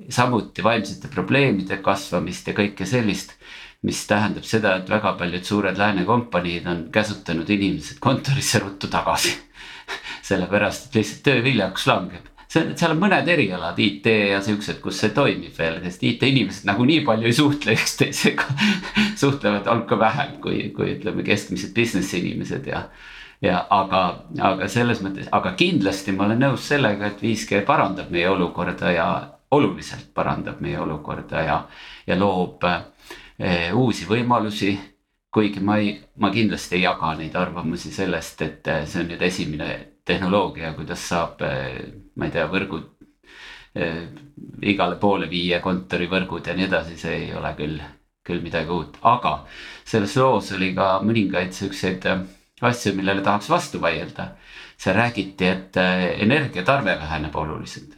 samuti 0.09 0.63
vaimsete 0.65 1.09
probleemide 1.09 1.79
kasvamist 1.83 2.49
ja 2.49 2.57
kõike 2.57 2.87
sellist. 2.87 3.39
mis 3.85 3.99
tähendab 4.09 4.47
seda, 4.49 4.79
et 4.81 4.89
väga 4.89 5.11
paljud 5.21 5.45
suured 5.45 5.77
lääne 5.77 6.07
kompaniid 6.09 6.65
on 6.67 6.79
käsutanud 6.93 7.51
inimesed 7.51 7.99
kontorisse 8.01 8.59
ruttu 8.63 8.89
tagasi. 8.89 9.35
Sellepärast, 10.29 10.87
et 10.87 10.95
lihtsalt 10.95 11.21
tööviljakus 11.27 11.85
langeb. 11.91 12.31
On, 12.57 12.71
seal 12.79 12.95
on 12.95 13.03
mõned 13.03 13.29
erialad, 13.29 13.77
IT 13.77 14.09
ja 14.31 14.39
siuksed, 14.41 14.79
kus 14.81 15.03
see 15.03 15.13
toimib 15.13 15.53
veel, 15.59 15.83
sest 15.85 16.07
IT 16.07 16.25
inimesed 16.31 16.65
nagu 16.65 16.87
nii 16.89 17.03
palju 17.05 17.29
ei 17.29 17.37
suhtle 17.37 17.75
üksteisega. 17.77 18.47
Suhtlevad 19.21 19.69
hulka 19.69 20.01
vähem 20.01 20.39
kui, 20.41 20.71
kui 20.73 20.95
ütleme, 20.95 21.27
keskmised 21.27 21.77
business 21.77 22.17
inimesed 22.17 22.65
ja 22.73 22.87
ja 23.43 23.65
aga, 23.71 24.03
aga 24.41 24.69
selles 24.69 25.03
mõttes, 25.05 25.29
aga 25.33 25.55
kindlasti 25.59 26.13
ma 26.13 26.27
olen 26.29 26.43
nõus 26.47 26.69
sellega, 26.71 27.11
et 27.13 27.23
5G 27.23 27.65
parandab 27.67 28.11
meie 28.15 28.29
olukorda 28.31 28.93
ja 28.95 29.09
oluliselt 29.55 30.11
parandab 30.15 30.61
meie 30.65 30.79
olukorda 30.81 31.43
ja, 31.47 31.59
ja 32.07 32.19
loob 32.19 32.65
eh, 32.69 33.73
uusi 33.75 34.07
võimalusi. 34.11 34.75
kuigi 35.35 35.59
ma 35.67 35.81
ei, 35.83 35.97
ma 36.23 36.29
kindlasti 36.31 36.77
ei 36.77 36.85
jaga 36.85 37.09
neid 37.19 37.35
arvamusi 37.35 37.91
sellest, 37.93 38.43
et 38.47 38.69
eh, 38.71 38.85
see 38.87 39.01
on 39.03 39.09
nüüd 39.11 39.23
esimene 39.27 39.71
tehnoloogia, 40.07 40.73
kuidas 40.77 41.09
saab 41.09 41.43
eh,, 41.43 41.81
ma 42.15 42.29
ei 42.29 42.35
tea, 42.37 42.45
võrgud 42.53 42.87
eh, 43.75 44.05
igale 44.63 44.97
poole 45.03 45.27
viia, 45.31 45.59
kontorivõrgud 45.65 46.47
ja 46.47 46.55
nii 46.55 46.69
edasi, 46.69 46.97
see 47.01 47.17
ei 47.25 47.33
ole 47.35 47.51
küll, 47.59 47.81
küll 48.25 48.45
midagi 48.47 48.71
uut, 48.71 49.01
aga 49.03 49.41
selles 49.85 50.15
loos 50.21 50.53
oli 50.55 50.71
ka 50.77 51.01
mõningaid 51.03 51.53
siukseid 51.57 52.07
eh, 52.13 52.23
asju, 52.61 52.95
millele 52.95 53.23
tahaks 53.23 53.51
vastu 53.51 53.81
vaielda. 53.81 54.29
seal 54.77 54.97
räägiti, 54.97 55.47
et 55.47 55.77
äh, 55.77 56.21
energiatarve 56.23 56.97
väheneb 57.01 57.37
oluliselt. 57.37 57.97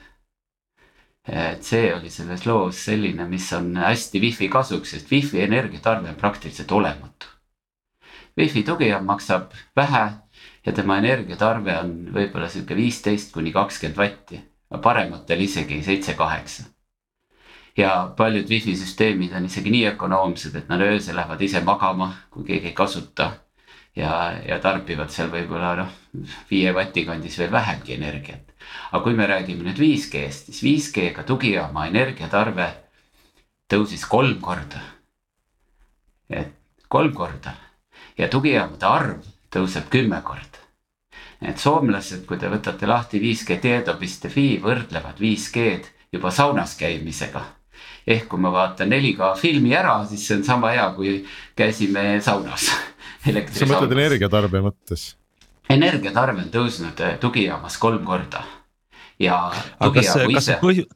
et 1.27 1.65
see 1.65 1.95
oli 1.95 2.11
selles 2.11 2.45
loos 2.47 2.85
selline, 2.85 3.25
mis 3.27 3.53
on 3.53 3.77
hästi 3.77 4.21
wifi 4.21 4.49
kasuks, 4.49 4.91
sest 4.91 5.11
wifi 5.11 5.41
energiatarve 5.43 6.09
on 6.09 6.15
praktiliselt 6.15 6.73
olematu. 6.73 7.27
Wifi 8.39 8.63
tugija 8.63 9.01
maksab 9.01 9.51
vähe 9.77 10.05
ja 10.67 10.73
tema 10.73 10.99
energiatarve 10.99 11.79
on 11.79 11.93
võib-olla 12.15 12.49
sihuke 12.49 12.77
viisteist 12.77 13.33
kuni 13.33 13.53
kakskümmend 13.53 13.99
vatti, 13.99 14.41
parematel 14.83 15.41
isegi 15.41 15.83
seitse-kaheksa 15.83 16.65
ja 17.77 18.13
paljud 18.17 18.49
wifi 18.51 18.77
süsteemid 18.77 19.35
on 19.37 19.45
isegi 19.45 19.71
nii 19.71 19.87
ökonoomsed, 19.89 20.55
et 20.55 20.69
nad 20.69 20.81
öösel 20.81 21.17
lähevad 21.17 21.43
ise 21.43 21.61
magama, 21.61 22.13
kui 22.31 22.45
keegi 22.45 22.71
ei 22.71 22.73
kasuta 22.73 23.33
ja, 23.97 24.33
ja 24.45 24.59
tarbivad 24.63 25.11
seal 25.13 25.31
võib-olla 25.33 25.75
noh, 25.81 25.93
viie 26.51 26.73
vati 26.77 27.05
kandis 27.09 27.39
veel 27.41 27.53
vähemgi 27.53 27.97
energiat. 27.97 28.53
aga 28.93 29.03
kui 29.03 29.15
me 29.15 29.27
räägime 29.27 29.65
nüüd 29.65 29.79
5G-st, 29.79 30.53
siis 30.53 30.63
5G-ga 30.65 31.25
tugijaama 31.25 31.87
energiatarve 31.89 32.69
tõusis 33.73 34.05
kolm 34.09 34.41
korda. 34.41 34.83
et 36.31 36.53
kolm 36.89 37.15
korda 37.15 37.55
ja 38.19 38.29
tugijaamade 38.29 38.87
arv 38.87 39.27
tõuseb 39.51 39.89
kümme 39.91 40.21
korda. 40.23 40.65
et 41.41 41.59
soomlased, 41.59 42.27
kui 42.27 42.39
te 42.39 42.49
võtate 42.53 42.87
lahti 42.87 43.21
5G 43.21 43.61
Teedopistefi, 43.61 44.49
võrdlevad 44.63 45.21
5G-d 45.21 46.13
juba 46.13 46.31
saunas 46.31 46.77
käimisega 46.77 47.45
ehk 48.07 48.29
kui 48.29 48.41
ma 48.41 48.53
vaatan 48.53 48.93
4K 48.93 49.33
filmi 49.41 49.75
ära, 49.75 50.05
siis 50.07 50.27
see 50.27 50.37
on 50.39 50.45
sama 50.45 50.71
hea, 50.71 50.91
kui 50.95 51.25
käisime 51.57 52.21
saunas 52.23 52.71
sa 53.27 53.69
mõtled 53.71 53.97
energiatarbija 53.99 54.69
mõttes? 54.71 55.11
energiatarve 55.73 56.47
on 56.47 56.55
tõusnud 56.55 57.03
eh, 57.03 57.19
tugijaamas 57.23 57.79
kolm 57.83 58.05
korda 58.07 58.45
ja. 59.23 59.51
kas, 59.81 60.15
kas 60.15 60.49
see 60.51 60.87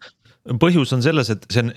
põhjus, 0.60 0.94
on 0.96 1.04
selles, 1.04 1.30
et 1.34 1.46
see 1.50 1.66
on 1.66 1.70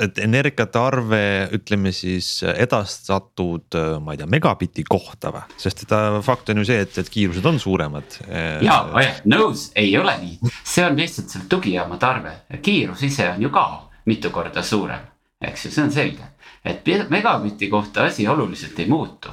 et 0.00 0.16
energiatarve, 0.22 1.50
ütleme 1.56 1.90
siis 1.92 2.28
edastatud, 2.48 3.76
ma 4.00 4.14
ei 4.14 4.20
tea, 4.20 4.28
megabitti 4.32 4.84
kohta 4.88 5.32
või, 5.34 5.42
sest 5.60 5.84
et 5.84 5.92
fakt 6.24 6.52
on 6.52 6.62
ju 6.62 6.68
see, 6.70 6.78
et, 6.86 6.96
et 7.02 7.10
kiirused 7.12 7.44
on 7.44 7.60
suuremad. 7.60 8.16
ja, 8.64 8.78
nõus, 9.28 9.68
ei 9.76 9.92
ole 10.00 10.16
nii, 10.22 10.52
see 10.64 10.86
on 10.86 10.96
lihtsalt 10.96 11.34
selle 11.34 11.50
tugijaama 11.52 12.00
tarve, 12.00 12.32
kiirus 12.64 13.04
ise 13.10 13.28
on 13.34 13.44
ju 13.44 13.52
ka 13.52 13.66
mitu 14.08 14.32
korda 14.32 14.64
suurem, 14.64 15.04
eks 15.44 15.68
ju, 15.68 15.74
see 15.74 15.84
on 15.84 15.92
selge 15.92 16.30
et 16.64 16.86
megabitti 17.10 17.68
kohta 17.68 18.04
asi 18.04 18.28
oluliselt 18.28 18.78
ei 18.78 18.86
muutu. 18.86 19.28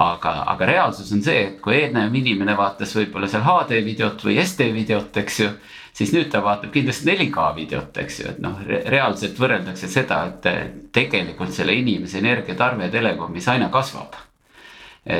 aga, 0.00 0.30
aga 0.46 0.66
reaalsus 0.66 1.10
on 1.12 1.20
see, 1.22 1.40
et 1.44 1.56
kui 1.60 1.74
eelnev 1.76 2.14
inimene 2.14 2.54
vaatas 2.56 2.94
võib-olla 2.96 3.26
seal 3.28 3.42
HD 3.44 3.82
videot 3.84 4.22
või 4.24 4.38
SD 4.40 4.70
videot, 4.72 5.16
eks 5.16 5.40
ju. 5.40 5.50
siis 5.92 6.14
nüüd 6.14 6.30
ta 6.32 6.40
vaatab 6.44 6.72
kindlasti 6.72 7.10
4K 7.10 7.50
videot, 7.56 8.00
eks 8.04 8.20
ju, 8.20 8.30
et 8.30 8.40
noh 8.40 8.62
re, 8.64 8.80
reaalselt 8.86 9.36
võrreldakse 9.38 9.90
seda, 9.92 10.22
et 10.30 10.90
tegelikult 10.92 11.52
selle 11.52 11.76
inimese 11.76 12.18
energiatarve 12.18 12.88
telekomis 12.90 13.48
aina 13.48 13.68
kasvab. 13.68 14.16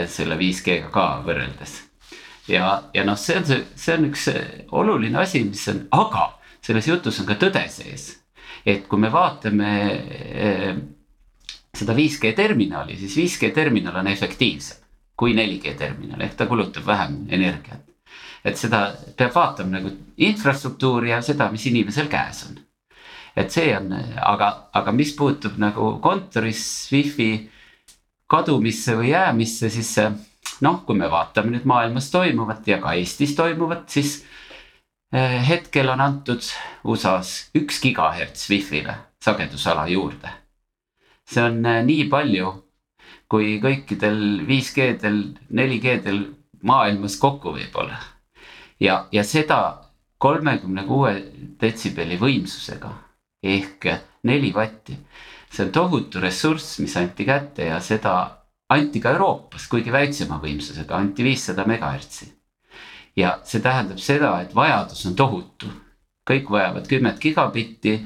selle 0.07 0.37
5G-ga 0.37 0.91
ka 0.93 1.07
võrreldes 1.25 1.91
ja, 2.49 2.83
ja 2.95 3.05
noh, 3.05 3.19
see 3.19 3.37
on 3.39 3.47
see, 3.47 3.65
see 3.77 3.97
on 3.97 4.09
üks 4.11 4.29
oluline 4.77 5.19
asi, 5.23 5.43
mis 5.45 5.67
on, 5.73 5.85
aga 5.97 6.31
selles 6.65 6.89
jutus 6.89 7.21
on 7.23 7.29
ka 7.29 7.37
tõde 7.41 7.63
sees. 7.73 8.17
et 8.67 8.87
kui 8.89 9.01
me 9.01 9.09
vaatame 9.13 9.71
seda 11.79 11.95
5G 11.95 12.35
terminali, 12.37 12.97
siis 12.99 13.17
5G 13.17 13.53
terminal 13.55 13.97
on 14.01 14.09
efektiivsem 14.11 14.81
kui 15.21 15.37
4G 15.37 15.77
terminal 15.77 16.23
ehk 16.25 16.39
ta 16.39 16.49
kulutab 16.49 16.87
vähem 16.87 17.25
energiat. 17.29 17.85
et 18.45 18.57
seda 18.57 18.95
peab 19.17 19.35
vaatama 19.35 19.77
nagu 19.77 19.91
infrastruktuuri 20.17 21.11
ja 21.11 21.19
seda, 21.23 21.51
mis 21.53 21.67
inimesel 21.69 22.09
käes 22.09 22.47
on. 22.49 22.57
et 23.37 23.53
see 23.53 23.69
on, 23.77 23.93
aga, 24.33 24.49
aga 24.73 24.93
mis 24.97 25.13
puutub 25.17 25.61
nagu 25.61 25.93
kontoris 26.01 26.65
wifi 26.93 27.31
kadumisse 28.31 28.97
või 28.97 29.13
jäämisse, 29.13 29.71
siis 29.71 29.93
noh, 30.65 30.83
kui 30.87 30.97
me 30.97 31.11
vaatame 31.11 31.53
nüüd 31.53 31.69
maailmas 31.69 32.11
toimuvat 32.11 32.69
ja 32.69 32.81
ka 32.81 32.95
Eestis 32.97 33.35
toimuvat, 33.37 33.89
siis 33.91 34.23
eh, 35.13 35.41
hetkel 35.49 35.93
on 35.93 36.01
antud 36.01 36.53
USA-s 36.85 37.51
üks 37.61 37.83
gigahertz 37.85 38.49
wifi'le 38.49 38.97
sagedusala 39.21 39.89
juurde 39.93 40.41
see 41.31 41.43
on 41.43 41.67
äh, 41.67 41.83
nii 41.87 42.09
palju, 42.11 42.51
kui 43.31 43.59
kõikidel 43.63 44.43
5G-del, 44.49 45.21
4G-del 45.55 46.25
maailmas 46.67 47.17
kokku 47.21 47.55
võib-olla. 47.55 48.01
ja, 48.81 49.07
ja 49.13 49.25
seda 49.25 49.61
kolmekümne 50.21 50.85
kuue 50.89 51.13
detsibelli 51.61 52.19
võimsusega 52.21 52.91
ehk 53.43 53.87
neli 54.29 54.51
vatti. 54.55 54.97
see 55.51 55.65
on 55.67 55.73
tohutu 55.73 56.21
ressurss, 56.21 56.79
mis 56.79 56.97
anti 56.97 57.25
kätte 57.25 57.65
ja 57.65 57.81
seda 57.81 58.15
anti 58.71 59.01
ka 59.01 59.11
Euroopas, 59.11 59.67
kuigi 59.69 59.93
väiksema 59.93 60.39
võimsusega, 60.43 60.97
anti 60.97 61.25
viissada 61.25 61.65
megahertsi. 61.67 62.33
ja 63.17 63.39
see 63.45 63.61
tähendab 63.61 63.99
seda, 63.99 64.41
et 64.41 64.55
vajadus 64.55 65.07
on 65.07 65.15
tohutu 65.15 65.71
kõik 66.31 66.51
vajavad 66.53 66.87
kümmet 66.87 67.19
gigabitti, 67.21 67.97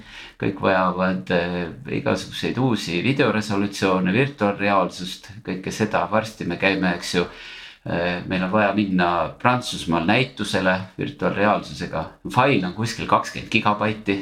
kõik 0.44 0.60
vajavad 0.62 1.32
äh, 1.34 1.56
igasuguseid 1.98 2.58
uusi 2.60 3.00
videoresolutsioone, 3.04 4.12
virtuaalreaalsust, 4.12 5.30
kõike 5.46 5.72
seda, 5.72 6.04
varsti 6.10 6.46
me 6.48 6.58
käime, 6.60 6.94
eks 6.98 7.14
ju 7.18 7.24
äh,. 7.24 8.22
meil 8.28 8.44
on 8.46 8.52
vaja 8.52 8.72
minna 8.76 9.08
Prantsusmaal 9.40 10.06
näitusele 10.08 10.78
virtuaalreaalsusega, 10.98 12.04
fail 12.32 12.64
on 12.64 12.72
kuskil 12.76 13.06
kakskümmend 13.06 13.52
gigabaiti. 13.52 14.20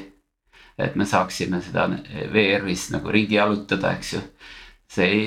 et 0.78 0.94
me 0.96 1.04
saaksime 1.04 1.60
seda 1.62 1.84
VR-is 2.32 2.88
nagu 2.90 3.10
ringi 3.12 3.36
jalutada, 3.36 3.92
eks 3.92 4.12
ju 4.12 4.20
see 4.92 5.06
ei, 5.08 5.22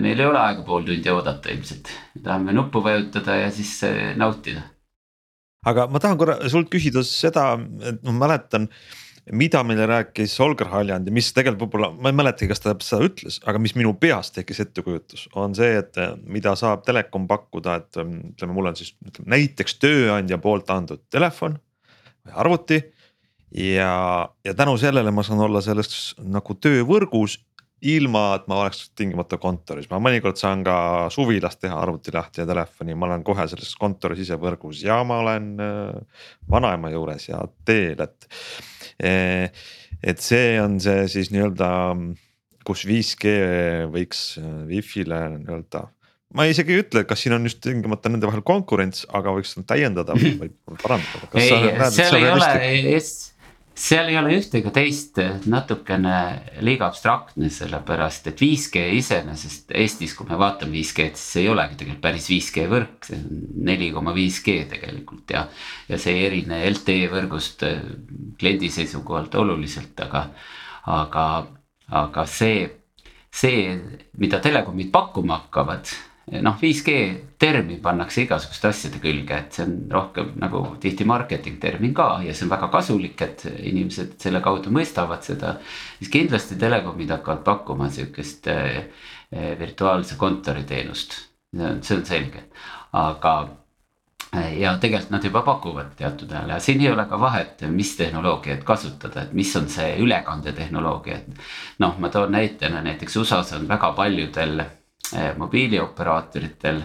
meil 0.00 0.18
ei 0.18 0.26
ole 0.26 0.38
aega 0.40 0.62
pool 0.64 0.82
tundi 0.84 1.10
oodata 1.12 1.52
ilmselt, 1.52 1.88
tahame 2.22 2.52
nuppu 2.52 2.82
vajutada 2.84 3.36
ja 3.36 3.50
siis 3.52 3.82
äh, 3.84 4.16
nautida 4.16 4.62
aga 5.66 5.86
ma 5.92 6.00
tahan 6.00 6.18
korra 6.20 6.38
sult 6.48 6.70
küsida 6.72 7.02
seda, 7.04 7.52
et 7.84 8.00
ma 8.06 8.16
mäletan 8.24 8.68
mida 9.32 9.62
meile 9.66 9.86
rääkis 9.86 10.34
Holger 10.40 10.70
Haljand 10.72 11.08
ja 11.08 11.14
mis 11.14 11.30
tegelikult 11.34 11.68
võib-olla, 11.68 11.90
ma 11.94 12.10
ei 12.10 12.16
mäletagi, 12.16 12.48
kas 12.50 12.62
ta 12.62 12.74
seda 12.84 13.06
ütles, 13.06 13.40
aga 13.48 13.60
mis 13.62 13.74
minu 13.78 13.92
peas 14.00 14.32
tekkis 14.34 14.62
ettekujutus, 14.64 15.26
on 15.38 15.54
see, 15.56 15.74
et 15.80 15.98
mida 16.26 16.54
saab 16.58 16.84
telekom 16.86 17.28
pakkuda, 17.30 17.76
et 17.82 18.00
ütleme, 18.00 18.54
mul 18.56 18.70
on 18.72 18.78
siis 18.78 18.94
ütleme 19.06 19.34
näiteks 19.36 19.76
tööandja 19.82 20.40
poolt 20.42 20.70
antud 20.72 21.04
telefon 21.12 21.58
või 22.24 22.34
arvuti. 22.44 22.82
ja, 23.54 23.92
ja 24.44 24.54
tänu 24.54 24.76
sellele 24.78 25.10
ma 25.10 25.22
saan 25.26 25.40
olla 25.46 25.62
selles 25.64 26.14
nagu 26.22 26.54
töövõrgus 26.54 27.38
ilma, 27.80 28.34
et 28.36 28.48
ma 28.50 28.60
oleks 28.60 28.90
tingimata 28.96 29.38
kontoris, 29.40 29.88
ma 29.90 30.00
mõnikord 30.02 30.36
saan 30.36 30.64
ka 30.66 31.08
suvilas 31.12 31.56
teha 31.56 31.78
arvuti 31.80 32.12
lahti 32.12 32.42
ja 32.42 32.46
telefoni, 32.48 32.94
ma 32.94 33.08
olen 33.08 33.24
kohe 33.24 33.46
selles 33.48 33.72
kontori 33.80 34.18
sisevõrgus 34.18 34.82
ja 34.84 35.00
ma 35.06 35.20
olen 35.22 35.48
äh, 35.64 36.26
vanaema 36.50 36.92
juures 36.92 37.30
ja 37.30 37.40
teel, 37.64 38.00
et. 38.04 38.28
Eh, 39.00 39.48
et 40.00 40.20
see 40.24 40.58
on 40.60 40.78
see 40.82 41.06
siis 41.12 41.30
nii-öelda, 41.32 41.70
kus 42.66 42.84
5G 42.88 43.32
võiks 43.92 44.26
äh, 44.40 44.52
wifi'le 44.68 45.22
nii-öelda 45.38 45.86
ma 46.36 46.46
isegi 46.46 46.76
ei 46.76 46.84
ütle, 46.84 47.02
kas 47.08 47.24
siin 47.24 47.34
on 47.34 47.46
just 47.48 47.58
tingimata 47.64 48.10
nende 48.12 48.28
vahel 48.28 48.44
konkurents, 48.46 49.02
aga 49.16 49.32
võiks 49.34 49.56
täiendada 49.66 50.14
või 50.14 50.50
parandada. 50.78 51.26
ei, 51.34 51.50
seal 51.90 52.18
ei 52.20 52.28
ole, 52.30 53.00
seal 53.80 54.10
ei 54.10 54.18
ole 54.20 54.34
ühte 54.36 54.58
ega 54.60 54.72
teist, 54.74 55.18
natukene 55.48 56.16
liiga 56.64 56.88
abstraktne, 56.90 57.48
sellepärast 57.52 58.28
et 58.30 58.42
5G 58.42 58.82
iseenesest 58.98 59.72
Eestis, 59.76 60.12
kui 60.16 60.28
me 60.28 60.36
vaatame 60.40 60.76
5G-d, 60.76 61.16
siis 61.16 61.32
see 61.36 61.44
ei 61.46 61.52
olegi 61.52 61.78
tegelikult 61.80 62.02
päris 62.04 62.28
5G 62.28 62.66
võrk, 62.70 63.08
see 63.08 63.20
on 63.20 63.40
neli 63.70 63.90
koma 63.94 64.12
viis 64.16 64.42
G 64.44 64.58
tegelikult 64.70 65.32
ja. 65.32 65.46
ja 65.88 66.00
see 66.00 66.18
ei 66.18 66.26
erine 66.28 66.60
LTE 66.68 67.08
võrgust 67.12 67.64
äh, 67.68 67.80
kliendi 68.40 68.70
seisukohalt 68.72 69.34
oluliselt, 69.40 69.96
aga, 70.04 70.26
aga, 71.00 71.26
aga 72.02 72.28
see, 72.28 72.68
see, 73.32 73.64
mida 74.20 74.42
telekomid 74.44 74.92
pakkuma 74.92 75.40
hakkavad 75.40 75.88
noh, 76.38 76.56
5G 76.60 76.94
termin 77.38 77.80
pannakse 77.82 78.22
igasuguste 78.22 78.68
asjade 78.70 79.00
külge, 79.02 79.36
et 79.36 79.56
see 79.56 79.64
on 79.66 79.76
rohkem 79.90 80.32
nagu 80.40 80.62
tihti 80.80 81.06
marketing 81.08 81.58
termin 81.62 81.94
ka 81.96 82.20
ja 82.24 82.34
see 82.34 82.46
on 82.46 82.52
väga 82.52 82.68
kasulik, 82.72 83.22
et 83.26 83.46
inimesed 83.48 84.16
selle 84.22 84.42
kaudu 84.44 84.72
mõistavad 84.74 85.24
seda. 85.26 85.56
siis 85.98 86.12
kindlasti 86.12 86.58
telekomid 86.60 87.10
hakkavad 87.16 87.42
pakkuma 87.46 87.90
sihukest 87.90 88.46
eh, 88.52 88.82
eh, 89.32 89.54
virtuaalse 89.58 90.18
kontori 90.20 90.64
teenust, 90.68 91.16
see 91.56 91.96
on 91.96 92.04
selge, 92.06 92.44
aga 92.92 93.36
eh, 94.36 94.60
ja 94.60 94.76
tegelikult 94.78 95.10
nad 95.16 95.24
juba 95.24 95.42
pakuvad 95.46 95.94
teatud 95.98 96.30
ajal 96.30 96.54
ja 96.54 96.60
siin 96.62 96.84
ei 96.84 96.92
ole 96.92 97.06
ka 97.10 97.20
vahet, 97.20 97.64
mis 97.74 97.96
tehnoloogiat 97.98 98.62
kasutada, 98.64 99.24
et 99.26 99.32
mis 99.32 99.56
on 99.56 99.66
see 99.68 99.96
ülekandetehnoloogia, 100.04 101.16
et. 101.16 101.48
noh, 101.82 101.96
ma 101.98 102.12
toon 102.12 102.36
näitena 102.36 102.84
näiteks 102.86 103.16
USA-s 103.16 103.58
on 103.58 103.66
väga 103.68 103.92
paljudel 103.96 104.62
Eh, 104.62 104.79
mobiilioperaatoritel. 105.38 106.82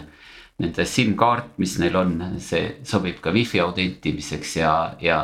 Nende 0.56 0.86
SIM-kaart, 0.88 1.58
mis 1.60 1.74
neil 1.82 1.96
on, 2.00 2.14
see 2.40 2.78
sobib 2.88 3.18
ka 3.20 3.28
wifi 3.34 3.60
autentimiseks 3.60 4.54
ja, 4.56 4.70
ja 5.04 5.18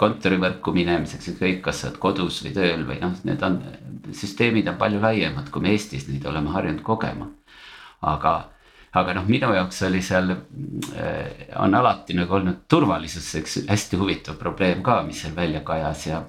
kontorivõrku 0.00 0.72
minemiseks, 0.72 1.28
ükskõik 1.34 1.60
kas 1.64 1.82
sa 1.82 1.90
oled 1.90 1.98
kodus 2.00 2.40
või 2.46 2.54
tööl 2.56 2.86
või 2.88 2.96
noh, 3.02 3.12
need 3.28 3.42
on, 3.44 3.58
süsteemid 4.16 4.70
on 4.72 4.78
palju 4.80 5.02
laiemad, 5.02 5.50
kui 5.52 5.64
me 5.64 5.74
Eestis 5.74 6.08
neid 6.08 6.24
oleme 6.28 6.54
harjunud 6.54 6.80
kogema. 6.86 7.28
aga, 8.00 8.32
aga 8.98 9.14
noh, 9.18 9.28
minu 9.28 9.52
jaoks 9.52 9.82
oli 9.86 10.00
seal 10.02 10.32
äh,, 10.32 11.52
on 11.60 11.74
alati 11.76 12.16
nagu 12.16 12.34
olnud 12.40 12.64
turvalisus 12.68 13.28
üks 13.42 13.58
hästi 13.68 14.00
huvitav 14.00 14.40
probleem 14.40 14.82
ka, 14.82 15.02
mis 15.06 15.20
seal 15.22 15.36
välja 15.36 15.60
kajas 15.60 16.06
ja. 16.06 16.24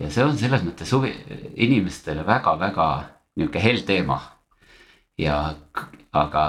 ja 0.00 0.10
see 0.10 0.24
on 0.24 0.40
selles 0.40 0.64
mõttes 0.64 0.96
huvi, 0.96 1.12
inimestele 1.54 2.24
väga-väga 2.26 2.88
nihuke 3.36 3.60
hell 3.60 3.84
teema 3.84 4.22
ja 5.18 5.38
aga 6.12 6.44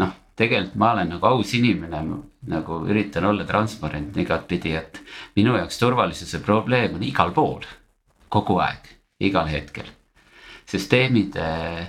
noh, 0.00 0.12
tegelikult 0.36 0.78
ma 0.80 0.92
olen 0.94 1.12
nagu 1.14 1.26
aus 1.26 1.54
inimene, 1.54 2.02
nagu 2.50 2.80
üritan 2.88 3.28
olla 3.30 3.46
transparentne 3.48 4.22
igatpidi, 4.22 4.74
et 4.78 5.00
minu 5.36 5.56
jaoks 5.58 5.78
turvalisuse 5.80 6.40
probleem 6.44 6.96
on 6.98 7.04
igal 7.06 7.34
pool, 7.34 7.66
kogu 8.28 8.58
aeg, 8.62 8.88
igal 9.20 9.50
hetkel. 9.50 9.90
süsteemid 10.64 11.36
äh, 11.36 11.80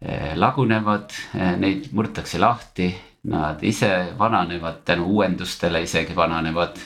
äh, 0.00 0.36
lagunevad 0.38 1.10
äh,, 1.34 1.56
neid 1.58 1.90
murtakse 1.92 2.38
lahti, 2.38 2.94
nad 3.24 3.62
ise 3.62 4.14
vananevad 4.18 4.84
tänu 4.84 5.04
uuendustele 5.12 5.82
isegi 5.82 6.14
vananevad 6.16 6.78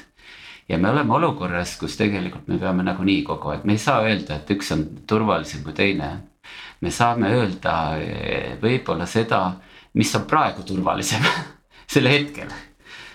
ja 0.69 0.79
me 0.79 0.91
oleme 0.91 1.15
olukorras, 1.15 1.77
kus 1.79 1.97
tegelikult 1.97 2.49
me 2.49 2.59
peame 2.59 2.83
nagunii 2.83 3.23
kogu 3.23 3.53
aeg, 3.53 3.65
me 3.65 3.77
ei 3.77 3.83
saa 3.83 4.03
öelda, 4.07 4.41
et 4.41 4.51
üks 4.51 4.73
on 4.75 4.87
turvalisem 5.07 5.63
kui 5.65 5.77
teine. 5.77 6.11
Me 6.85 6.93
saame 6.93 7.33
öelda 7.33 7.75
eh, 7.97 8.53
võib-olla 8.61 9.07
seda, 9.09 9.41
mis 9.97 10.13
on 10.19 10.27
praegu 10.29 10.65
turvalisem 10.69 11.25
sel 11.95 12.11
hetkel. 12.11 12.53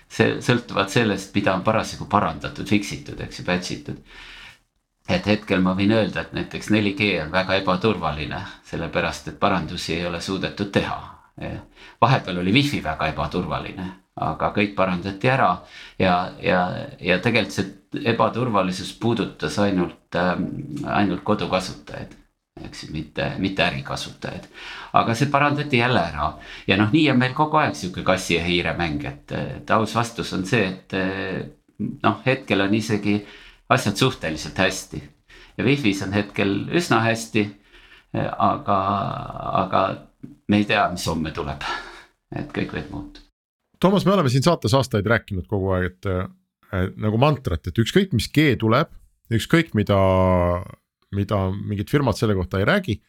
see 0.10 0.40
sõltuvalt 0.42 0.90
sellest, 0.90 1.30
mida 1.36 1.54
on 1.54 1.62
parasjagu 1.64 2.08
parandatud, 2.10 2.66
fix 2.68 2.96
itud, 2.96 3.20
eks 3.22 3.40
ju, 3.40 3.46
patch 3.46 3.76
itud. 3.76 4.02
et 5.10 5.26
hetkel 5.26 5.62
ma 5.62 5.76
võin 5.78 5.94
öelda, 5.94 6.26
et 6.26 6.34
näiteks 6.34 6.72
4G 6.74 7.14
on 7.24 7.32
väga 7.32 7.62
ebaturvaline, 7.62 8.42
sellepärast 8.66 9.30
et 9.30 9.40
parandusi 9.40 9.96
ei 9.96 10.06
ole 10.06 10.22
suudetud 10.22 10.72
teha. 10.74 11.00
vahepeal 12.02 12.42
oli 12.42 12.52
wifi 12.52 12.82
väga 12.84 13.08
ebaturvaline 13.14 13.86
aga 14.20 14.52
kõik 14.56 14.74
parandati 14.76 15.30
ära 15.32 15.50
ja, 16.00 16.16
ja, 16.44 16.62
ja 17.00 17.20
tegelikult 17.24 17.56
see 17.56 18.04
ebaturvalisus 18.12 18.92
puudutas 19.00 19.56
ainult 19.64 20.16
äh,, 20.20 20.34
ainult 21.00 21.24
kodukasutajaid 21.24 22.18
eks 22.68 22.84
ju, 22.84 22.91
mitte, 22.93 23.32
mitte 23.39 23.64
ärikasutajaid. 23.66 24.47
aga 24.93 25.16
see 25.16 25.30
parandati 25.32 25.78
jälle 25.78 26.01
ära 26.01 26.32
ja 26.68 26.78
noh, 26.78 26.91
nii 26.91 27.10
on 27.12 27.20
meil 27.20 27.36
kogu 27.38 27.62
aeg 27.62 27.76
sihuke 27.76 28.03
kassi 28.03 28.36
ja 28.36 28.43
hiire 28.43 28.74
mäng, 28.78 29.05
et, 29.05 29.32
et 29.32 29.72
aus 29.72 29.95
vastus 29.95 30.34
on 30.34 30.45
see, 30.45 30.66
et 30.68 30.97
noh, 32.03 32.20
hetkel 32.26 32.66
on 32.66 32.74
isegi 32.74 33.20
asjad 33.70 33.95
suhteliselt 33.95 34.57
hästi. 34.57 35.03
ja 35.57 35.64
wifi's 35.64 36.03
on 36.03 36.14
hetkel 36.14 36.55
üsna 36.76 37.03
hästi. 37.05 37.47
aga, 38.38 38.78
aga 39.64 39.82
me 40.47 40.57
ei 40.57 40.66
tea, 40.66 40.88
mis 40.91 41.05
homme 41.07 41.32
tuleb, 41.32 41.62
et 42.36 42.53
kõik 42.55 42.74
võib 42.74 42.88
muutuda 42.91 43.28
Toomas, 43.80 44.03
me 44.05 44.12
oleme 44.12 44.30
siin 44.30 44.43
saates 44.43 44.74
aastaid 44.76 45.05
rääkinud 45.07 45.45
kogu 45.47 45.70
aeg, 45.72 45.93
et 45.93 46.95
nagu 46.99 47.20
mantrat, 47.22 47.70
et 47.70 47.80
ükskõik, 47.80 48.12
mis 48.18 48.28
G 48.34 48.57
tuleb, 48.60 48.89
ükskõik 49.32 49.72
mida, 49.78 49.99
mida 51.16 51.47
mingid 51.51 51.89
firmad 51.89 52.18
selle 52.18 52.36
kohta 52.38 52.60
ei 52.60 52.68
räägi. 52.70 52.99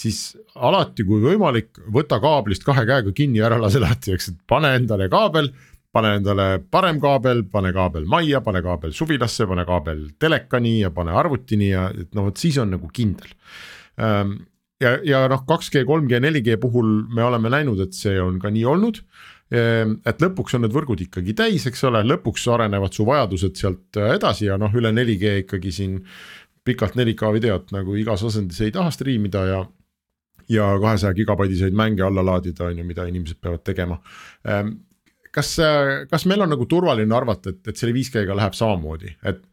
siis 0.00 0.36
alati, 0.54 1.04
kui 1.04 1.18
võimalik, 1.20 1.74
võta 1.92 2.20
kaablist 2.22 2.62
kahe 2.64 2.86
käega 2.86 3.12
kinni, 3.12 3.40
ära 3.42 3.58
lase 3.60 3.80
lahti, 3.82 4.14
eks, 4.14 4.28
et 4.30 4.38
pane 4.48 4.70
endale 4.78 5.08
kaabel 5.10 5.50
pane 5.92 6.12
endale 6.20 6.44
parem 6.70 7.00
kaabel, 7.02 7.42
pane 7.50 7.72
kaabel 7.74 8.04
majja, 8.06 8.40
pane 8.40 8.62
kaabel 8.62 8.94
suvilasse, 8.94 9.48
pane 9.50 9.64
kaabel 9.66 10.04
telekani 10.22 10.78
ja 10.84 10.92
pane 10.94 11.10
arvutini 11.10 11.72
ja 11.72 11.88
et 11.90 12.14
noh, 12.14 12.28
vot 12.28 12.38
siis 12.38 12.60
on 12.62 12.70
nagu 12.70 12.86
kindel 12.94 13.34
ähm, 13.98 14.36
ja, 14.80 14.94
ja 15.04 15.24
noh, 15.30 15.44
2G, 15.46 15.84
3G, 15.88 16.20
4G 16.24 16.56
puhul 16.60 16.90
me 17.12 17.24
oleme 17.26 17.52
näinud, 17.52 17.80
et 17.84 17.96
see 17.96 18.16
on 18.20 18.40
ka 18.42 18.52
nii 18.52 18.66
olnud. 18.68 19.00
Ehm, 19.50 19.96
et 20.06 20.22
lõpuks 20.22 20.56
on 20.56 20.64
need 20.64 20.74
võrgud 20.74 21.00
ikkagi 21.04 21.34
täis, 21.38 21.66
eks 21.68 21.82
ole, 21.88 22.02
lõpuks 22.06 22.46
arenevad 22.54 22.94
su 22.94 23.06
vajadused 23.08 23.58
sealt 23.58 24.00
edasi 24.14 24.46
ja 24.48 24.58
noh, 24.60 24.72
üle 24.76 24.92
4G 24.94 25.40
ikkagi 25.44 25.74
siin 25.74 25.98
pikalt 26.64 26.96
4K 26.98 27.32
videot 27.36 27.74
nagu 27.74 27.96
igas 27.98 28.24
asendis 28.26 28.60
ei 28.64 28.72
taha 28.74 28.92
striimida 28.94 29.44
ja 29.48 29.60
ja 30.50 30.66
kahesaja 30.82 31.14
gigabaitiseid 31.14 31.74
mänge 31.78 32.02
alla 32.02 32.24
laadida, 32.26 32.64
on 32.66 32.78
ju, 32.78 32.84
mida 32.84 33.04
inimesed 33.06 33.38
peavad 33.38 33.62
tegema. 33.62 34.00
Ehm, 34.42 34.72
kas, 35.30 35.52
äh, 35.62 36.08
kas 36.10 36.26
meil 36.26 36.42
on 36.42 36.50
nagu 36.50 36.66
turvaline 36.66 37.14
arvata, 37.14 37.52
et, 37.54 37.60
et 37.70 37.78
selle 37.78 37.94
5G-ga 37.94 38.34
läheb 38.34 38.56
samamoodi, 38.58 39.12
et, 39.30 39.44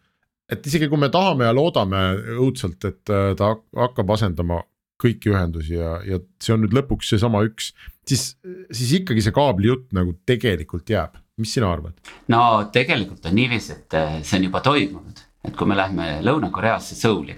et 0.50 0.72
isegi 0.72 0.90
kui 0.90 0.98
me 0.98 1.12
tahame 1.14 1.46
ja 1.46 1.54
loodame 1.54 2.02
õudselt, 2.40 2.82
et 2.90 3.14
äh, 3.14 3.36
ta 3.38 3.54
hakkab 3.78 4.16
asendama 4.18 4.64
kõiki 5.02 5.32
ühendusi 5.32 5.78
ja, 5.78 5.98
ja 6.06 6.20
see 6.42 6.56
on 6.56 6.64
nüüd 6.66 6.74
lõpuks 6.76 7.12
seesama 7.14 7.44
üks, 7.46 7.72
siis, 8.08 8.32
siis 8.74 8.98
ikkagi 9.02 9.24
see 9.24 9.36
kaabli 9.36 9.70
jutt 9.70 9.94
nagu 9.96 10.16
tegelikult 10.28 10.90
jääb, 10.90 11.20
mis 11.38 11.54
sina 11.54 11.70
arvad? 11.70 11.98
no 12.34 12.42
tegelikult 12.74 13.30
on 13.30 13.38
niiviisi, 13.38 13.78
et 13.78 13.98
eh, 13.98 14.20
see 14.26 14.40
on 14.40 14.48
juba 14.50 14.64
toimunud, 14.66 15.22
kui 15.58 15.70
me 15.70 15.78
lähme 15.78 16.08
Lõuna-Koreasse 16.26 16.96
Seouli, 16.96 17.36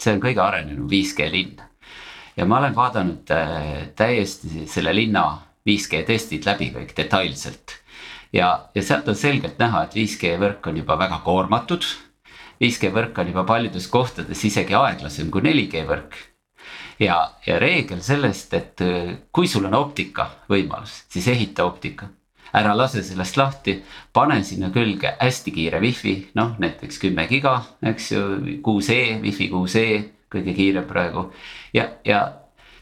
see 0.00 0.14
on 0.14 0.22
kõige 0.22 0.42
arenenum 0.42 0.88
5G 0.90 1.30
linn. 1.32 1.62
ja 2.36 2.46
ma 2.46 2.58
olen 2.58 2.74
vaadanud 2.74 3.30
eh, 3.30 3.88
täiesti 3.96 4.66
selle 4.70 4.94
linna 4.94 5.24
5G 5.68 6.04
testid 6.06 6.46
läbi 6.46 6.72
kõik 6.74 6.96
detailselt. 6.96 7.78
ja, 8.32 8.68
ja 8.74 8.82
sealt 8.82 9.08
on 9.08 9.16
selgelt 9.16 9.58
näha, 9.58 9.84
et 9.84 9.94
5G 9.94 10.38
võrk 10.40 10.70
on 10.70 10.82
juba 10.82 10.98
väga 10.98 11.20
koormatud 11.24 11.84
5G 12.62 12.92
võrk 12.94 13.18
on 13.18 13.32
juba 13.32 13.44
paljudes 13.44 13.88
kohtades 13.90 14.44
isegi 14.46 14.74
aeglasem 14.78 15.30
kui 15.30 15.42
4G 15.42 15.82
võrk 15.88 16.16
ja, 17.02 17.16
ja 17.46 17.58
reegel 17.58 18.02
sellest, 18.02 18.54
et 18.54 18.84
äh, 18.84 19.14
kui 19.32 19.48
sul 19.50 19.66
on 19.68 19.74
optika 19.78 20.28
võimalus, 20.50 21.02
siis 21.10 21.28
ehita 21.32 21.66
optika. 21.66 22.08
Ära 22.54 22.74
lase 22.76 23.02
sellest 23.02 23.36
lahti, 23.36 23.76
pane 24.12 24.40
sinna 24.44 24.70
külge 24.74 25.14
hästi 25.20 25.54
kiire 25.54 25.80
wifi, 25.82 26.14
noh 26.38 26.54
näiteks 26.62 27.00
kümme 27.02 27.26
giga, 27.30 27.58
eks 27.82 28.10
ju, 28.12 28.24
6E, 28.64 29.20
wifi 29.24 29.50
6E, 29.52 29.86
kõige 30.32 30.56
kiirem 30.56 30.88
praegu. 30.88 31.28
ja, 31.74 31.88
ja 32.04 32.24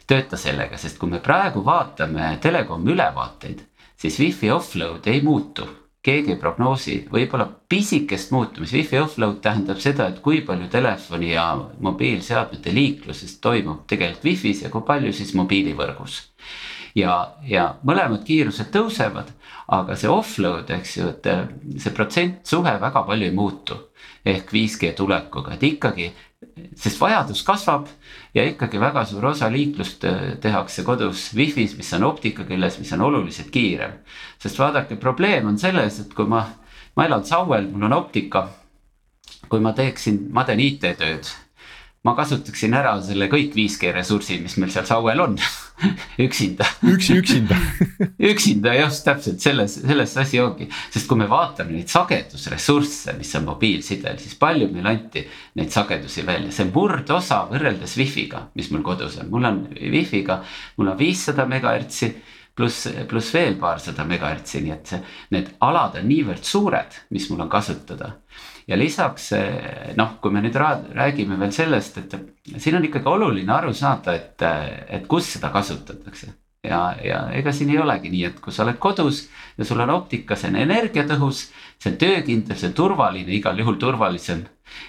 tööta 0.07 0.37
sellega, 0.37 0.77
sest 0.77 0.99
kui 0.99 1.09
me 1.09 1.21
praegu 1.23 1.63
vaatame 1.65 2.37
telekomi 2.41 2.91
ülevaateid, 2.93 3.63
siis 3.97 4.19
wifi 4.19 4.51
offload 4.51 5.07
ei 5.07 5.21
muutu 5.23 5.67
keegi 6.03 6.33
ei 6.33 6.39
prognoosi 6.39 6.97
võib-olla 7.11 7.45
pisikest 7.69 8.33
muutumist, 8.35 8.75
wifi 8.75 8.99
offload 8.99 9.39
tähendab 9.43 9.79
seda, 9.83 10.09
et 10.11 10.19
kui 10.23 10.41
palju 10.45 10.67
telefoni 10.71 11.31
ja 11.31 11.45
mobiilseadmete 11.55 12.73
liikluses 12.75 13.37
toimub 13.43 13.85
tegelikult 13.87 14.27
wifi's 14.27 14.65
ja 14.65 14.71
kui 14.73 14.83
palju 14.87 15.13
siis 15.15 15.31
mobiilivõrgus. 15.39 16.19
Ja, 16.95 17.15
ja 17.47 17.69
mõlemad 17.85 18.25
kiirused 18.27 18.71
tõusevad, 18.73 19.31
aga 19.73 19.95
see 19.97 20.11
offload, 20.11 20.69
eks 20.75 20.97
ju, 20.97 21.09
et 21.13 21.31
see 21.81 21.95
protsentsuhe 21.95 22.77
väga 22.81 23.05
palju 23.07 23.29
ei 23.29 23.35
muutu. 23.35 23.79
ehk 24.25 24.53
5G 24.55 24.93
tulekuga, 24.95 25.53
et 25.53 25.63
ikkagi 25.67 26.05
sest 26.79 26.99
vajadus 27.01 27.43
kasvab 27.43 27.87
ja 28.35 28.45
ikkagi 28.47 28.79
väga 28.79 29.05
suur 29.05 29.25
osa 29.31 29.49
liiklust 29.51 30.03
äh, 30.07 30.21
tehakse 30.41 30.83
kodus 30.87 31.31
wifi's, 31.35 31.75
mis 31.77 31.91
on 31.93 32.07
optika 32.07 32.45
küljes, 32.47 32.79
mis 32.79 32.91
on 32.93 33.01
oluliselt 33.01 33.51
kiirem. 33.51 33.99
sest 34.39 34.59
vaadake, 34.59 34.95
probleem 34.95 35.47
on 35.47 35.57
selles, 35.59 35.99
et 35.99 36.13
kui 36.13 36.27
ma, 36.29 36.45
ma 36.95 37.07
elan 37.07 37.25
Sauel, 37.25 37.69
mul 37.71 37.89
on 37.89 37.97
optika. 37.99 38.47
kui 39.49 39.59
ma 39.59 39.73
teeksin, 39.73 40.27
ma 40.31 40.45
teen 40.47 40.59
IT-tööd 40.59 41.42
ma 42.03 42.13
kasutaksin 42.17 42.73
ära 42.75 42.97
selle 43.03 43.29
kõik 43.31 43.53
5G 43.55 43.93
ressursi, 43.95 44.37
mis 44.43 44.57
meil 44.59 44.71
seal 44.73 44.87
Sauel 44.87 45.21
on. 45.23 45.37
Üksinda. 46.25 46.67
üksi 46.87 47.15
üksinda. 47.17 47.55
Üksinda 48.31 48.73
just 48.75 49.05
täpselt. 49.07 49.39
Selles, 49.43 49.77
selles 49.81 50.17
asi 50.19 50.41
ongi, 50.43 50.67
sest 50.93 51.07
kui 51.09 51.19
me 51.19 51.29
vaatame 51.31 51.77
neid 51.77 51.91
sagedusressursse, 51.91 53.15
mis 53.17 53.31
on 53.39 53.47
mobiilsidel, 53.47 54.19
siis 54.21 54.35
palju 54.39 54.69
meil 54.73 54.91
anti 54.91 55.25
neid 55.59 55.73
sagedusi 55.73 56.25
välja, 56.27 56.51
see 56.51 56.69
murdosa 56.69 57.43
võrreldes 57.49 57.97
wifi'ga, 57.99 58.47
mis 58.59 58.69
mul 58.75 58.85
kodus 58.85 59.17
on, 59.23 59.31
mul 59.33 59.49
on 59.49 59.63
wifi'ga, 59.79 60.41
mul 60.77 60.93
on 60.93 60.99
viissada 60.99 61.47
megahertsi 61.49 62.13
pluss, 62.55 62.87
pluss 63.09 63.33
veel 63.33 63.57
paarsada 63.59 64.05
megahertsi, 64.07 64.61
nii 64.63 64.75
et 64.75 64.93
see, 64.93 65.03
need 65.35 65.55
alad 65.65 65.97
on 65.99 66.09
niivõrd 66.11 66.43
suured, 66.47 66.99
mis 67.15 67.31
mul 67.31 67.47
on 67.47 67.51
kasutada 67.51 68.13
ja 68.67 68.77
lisaks 68.77 69.31
eh, 69.37 69.91
noh, 69.97 70.17
kui 70.21 70.31
me 70.31 70.43
nüüd 70.43 70.55
räägime 70.57 71.39
veel 71.39 71.51
sellest, 71.55 71.99
et 71.99 72.15
siin 72.57 72.77
on 72.77 72.87
ikkagi 72.87 73.09
oluline 73.09 73.53
aru 73.53 73.73
saada, 73.75 74.15
et, 74.15 74.45
et 74.89 75.07
kus 75.07 75.33
seda 75.35 75.51
kasutatakse. 75.53 76.33
ja, 76.63 76.95
ja 77.03 77.19
ega 77.35 77.51
siin 77.51 77.73
ei 77.73 77.79
olegi 77.83 78.09
nii, 78.09 78.23
et 78.29 78.39
kui 78.39 78.53
sa 78.55 78.63
oled 78.63 78.79
kodus 78.79 79.25
ja 79.57 79.65
sul 79.67 79.83
on 79.83 79.91
optika, 79.97 80.35
see 80.39 80.51
on 80.53 80.61
energiatõhus, 80.63 81.47
see 81.77 81.91
on 81.91 81.97
töökindel, 81.99 82.57
see 82.57 82.69
on 82.71 82.77
turvaline, 82.77 83.35
igal 83.35 83.59
juhul 83.59 83.79
turvalisem. 83.79 84.45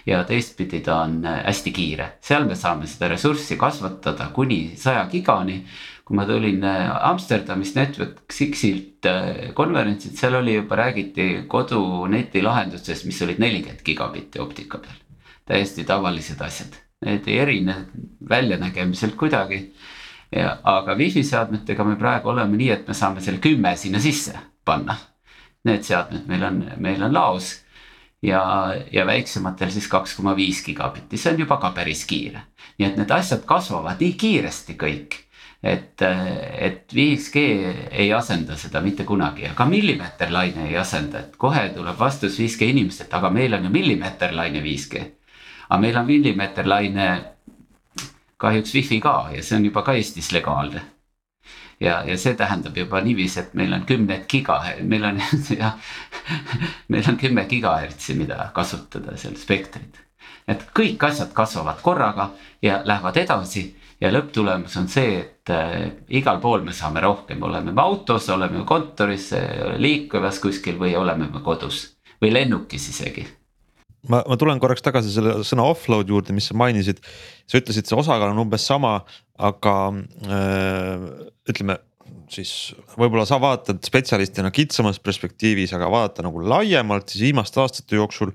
ja 0.06 0.22
teistpidi 0.24 0.80
ta 0.80 1.00
on 1.02 1.24
hästi 1.26 1.72
kiire, 1.74 2.06
seal 2.22 2.46
me 2.46 2.54
saame 2.56 2.86
seda 2.86 3.08
ressurssi 3.10 3.58
kasvatada 3.60 4.30
kuni 4.32 4.76
saja 4.80 5.02
gigani 5.10 5.64
kui 6.04 6.16
ma 6.16 6.26
tulin 6.28 6.64
äh, 6.64 6.90
Amsterdamist 7.08 7.76
Network 7.76 8.32
Sixilt 8.32 9.06
äh, 9.08 9.52
konverentsilt, 9.56 10.18
seal 10.20 10.36
oli 10.36 10.58
juba 10.58 10.76
räägiti 10.76 11.46
koduneti 11.48 12.42
lahendustest, 12.44 13.06
mis 13.08 13.22
olid 13.24 13.40
nelikümmend 13.40 13.80
gigabitti 13.84 14.40
optika 14.40 14.78
peal. 14.78 15.00
täiesti 15.44 15.84
tavalised 15.84 16.40
asjad, 16.40 16.76
need 17.04 17.26
ei 17.28 17.38
erine 17.38 17.74
väljanägemiselt 18.28 19.16
kuidagi. 19.16 19.74
ja, 20.32 20.58
aga 20.62 20.96
wifi 20.96 21.22
seadmetega 21.24 21.84
me 21.84 21.96
praegu 21.96 22.28
oleme 22.28 22.56
nii, 22.56 22.70
et 22.70 22.88
me 22.88 22.94
saame 22.94 23.20
selle 23.20 23.38
kümme 23.38 23.76
sinna 23.76 24.00
sisse 24.00 24.38
panna. 24.64 24.96
Need 25.64 25.84
seadmed 25.84 26.26
meil 26.28 26.42
on, 26.44 26.64
meil 26.76 27.02
on 27.02 27.14
laos 27.14 27.54
ja, 28.22 28.74
ja 28.92 29.06
väiksematel 29.06 29.70
siis 29.72 29.88
kaks 29.88 30.16
koma 30.16 30.36
viis 30.36 30.60
gigabitti, 30.64 31.16
see 31.16 31.32
on 31.32 31.40
juba 31.40 31.56
ka 31.56 31.72
päris 31.72 32.04
kiire. 32.04 32.42
nii 32.78 32.88
et 32.88 32.96
need 33.00 33.10
asjad 33.10 33.44
kasvavad 33.48 34.00
nii 34.00 34.16
kiiresti 34.20 34.76
kõik 34.76 35.23
et, 35.64 36.02
et 36.58 36.92
5G 36.92 37.42
ei 37.90 38.12
asenda 38.12 38.56
seda 38.60 38.82
mitte 38.84 39.06
kunagi 39.08 39.46
ja 39.46 39.54
ka 39.56 39.64
millimeeterlaine 39.64 40.68
ei 40.68 40.76
asenda, 40.76 41.24
et 41.24 41.36
kohe 41.40 41.68
tuleb 41.72 41.98
vastus 41.98 42.36
5G 42.38 42.68
inimestelt, 42.74 43.14
aga 43.16 43.30
meil 43.32 43.56
on 43.56 43.64
ju 43.64 43.70
millimeeterlaine 43.72 44.60
5G. 44.60 45.04
aga 45.68 45.78
meil 45.80 45.96
on 45.96 46.06
millimeeterlaine 46.06 47.06
kahjuks 48.44 48.74
wifi 48.74 49.00
ka 49.00 49.14
ja 49.32 49.42
see 49.42 49.56
on 49.56 49.64
juba 49.64 49.82
ka 49.82 49.94
Eestis 49.96 50.32
legaalne. 50.36 50.82
ja, 51.80 52.02
ja 52.06 52.16
see 52.18 52.34
tähendab 52.34 52.76
juba 52.76 53.00
niiviisi, 53.00 53.40
et 53.40 53.54
meil 53.54 53.72
on 53.72 53.86
kümned 53.88 54.26
giga, 54.28 54.58
meil 54.82 55.04
on 55.04 55.22
jah, 55.62 55.78
meil 56.88 57.08
on 57.08 57.16
kümme 57.16 57.46
gigahertsi, 57.48 58.14
mida 58.20 58.50
kasutada 58.54 59.16
seal 59.16 59.40
spektrit. 59.40 59.96
et 60.48 60.68
kõik 60.76 61.08
asjad 61.08 61.32
kasvavad 61.32 61.80
korraga 61.80 62.30
ja 62.62 62.82
lähevad 62.84 63.16
edasi 63.16 63.64
ja 64.04 64.10
lõpptulemus 64.12 64.76
on 64.80 64.90
see, 64.92 65.16
et 65.22 65.52
äh, 65.52 65.78
igal 66.18 66.40
pool 66.42 66.64
me 66.66 66.74
saame 66.76 67.02
rohkem, 67.04 67.40
oleme 67.44 67.72
me 67.72 67.82
autos, 67.82 68.28
oleme 68.34 68.64
kontoris, 68.68 69.30
liikuvas 69.80 70.42
kuskil 70.42 70.78
või 70.80 70.94
oleme 70.98 71.30
me 71.32 71.42
kodus. 71.44 71.86
Või 72.22 72.30
lennukis 72.32 72.86
isegi. 72.92 73.24
Ma, 74.08 74.20
ma 74.28 74.36
tulen 74.40 74.60
korraks 74.60 74.84
tagasi 74.84 75.10
selle 75.12 75.38
sõna 75.48 75.64
offload 75.68 76.10
juurde, 76.12 76.34
mis 76.36 76.50
sa 76.50 76.56
mainisid. 76.56 77.00
sa 77.48 77.58
ütlesid, 77.60 77.88
see 77.88 77.96
osakaal 77.96 78.34
on 78.34 78.44
umbes 78.44 78.66
sama, 78.68 78.98
aga 79.40 79.74
äh, 80.28 81.10
ütleme 81.50 81.80
siis 82.32 82.74
võib-olla 82.98 83.24
sa 83.28 83.38
vaatad 83.42 83.82
spetsialistina 83.84 84.50
kitsamas 84.54 85.00
perspektiivis, 85.02 85.74
aga 85.76 85.90
vaadata 85.92 86.24
nagu 86.26 86.42
laiemalt, 86.44 87.10
siis 87.10 87.28
viimaste 87.28 87.60
aastate 87.62 87.98
jooksul 87.98 88.34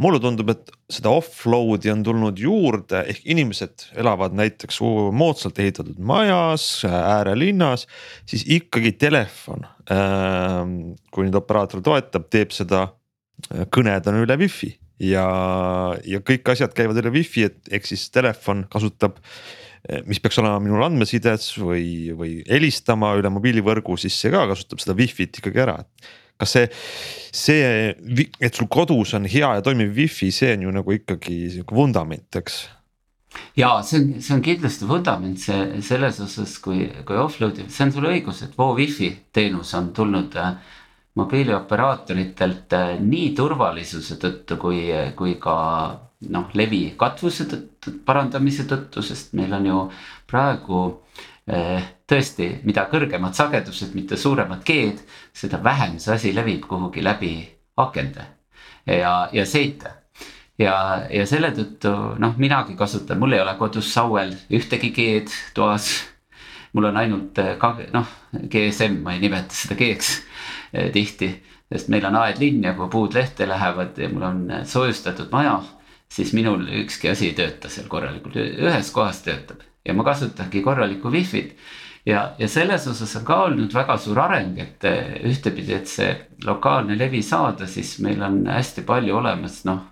mulle 0.00 0.20
tundub, 0.22 0.50
et 0.52 0.70
seda 0.92 1.12
offload'i 1.12 1.92
on 1.92 2.02
tulnud 2.06 2.40
juurde, 2.40 3.02
ehk 3.12 3.24
inimesed 3.28 3.90
elavad 4.00 4.34
näiteks 4.38 4.80
moodsalt 5.16 5.60
ehitatud 5.62 6.00
majas, 6.00 6.84
äärelinnas, 6.88 7.86
siis 8.28 8.46
ikkagi 8.48 8.94
telefon. 9.00 9.66
Ähm, 9.90 10.76
kui 11.10 11.26
nüüd 11.26 11.36
operaator 11.38 11.82
toetab, 11.84 12.28
teeb 12.32 12.54
seda, 12.54 12.86
äh, 13.50 13.66
kõned 13.74 14.06
on 14.10 14.20
üle 14.22 14.36
wifi 14.40 14.72
ja, 15.02 15.26
ja 16.06 16.20
kõik 16.24 16.52
asjad 16.52 16.76
käivad 16.76 17.00
üle 17.02 17.12
wifi, 17.14 17.48
et 17.50 17.72
ehk 17.74 17.88
siis 17.88 18.06
telefon 18.14 18.64
kasutab 18.70 19.18
äh, 19.18 20.00
mis 20.06 20.22
peaks 20.22 20.38
olema 20.42 20.60
minul 20.62 20.84
andmesides 20.86 21.52
või, 21.58 22.12
või 22.16 22.38
helistama 22.48 23.14
üle 23.18 23.32
mobiilivõrgu, 23.34 23.98
siis 24.00 24.16
see 24.20 24.32
ka 24.32 24.46
kasutab 24.52 24.82
seda 24.82 24.96
wifi't 24.98 25.42
ikkagi 25.42 25.64
ära 25.66 25.80
kas 26.40 26.56
see, 26.56 26.66
see, 27.36 28.26
et 28.40 28.56
sul 28.56 28.68
kodus 28.72 29.14
on 29.18 29.28
hea 29.30 29.54
ja 29.58 29.64
toimiv 29.64 29.94
wifi, 29.96 30.30
see 30.34 30.54
on 30.56 30.66
ju 30.66 30.74
nagu 30.80 30.96
ikkagi 30.96 31.38
sihuke 31.56 31.76
vundament, 31.76 32.28
eks? 32.40 32.62
Ja 33.58 33.76
see 33.86 34.00
on, 34.00 34.10
see 34.18 34.34
on 34.34 34.42
kindlasti 34.42 34.88
vundament 34.88 35.38
see 35.42 35.80
selles 35.86 36.18
osas, 36.24 36.56
kui, 36.62 36.88
kui 37.06 37.18
offload 37.20 37.62
ib, 37.62 37.70
see 37.70 37.86
on 37.86 37.94
sul 37.94 38.10
õigus, 38.10 38.42
et 38.46 38.56
Vo 38.58 38.72
Wi-Fi 38.74 39.10
teenus 39.36 39.72
on 39.78 39.92
tulnud 39.94 40.34
äh, 40.40 40.54
mobiilioperaatoritelt 41.20 42.76
äh, 42.78 42.94
nii 43.02 43.32
turvalisuse 43.38 44.18
tõttu 44.22 44.58
kui, 44.60 44.86
kui 45.18 45.36
ka 45.42 45.56
noh, 46.30 46.50
levi 46.58 46.82
katvuse 46.98 47.46
tõttu, 47.50 48.00
parandamise 48.06 48.66
tõttu, 48.70 49.04
sest 49.04 49.36
meil 49.38 49.54
on 49.56 49.70
ju 49.70 49.84
praegu 50.30 50.82
Eh, 50.90 51.28
tõesti, 51.50 52.50
mida 52.66 52.84
kõrgemad 52.90 53.34
sagedused, 53.34 53.94
mitte 53.94 54.18
suuremad 54.20 54.62
G-d, 54.66 55.02
seda 55.34 55.60
vähem 55.64 55.98
see 55.98 56.14
asi 56.14 56.34
levib 56.34 56.66
kuhugi 56.68 57.02
läbi 57.02 57.32
akende 57.80 58.26
ja, 58.86 59.28
ja 59.32 59.46
seite. 59.46 59.92
ja, 60.58 60.74
ja 61.10 61.26
selle 61.26 61.52
tõttu 61.56 61.92
noh, 62.20 62.36
minagi 62.38 62.76
kasutan, 62.76 63.18
mul 63.18 63.34
ei 63.34 63.42
ole 63.42 63.54
kodus 63.58 63.92
sauel 63.94 64.34
ühtegi 64.50 64.92
G-d 64.94 65.54
toas. 65.54 65.90
mul 66.72 66.90
on 66.90 66.96
ainult 66.96 67.38
eh, 67.38 67.56
noh, 67.92 68.06
GSM, 68.32 69.00
ma 69.02 69.14
ei 69.14 69.24
nimeta 69.24 69.54
seda 69.54 69.78
G-ks 69.78 70.12
eh, 70.72 70.90
tihti, 70.94 71.32
sest 71.72 71.90
meil 71.90 72.06
on 72.06 72.20
aedlinn 72.20 72.64
ja 72.64 72.74
kui 72.78 72.88
puud 72.90 73.14
lehte 73.14 73.48
lähevad 73.48 73.98
ja 73.98 74.08
mul 74.12 74.28
on 74.28 74.46
soojustatud 74.64 75.32
maja 75.32 75.60
siis 76.10 76.32
minul 76.34 76.66
ükski 76.82 77.10
asi 77.10 77.30
ei 77.30 77.34
tööta 77.38 77.70
seal 77.70 77.86
korralikult, 77.90 78.36
ühes 78.36 78.90
kohas 78.94 79.22
töötab 79.22 79.62
ja 79.86 79.94
ma 79.94 80.04
kasutangi 80.04 80.62
korralikku 80.62 81.12
wifi't. 81.12 81.54
ja, 82.06 82.34
ja 82.38 82.48
selles 82.48 82.86
osas 82.88 83.16
on 83.16 83.24
ka 83.24 83.42
olnud 83.44 83.74
väga 83.74 83.96
suur 83.98 84.18
areng, 84.20 84.58
et 84.58 84.84
eh, 84.84 85.20
ühtepidi, 85.28 85.74
et 85.76 85.88
see 85.88 86.10
lokaalne 86.44 86.98
levi 86.98 87.22
saada, 87.22 87.66
siis 87.66 87.98
meil 88.00 88.22
on 88.22 88.44
hästi 88.46 88.86
palju 88.88 89.16
olemas, 89.16 89.64
noh 89.68 89.86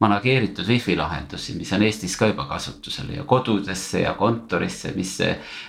manageeritud 0.00 0.68
wifi 0.68 0.96
lahendusi, 0.96 1.54
mis 1.56 1.72
on 1.72 1.82
Eestis 1.82 2.16
ka 2.20 2.28
juba 2.28 2.44
kasutusel 2.50 3.14
ja 3.14 3.24
kodudesse 3.24 4.02
ja 4.02 4.12
kontorisse, 4.14 4.92
mis, 4.96 5.14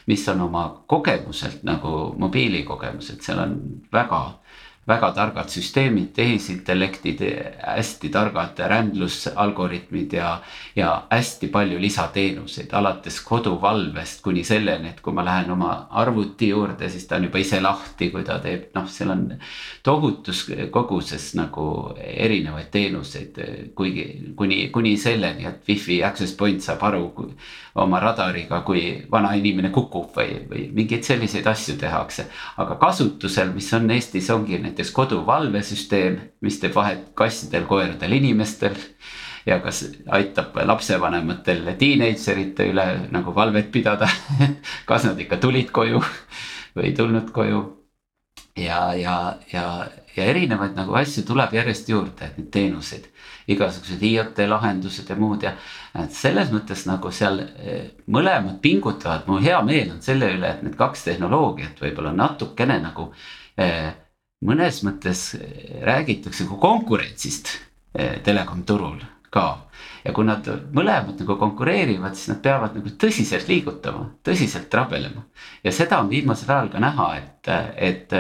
mis 0.08 0.28
on 0.28 0.42
oma 0.50 0.64
kogemuselt 0.88 1.64
nagu 1.68 2.14
mobiilikogemused, 2.20 3.22
seal 3.24 3.40
on 3.40 3.56
väga 3.94 4.22
väga 4.88 5.12
targad 5.12 5.50
süsteemid, 5.52 6.14
tehisintellektid, 6.16 7.22
hästi 7.60 8.10
targad 8.10 8.60
rändlusalgoritmid 8.72 10.14
ja, 10.16 10.30
ja 10.76 10.92
hästi 11.12 11.50
palju 11.52 11.80
lisateenuseid, 11.82 12.72
alates 12.72 13.20
koduvalvest 13.28 14.22
kuni 14.24 14.46
selleni, 14.48 14.94
et 14.94 15.02
kui 15.04 15.14
ma 15.14 15.26
lähen 15.28 15.52
oma 15.52 15.74
arvuti 15.92 16.54
juurde, 16.54 16.90
siis 16.90 17.08
ta 17.08 17.20
on 17.20 17.28
juba 17.28 17.42
ise 17.44 17.60
lahti, 17.62 18.10
kui 18.14 18.24
ta 18.24 18.40
teeb, 18.44 18.70
noh, 18.78 18.88
seal 18.88 19.12
on 19.12 19.26
tohutus 19.84 20.46
koguses 20.72 21.34
nagu 21.36 21.68
erinevaid 22.00 22.72
teenuseid, 22.72 23.42
kuigi 23.76 24.08
kuni, 24.40 24.70
kuni 24.72 24.96
selleni, 24.98 25.50
et 25.52 25.68
wifi 25.68 26.00
access 26.04 26.38
point 26.40 26.64
saab 26.64 26.88
aru 26.88 27.10
kui, 27.18 27.36
oma 27.78 28.00
radariga, 28.02 28.62
kui 28.66 29.04
vana 29.12 29.34
inimene 29.38 29.70
kukub 29.74 30.16
või, 30.16 30.40
või 30.50 30.64
mingeid 30.74 31.06
selliseid 31.06 31.46
asju 31.48 31.76
tehakse. 31.78 32.28
aga 32.58 32.80
kasutusel, 32.82 33.52
mis 33.54 33.70
on 33.74 33.92
Eestis, 33.92 34.30
ongi 34.34 34.58
need 34.62 34.77
näiteks 34.78 34.94
koduvalvesüsteem, 34.94 36.20
mis 36.46 36.60
teeb 36.62 36.76
vahet 36.76 37.08
kassidel, 37.18 37.66
koeradel, 37.66 38.12
inimestel. 38.14 38.76
ja 39.46 39.60
kas 39.64 39.86
aitab 40.12 40.58
lapsevanematel 40.66 41.64
teenagerite 41.80 42.66
üle 42.68 42.84
nagu 43.12 43.34
valvet 43.36 43.72
pidada 43.72 44.10
kas 44.90 45.06
nad 45.08 45.20
ikka 45.20 45.38
tulid 45.38 45.72
koju 45.72 46.02
või 46.76 46.84
ei 46.84 46.94
tulnud 46.94 47.32
koju. 47.32 47.62
ja, 48.58 48.94
ja, 48.94 49.38
ja, 49.54 49.88
ja 50.16 50.24
erinevaid 50.24 50.76
nagu 50.76 50.94
asju 50.94 51.24
tuleb 51.26 51.54
järjest 51.58 51.90
juurde, 51.90 52.32
neid 52.38 52.52
teenuseid 52.52 53.08
igasugused 53.48 54.04
IoT 54.04 54.46
lahendused 54.46 55.10
ja 55.10 55.16
muud 55.16 55.42
ja. 55.44 55.56
et 55.96 56.14
selles 56.14 56.52
mõttes 56.54 56.86
nagu 56.86 57.12
seal 57.12 57.40
eh, 57.42 57.96
mõlemad 58.08 58.60
pingutavad, 58.62 59.26
mul 59.26 59.42
hea 59.42 59.62
meel 59.64 59.96
on 59.96 60.02
selle 60.06 60.36
üle, 60.38 60.52
et 60.52 60.62
need 60.62 60.76
kaks 60.78 61.08
tehnoloogiat 61.08 61.82
võib-olla 61.82 62.14
natukene 62.14 62.78
nagu 62.84 63.14
eh, 63.58 63.96
mõnes 64.46 64.82
mõttes 64.86 65.30
eh, 65.38 65.78
räägitakse 65.86 66.46
kui 66.50 66.60
konkurentsist 66.62 67.54
eh, 67.94 68.20
telekom 68.24 68.64
turul 68.68 69.00
ka. 69.34 69.64
ja 70.06 70.14
kui 70.16 70.24
nad 70.26 70.46
mõlemad 70.74 71.20
nagu 71.20 71.36
konkureerivad, 71.38 72.16
siis 72.16 72.30
nad 72.32 72.42
peavad 72.42 72.78
nagu 72.78 72.94
tõsiselt 73.02 73.50
liigutama, 73.50 74.06
tõsiselt 74.24 74.74
rabelema. 74.74 75.26
ja 75.64 75.72
seda 75.72 76.00
on 76.00 76.10
viimasel 76.10 76.54
ajal 76.54 76.70
ka 76.72 76.80
näha, 76.80 77.08
et, 77.18 77.50
et 77.76 78.16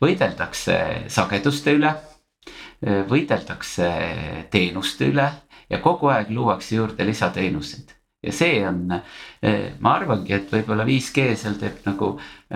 võideldakse 0.00 0.78
sageduste 1.08 1.76
üle. 1.78 1.94
võideldakse 3.10 3.88
teenuste 4.50 5.08
üle 5.10 5.30
ja 5.70 5.80
kogu 5.82 6.10
aeg 6.14 6.30
luuakse 6.30 6.76
juurde 6.76 7.06
lisateenuseid 7.06 7.97
ja 8.28 8.34
see 8.34 8.60
on, 8.68 8.92
eh, 9.42 9.72
ma 9.80 9.94
arvangi, 9.96 10.34
et 10.36 10.50
võib-olla 10.52 10.84
5G 10.86 11.24
seal 11.40 11.56
teeb 11.60 11.80
nagu 11.86 12.10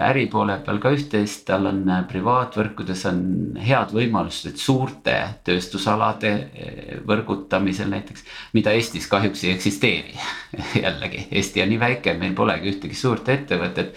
äri 0.08 0.26
poole 0.32 0.58
peal 0.64 0.80
ka 0.82 0.92
üht-teist, 0.92 1.46
tal 1.48 1.68
on 1.70 1.80
eh, 1.88 2.02
privaatvõrkudes 2.10 3.04
on 3.08 3.22
head 3.62 3.94
võimalused 3.96 4.60
suurte 4.60 5.16
tööstusalade 5.46 6.32
eh, 6.32 6.92
võrgutamisel 7.08 7.88
näiteks. 7.92 8.26
mida 8.52 8.74
Eestis 8.76 9.08
kahjuks 9.08 9.44
ei 9.46 9.54
eksisteeri 9.56 10.16
jällegi, 10.84 11.26
Eesti 11.30 11.64
on 11.64 11.72
nii 11.72 11.80
väike, 11.80 12.16
meil 12.20 12.36
polegi 12.36 12.74
ühtegi 12.74 12.98
suurt 12.98 13.28
ettevõtet. 13.32 13.96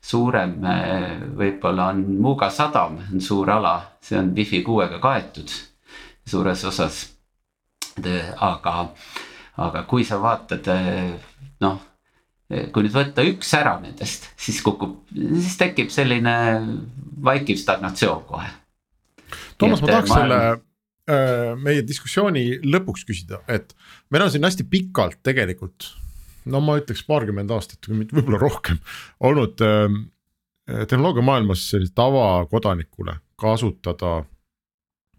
suurem 0.00 0.54
võib-olla 1.36 1.90
on 1.92 1.98
Muuga 2.24 2.48
sadam, 2.50 2.96
on 3.12 3.20
suur 3.20 3.50
ala, 3.52 3.74
see 4.00 4.16
on 4.18 4.32
wifi 4.36 4.62
kuuega 4.64 4.98
kaetud 4.98 5.52
suures 6.26 6.64
osas. 6.64 7.02
aga 8.40 8.94
aga 9.60 9.84
kui 9.88 10.06
sa 10.08 10.18
vaatad 10.22 10.66
noh, 11.60 11.78
kui 12.48 12.86
nüüd 12.86 12.94
võtta 12.94 13.24
üks 13.28 13.52
ära 13.58 13.76
nendest, 13.82 14.30
siis 14.40 14.58
kukub, 14.64 14.98
siis 15.12 15.58
tekib 15.60 15.92
selline 15.94 16.34
vaikiv 17.22 17.60
stagnatsioon 17.60 18.24
kohe. 18.28 18.48
Toomas, 19.60 19.82
ma 19.82 19.92
tahaks 19.92 20.10
ma 20.10 20.18
selle 20.18 20.40
äh, 20.50 21.52
meie 21.60 21.84
diskussiooni 21.86 22.44
lõpuks 22.66 23.04
küsida, 23.08 23.42
et 23.50 23.74
meil 24.10 24.24
on 24.24 24.32
siin 24.32 24.46
hästi 24.46 24.66
pikalt 24.70 25.20
tegelikult. 25.26 25.92
no 26.50 26.62
ma 26.64 26.78
ütleks 26.80 27.02
paarkümmend 27.04 27.50
aastat 27.52 27.84
või 27.86 28.06
võib-olla 28.08 28.40
rohkem 28.40 28.78
olnud 29.28 29.60
äh, 29.62 29.86
tehnoloogiamaailmas 30.88 31.66
sellise 31.70 31.94
tavakodanikule 31.94 33.18
kasutada. 33.40 34.24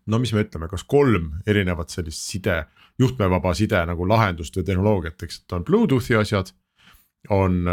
No 0.07 0.19
mis 0.19 0.33
me 0.33 0.45
ütleme, 0.45 0.69
kas 0.71 0.83
kolm 0.89 1.31
erinevat 1.47 1.93
sellist 1.93 2.23
side 2.29 2.63
juhtmevaba 3.01 3.53
side 3.57 3.81
nagu 3.89 4.05
lahendust 4.07 4.57
või 4.57 4.67
tehnoloogiat, 4.67 5.23
eks, 5.25 5.41
et 5.43 5.55
on 5.57 5.65
Bluetoothi 5.67 6.17
asjad. 6.19 6.53
on, 7.29 7.67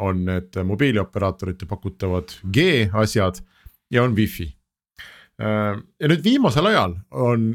on 0.00 0.20
need 0.24 0.56
mobiilioperaatorite 0.64 1.66
pakutavad 1.68 2.30
G 2.52 2.88
asjad 2.92 3.42
ja 3.90 4.02
on 4.02 4.14
wifi. 4.16 4.46
ja 5.38 6.08
nüüd 6.08 6.24
viimasel 6.24 6.66
ajal 6.66 6.94
on, 7.10 7.50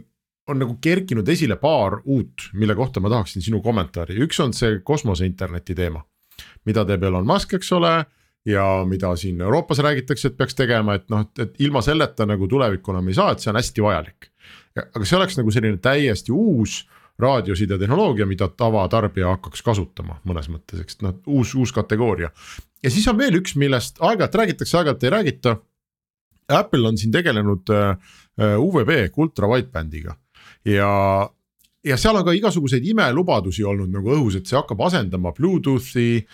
on 0.47 0.59
nagu 0.59 0.77
kerkinud 0.81 1.29
esile 1.29 1.55
paar 1.55 2.01
uut, 2.05 2.51
mille 2.53 2.75
kohta 2.75 2.99
ma 2.99 3.09
tahaksin 3.09 3.41
sinu 3.41 3.61
kommentaari, 3.61 4.19
üks 4.21 4.39
on 4.43 4.53
see 4.53 4.79
kosmose 4.83 5.25
interneti 5.25 5.75
teema. 5.75 6.03
mida 6.65 6.85
teeb 6.85 7.03
Elon 7.03 7.25
Musk, 7.27 7.53
eks 7.53 7.71
ole 7.71 8.05
ja 8.49 8.65
mida 8.87 9.13
siin 9.19 9.41
Euroopas 9.41 9.81
räägitakse, 9.85 10.31
et 10.31 10.37
peaks 10.37 10.57
tegema, 10.57 10.95
et 10.97 11.05
noh, 11.11 11.27
et 11.39 11.55
ilma 11.61 11.81
selleta 11.85 12.25
nagu 12.29 12.47
tulevikku 12.49 12.93
enam 12.95 13.09
ei 13.11 13.17
saa, 13.17 13.33
et 13.33 13.43
see 13.43 13.51
on 13.51 13.59
hästi 13.59 13.85
vajalik. 13.85 14.31
aga 14.79 15.05
see 15.05 15.17
oleks 15.17 15.37
nagu 15.37 15.51
selline 15.51 15.77
täiesti 15.83 16.31
uus 16.31 16.81
raadiosidetehnoloogia, 17.19 18.25
mida 18.25 18.47
tavatarbija 18.47 19.33
hakkaks 19.35 19.63
kasutama 19.65 20.21
mõnes 20.27 20.47
mõttes, 20.51 20.79
eks 20.85 21.01
noh, 21.03 21.17
uus, 21.27 21.55
uus 21.55 21.73
kategooria. 21.75 22.31
ja 22.83 22.91
siis 22.91 23.07
on 23.11 23.17
veel 23.17 23.41
üks, 23.41 23.55
millest 23.59 23.99
aeg-ajalt 23.99 24.39
räägitakse, 24.43 24.77
aeg-ajalt 24.77 25.03
ei 25.03 25.15
räägita. 25.17 25.57
Apple 26.49 26.87
on 26.87 26.97
siin 26.97 27.11
tegelenud 27.13 27.69
äh, 27.69 27.91
äh, 28.41 28.55
UVB 28.57 29.19
ultra 29.21 29.47
wideband'iga 29.51 30.15
ja, 30.65 31.29
ja 31.85 31.97
seal 31.97 32.17
on 32.17 32.25
ka 32.25 32.33
igasuguseid 32.35 32.87
imelubadusi 32.89 33.63
olnud 33.67 33.91
nagu 33.93 34.15
õhus, 34.15 34.39
et 34.39 34.49
see 34.49 34.57
hakkab 34.57 34.81
asendama 34.87 35.33
Bluetoothi 35.35 36.25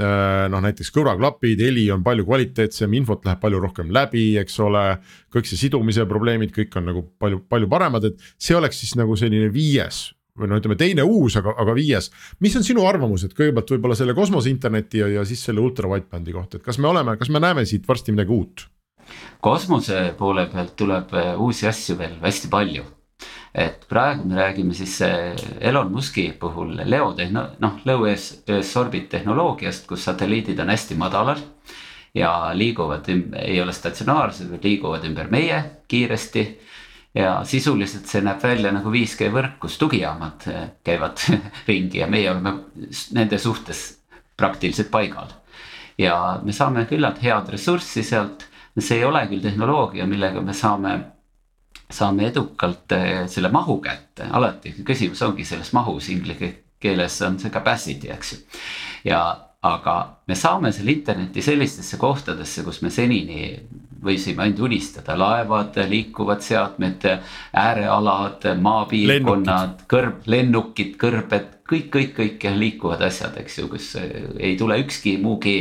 noh, 0.00 0.58
näiteks 0.64 0.90
kõrvaklapid, 0.94 1.60
heli 1.62 1.84
on 1.94 2.02
palju 2.02 2.24
kvaliteetsem, 2.26 2.96
infot 2.98 3.22
läheb 3.26 3.38
palju 3.42 3.60
rohkem 3.62 3.92
läbi, 3.94 4.32
eks 4.40 4.58
ole. 4.64 4.82
kõik 5.30 5.46
see 5.46 5.60
sidumise 5.60 6.06
probleemid, 6.10 6.50
kõik 6.54 6.74
on 6.80 6.90
nagu 6.90 7.04
palju, 7.22 7.44
palju 7.50 7.70
paremad, 7.70 8.08
et 8.10 8.28
see 8.38 8.56
oleks 8.58 8.82
siis 8.82 8.96
nagu 8.98 9.14
selline 9.18 9.52
viies 9.54 10.08
või 10.34 10.50
no 10.50 10.58
ütleme, 10.58 10.74
teine 10.78 11.04
uus, 11.06 11.36
aga, 11.38 11.54
aga 11.62 11.74
viies. 11.76 12.10
mis 12.42 12.54
on 12.58 12.64
sinu 12.66 12.86
arvamus, 12.88 13.22
et 13.24 13.34
kõigepealt 13.38 13.70
võib-olla 13.70 13.94
selle 13.98 14.16
kosmose 14.18 14.50
interneti 14.50 14.98
ja, 14.98 15.08
ja 15.20 15.24
siis 15.28 15.44
selle 15.46 15.62
ultra 15.62 15.90
wideband'i 15.90 16.34
kohta, 16.34 16.58
et 16.58 16.66
kas 16.66 16.80
me 16.82 16.90
oleme, 16.90 17.14
kas 17.20 17.30
me 17.30 17.42
näeme 17.42 17.62
siit 17.68 17.86
varsti 17.88 18.14
midagi 18.14 18.34
uut? 18.34 18.66
kosmose 19.44 20.14
poole 20.18 20.46
pealt 20.50 20.74
tuleb 20.80 21.12
äh, 21.14 21.34
uusi 21.40 21.68
asju 21.68 21.98
veel 21.98 22.16
hästi 22.22 22.50
palju. 22.50 22.84
Et 23.54 23.84
praegu 23.88 24.26
me 24.26 24.34
räägime 24.40 24.74
siis 24.74 24.96
äh, 25.02 25.34
Elon 25.60 25.92
Musk'i 25.92 26.32
puhul 26.40 26.74
Leo 26.84 27.12
tehno-, 27.14 27.48
noh, 27.62 27.78
Earth 27.86 28.76
orbit 28.76 29.08
tehnoloogiast, 29.08 29.86
kus 29.86 30.04
satelliidid 30.04 30.58
on 30.60 30.74
hästi 30.74 30.94
madalal. 30.94 31.38
ja 32.14 32.50
liiguvad, 32.54 33.08
ei 33.42 33.60
ole 33.62 33.72
statsionaarsed, 33.72 34.46
vaid 34.50 34.62
liiguvad 34.64 35.04
ümber 35.04 35.26
meie 35.30 35.64
kiiresti 35.88 36.44
ja 37.14 37.44
sisuliselt 37.44 38.06
see 38.06 38.22
näeb 38.22 38.42
välja 38.42 38.72
nagu 38.74 38.90
5G 38.90 39.30
võrk, 39.34 39.56
kus 39.62 39.78
tugijaamad 39.78 40.46
eh, 40.50 40.66
käivad 40.84 41.22
ringi 41.68 42.02
ja 42.02 42.06
meie 42.10 42.30
oleme 42.30 42.56
nende 43.14 43.38
suhtes 43.38 43.84
praktiliselt 44.36 44.90
paigal. 44.90 45.30
ja 45.98 46.40
me 46.42 46.52
saame 46.52 46.86
küllalt 46.90 47.22
head 47.22 47.50
ressurssi 47.54 48.02
sealt, 48.02 48.48
see 48.78 48.98
ei 48.98 49.04
ole 49.04 49.26
küll 49.30 49.42
tehnoloogia, 49.42 50.06
millega 50.06 50.40
me 50.42 50.52
saame 50.54 50.94
saame 51.90 52.28
edukalt 52.30 52.92
eh, 52.92 53.24
selle 53.30 53.50
mahu 53.52 53.78
kätte, 53.84 54.28
alati 54.30 54.74
küsimus 54.84 55.22
ongi 55.22 55.44
selles 55.44 55.72
mahus, 55.76 56.08
inglise 56.08 56.52
keeles 56.80 57.20
on 57.22 57.38
see 57.40 57.52
capacity, 57.52 58.10
eks 58.12 58.32
ju. 58.32 58.38
ja 59.08 59.20
aga 59.64 59.94
me 60.28 60.36
saame 60.36 60.72
selle 60.76 60.92
interneti 60.92 61.42
sellistesse 61.42 61.96
kohtadesse, 61.96 62.64
kus 62.66 62.82
me 62.84 62.90
senini 62.92 63.46
võisime 64.04 64.44
ainult 64.44 64.62
unistada, 64.68 65.16
laevad, 65.18 65.78
liikuvad 65.88 66.44
seadmed, 66.44 67.08
äärealad, 67.64 68.46
maapiirkonnad, 68.60 69.84
kõrb, 69.90 70.22
lennukid, 70.30 70.96
kõrbed, 71.00 71.54
kõik, 71.64 71.88
kõik, 71.92 72.12
kõik 72.18 72.44
liikuvad 72.58 73.02
asjad, 73.06 73.36
eks 73.40 73.58
ju, 73.58 73.68
kus 73.72 73.88
ei 73.96 74.54
tule 74.60 74.76
ükski 74.82 75.16
muu 75.20 75.38
G 75.40 75.54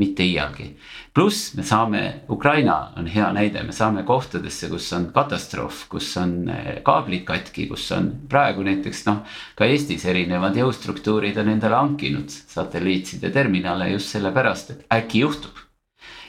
mitte 0.00 0.24
iialgi. 0.24 0.74
pluss 1.14 1.54
me 1.56 1.62
saame, 1.64 2.02
Ukraina 2.28 2.92
on 2.96 3.06
hea 3.08 3.30
näide, 3.32 3.62
me 3.64 3.72
saame 3.72 4.02
kohtadesse, 4.04 4.68
kus 4.68 4.92
on 4.92 5.08
katastroof, 5.14 5.86
kus 5.88 6.10
on 6.20 6.50
eh, 6.52 6.82
kaablid 6.84 7.24
katki, 7.24 7.66
kus 7.70 7.88
on 7.96 8.10
praegu 8.28 8.62
näiteks 8.62 9.06
noh. 9.08 9.22
ka 9.56 9.64
Eestis 9.64 10.04
erinevad 10.04 10.56
jõustruktuurid 10.56 11.40
on 11.40 11.48
endale 11.56 11.80
hankinud 11.80 12.28
satelliitside 12.28 13.32
terminale 13.32 13.90
just 13.94 14.12
sellepärast, 14.12 14.74
et 14.74 14.84
äkki 14.92 15.24
juhtub 15.24 15.65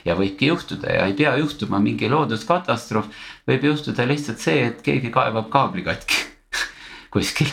ja 0.08 0.16
võibki 0.18 0.48
juhtuda 0.48 0.92
ja 0.98 1.06
ei 1.08 1.16
pea 1.16 1.34
juhtuma 1.40 1.80
mingi 1.82 2.08
looduskatastroof. 2.10 3.08
võib 3.48 3.64
juhtuda 3.70 4.06
lihtsalt 4.08 4.40
see, 4.42 4.64
et 4.70 4.80
keegi 4.84 5.12
kaevab 5.14 5.50
kaabli 5.52 5.84
katki 5.86 6.22
kuskil 7.14 7.50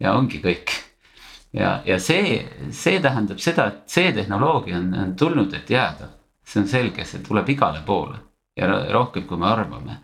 ja 0.00 0.16
ongi 0.18 0.42
kõik. 0.42 0.74
ja, 1.52 1.80
ja 1.86 2.00
see, 2.00 2.40
see 2.70 2.98
tähendab 3.00 3.40
seda, 3.42 3.68
et 3.68 3.96
see 3.96 4.12
tehnoloogia 4.12 4.80
on, 4.80 4.90
on 5.04 5.16
tulnud, 5.16 5.54
et 5.54 5.70
jääda. 5.70 6.10
see 6.44 6.62
on 6.64 6.68
selge, 6.68 7.06
see 7.06 7.22
tuleb 7.24 7.48
igale 7.54 7.82
poole 7.86 8.18
ja 8.56 8.68
rohkem, 8.92 9.24
kui 9.26 9.38
me 9.38 9.48
arvame. 9.48 10.00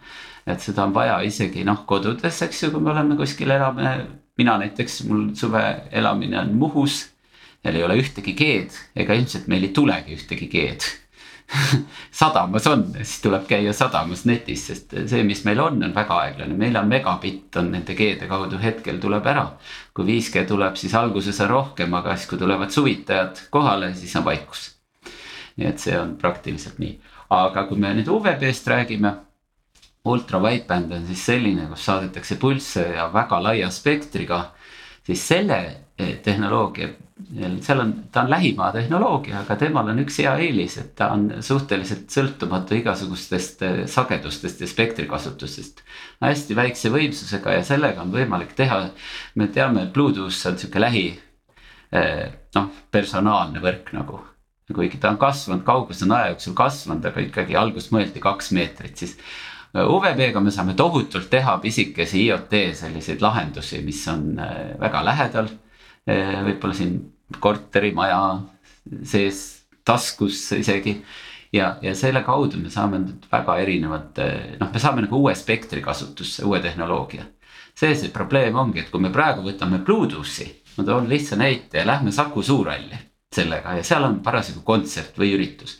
et 0.48 0.60
seda 0.64 0.86
on 0.86 0.94
vaja 0.94 1.18
isegi 1.20 1.64
noh, 1.64 1.82
kodudes, 1.86 2.42
eks 2.42 2.62
ju, 2.62 2.70
kui 2.72 2.80
me 2.80 2.94
oleme 2.94 3.16
kuskil 3.16 3.50
elame. 3.50 4.06
mina 4.38 4.58
näiteks, 4.58 5.02
mul 5.10 5.34
suve 5.34 5.64
elamine 5.90 6.38
on 6.40 6.54
Muhus. 6.54 7.08
seal 7.62 7.74
ei 7.74 7.82
ole 7.84 7.98
ühtegi 7.98 8.36
G-d 8.38 9.02
ega 9.02 9.14
ilmselt 9.18 9.48
meil 9.50 9.66
ei 9.66 9.74
tulegi 9.74 10.14
ühtegi 10.14 10.46
G-d 10.46 11.07
sadamas 12.20 12.66
on, 12.66 12.84
siis 12.96 13.20
tuleb 13.24 13.46
käia 13.48 13.72
sadamas 13.72 14.24
netis, 14.28 14.66
sest 14.68 14.94
see, 15.08 15.22
mis 15.24 15.40
meil 15.48 15.60
on, 15.64 15.80
on 15.84 15.94
väga 15.96 16.18
aeglane, 16.24 16.56
meil 16.58 16.76
on 16.76 16.88
megabitt 16.90 17.56
on 17.56 17.70
nende 17.72 17.96
G-de 17.96 18.28
kaudu 18.28 18.60
hetkel 18.60 19.00
tuleb 19.00 19.26
ära. 19.26 19.46
kui 19.94 20.04
5G 20.06 20.44
tuleb, 20.48 20.76
siis 20.76 20.94
alguses 20.94 21.40
on 21.40 21.50
rohkem, 21.50 21.94
aga 21.94 22.16
siis, 22.16 22.28
kui 22.30 22.38
tulevad 22.38 22.70
suvitajad 22.70 23.48
kohale, 23.50 23.94
siis 23.94 24.16
on 24.16 24.24
vaikus. 24.24 24.74
nii 25.56 25.66
et 25.66 25.80
see 25.82 25.96
on 25.98 26.14
praktiliselt 26.20 26.78
nii, 26.78 26.98
aga 27.34 27.64
kui 27.66 27.78
me 27.78 27.94
nüüd 27.96 28.12
UVB-st 28.12 28.68
räägime. 28.74 29.14
ultra 30.04 30.38
wideband 30.40 30.92
on 30.92 31.06
siis 31.06 31.24
selline, 31.26 31.66
kus 31.68 31.84
saadetakse 31.84 32.36
pulsse 32.36 32.86
ja 32.94 33.10
väga 33.12 33.42
laia 33.42 33.70
spektriga, 33.70 34.52
siis 35.04 35.28
selle 35.28 35.58
eh, 35.98 36.16
tehnoloogia 36.22 36.88
seal 37.62 37.80
on, 37.80 37.92
ta 38.12 38.22
on 38.22 38.30
lähimaa 38.30 38.70
tehnoloogia, 38.72 39.40
aga 39.42 39.56
temal 39.58 39.90
on 39.90 40.00
üks 40.02 40.20
hea 40.22 40.32
eelis, 40.44 40.76
et 40.80 40.92
ta 40.98 41.10
on 41.14 41.26
suhteliselt 41.44 42.12
sõltumatu 42.14 42.78
igasugustest 42.78 43.64
eh, 43.66 43.80
sagedustest 43.90 44.62
ja 44.62 44.68
spektrikasutustest. 44.70 45.82
hästi 46.22 46.56
väikse 46.56 46.92
võimsusega 46.94 47.58
ja 47.58 47.64
sellega 47.66 48.02
on 48.02 48.14
võimalik 48.14 48.54
teha, 48.56 48.80
me 49.34 49.48
teame, 49.54 49.86
et 49.86 49.92
Bluetooth 49.92 50.46
on 50.50 50.58
sihuke 50.58 50.80
lähi 50.80 51.04
eh, 51.92 52.24
noh, 52.54 52.72
personaalne 52.90 53.62
võrk 53.64 53.92
nagu. 53.98 54.24
kuigi 54.74 54.98
ta 55.00 55.10
on 55.10 55.18
kasvanud, 55.18 55.64
kaugus 55.64 56.02
on 56.04 56.12
aja 56.12 56.32
jooksul 56.34 56.54
kasvanud, 56.54 57.04
aga 57.04 57.20
ikkagi 57.24 57.56
alguses 57.56 57.92
mõeldi 57.92 58.20
kaks 58.22 58.52
meetrit, 58.52 58.96
siis 58.96 59.16
eh, 59.74 59.84
UVB-ga 59.84 60.40
me 60.40 60.54
saame 60.54 60.74
tohutult 60.78 61.30
teha 61.30 61.58
pisikesi 61.58 62.26
IoT 62.26 62.60
selliseid 62.78 63.24
lahendusi, 63.24 63.82
mis 63.82 64.06
on 64.08 64.36
väga 64.80 65.04
lähedal 65.04 65.50
võib-olla 66.08 66.74
siin 66.76 66.98
korterimaja 67.40 68.20
sees, 69.04 69.40
taskus 69.84 70.40
isegi. 70.56 71.02
ja, 71.52 71.76
ja 71.82 71.94
selle 71.96 72.22
kaudu 72.24 72.60
me 72.60 72.70
saame 72.70 73.00
nüüd 73.02 73.26
väga 73.32 73.56
erinevat, 73.62 74.18
eh, 74.24 74.54
noh, 74.60 74.70
me 74.72 74.80
saame 74.80 75.04
nagu 75.04 75.20
uue 75.20 75.34
spektri 75.36 75.82
kasutusse, 75.84 76.44
uue 76.44 76.60
tehnoloogia. 76.64 77.26
see, 77.74 77.94
see 77.94 78.14
probleem 78.14 78.56
ongi, 78.56 78.80
et 78.80 78.90
kui 78.90 79.00
me 79.00 79.12
praegu 79.14 79.44
võtame 79.44 79.82
Bluetoothi, 79.84 80.48
ma 80.78 80.84
toon 80.84 81.08
lihtsa 81.08 81.36
näite 81.36 81.78
ja 81.78 81.86
lähme 81.86 82.12
Saku 82.12 82.42
Suurhalli 82.42 82.98
sellega 83.34 83.76
ja 83.76 83.84
seal 83.84 84.04
on 84.04 84.20
parasjagu 84.24 84.64
kontsert 84.64 85.18
või 85.18 85.34
üritus. 85.36 85.78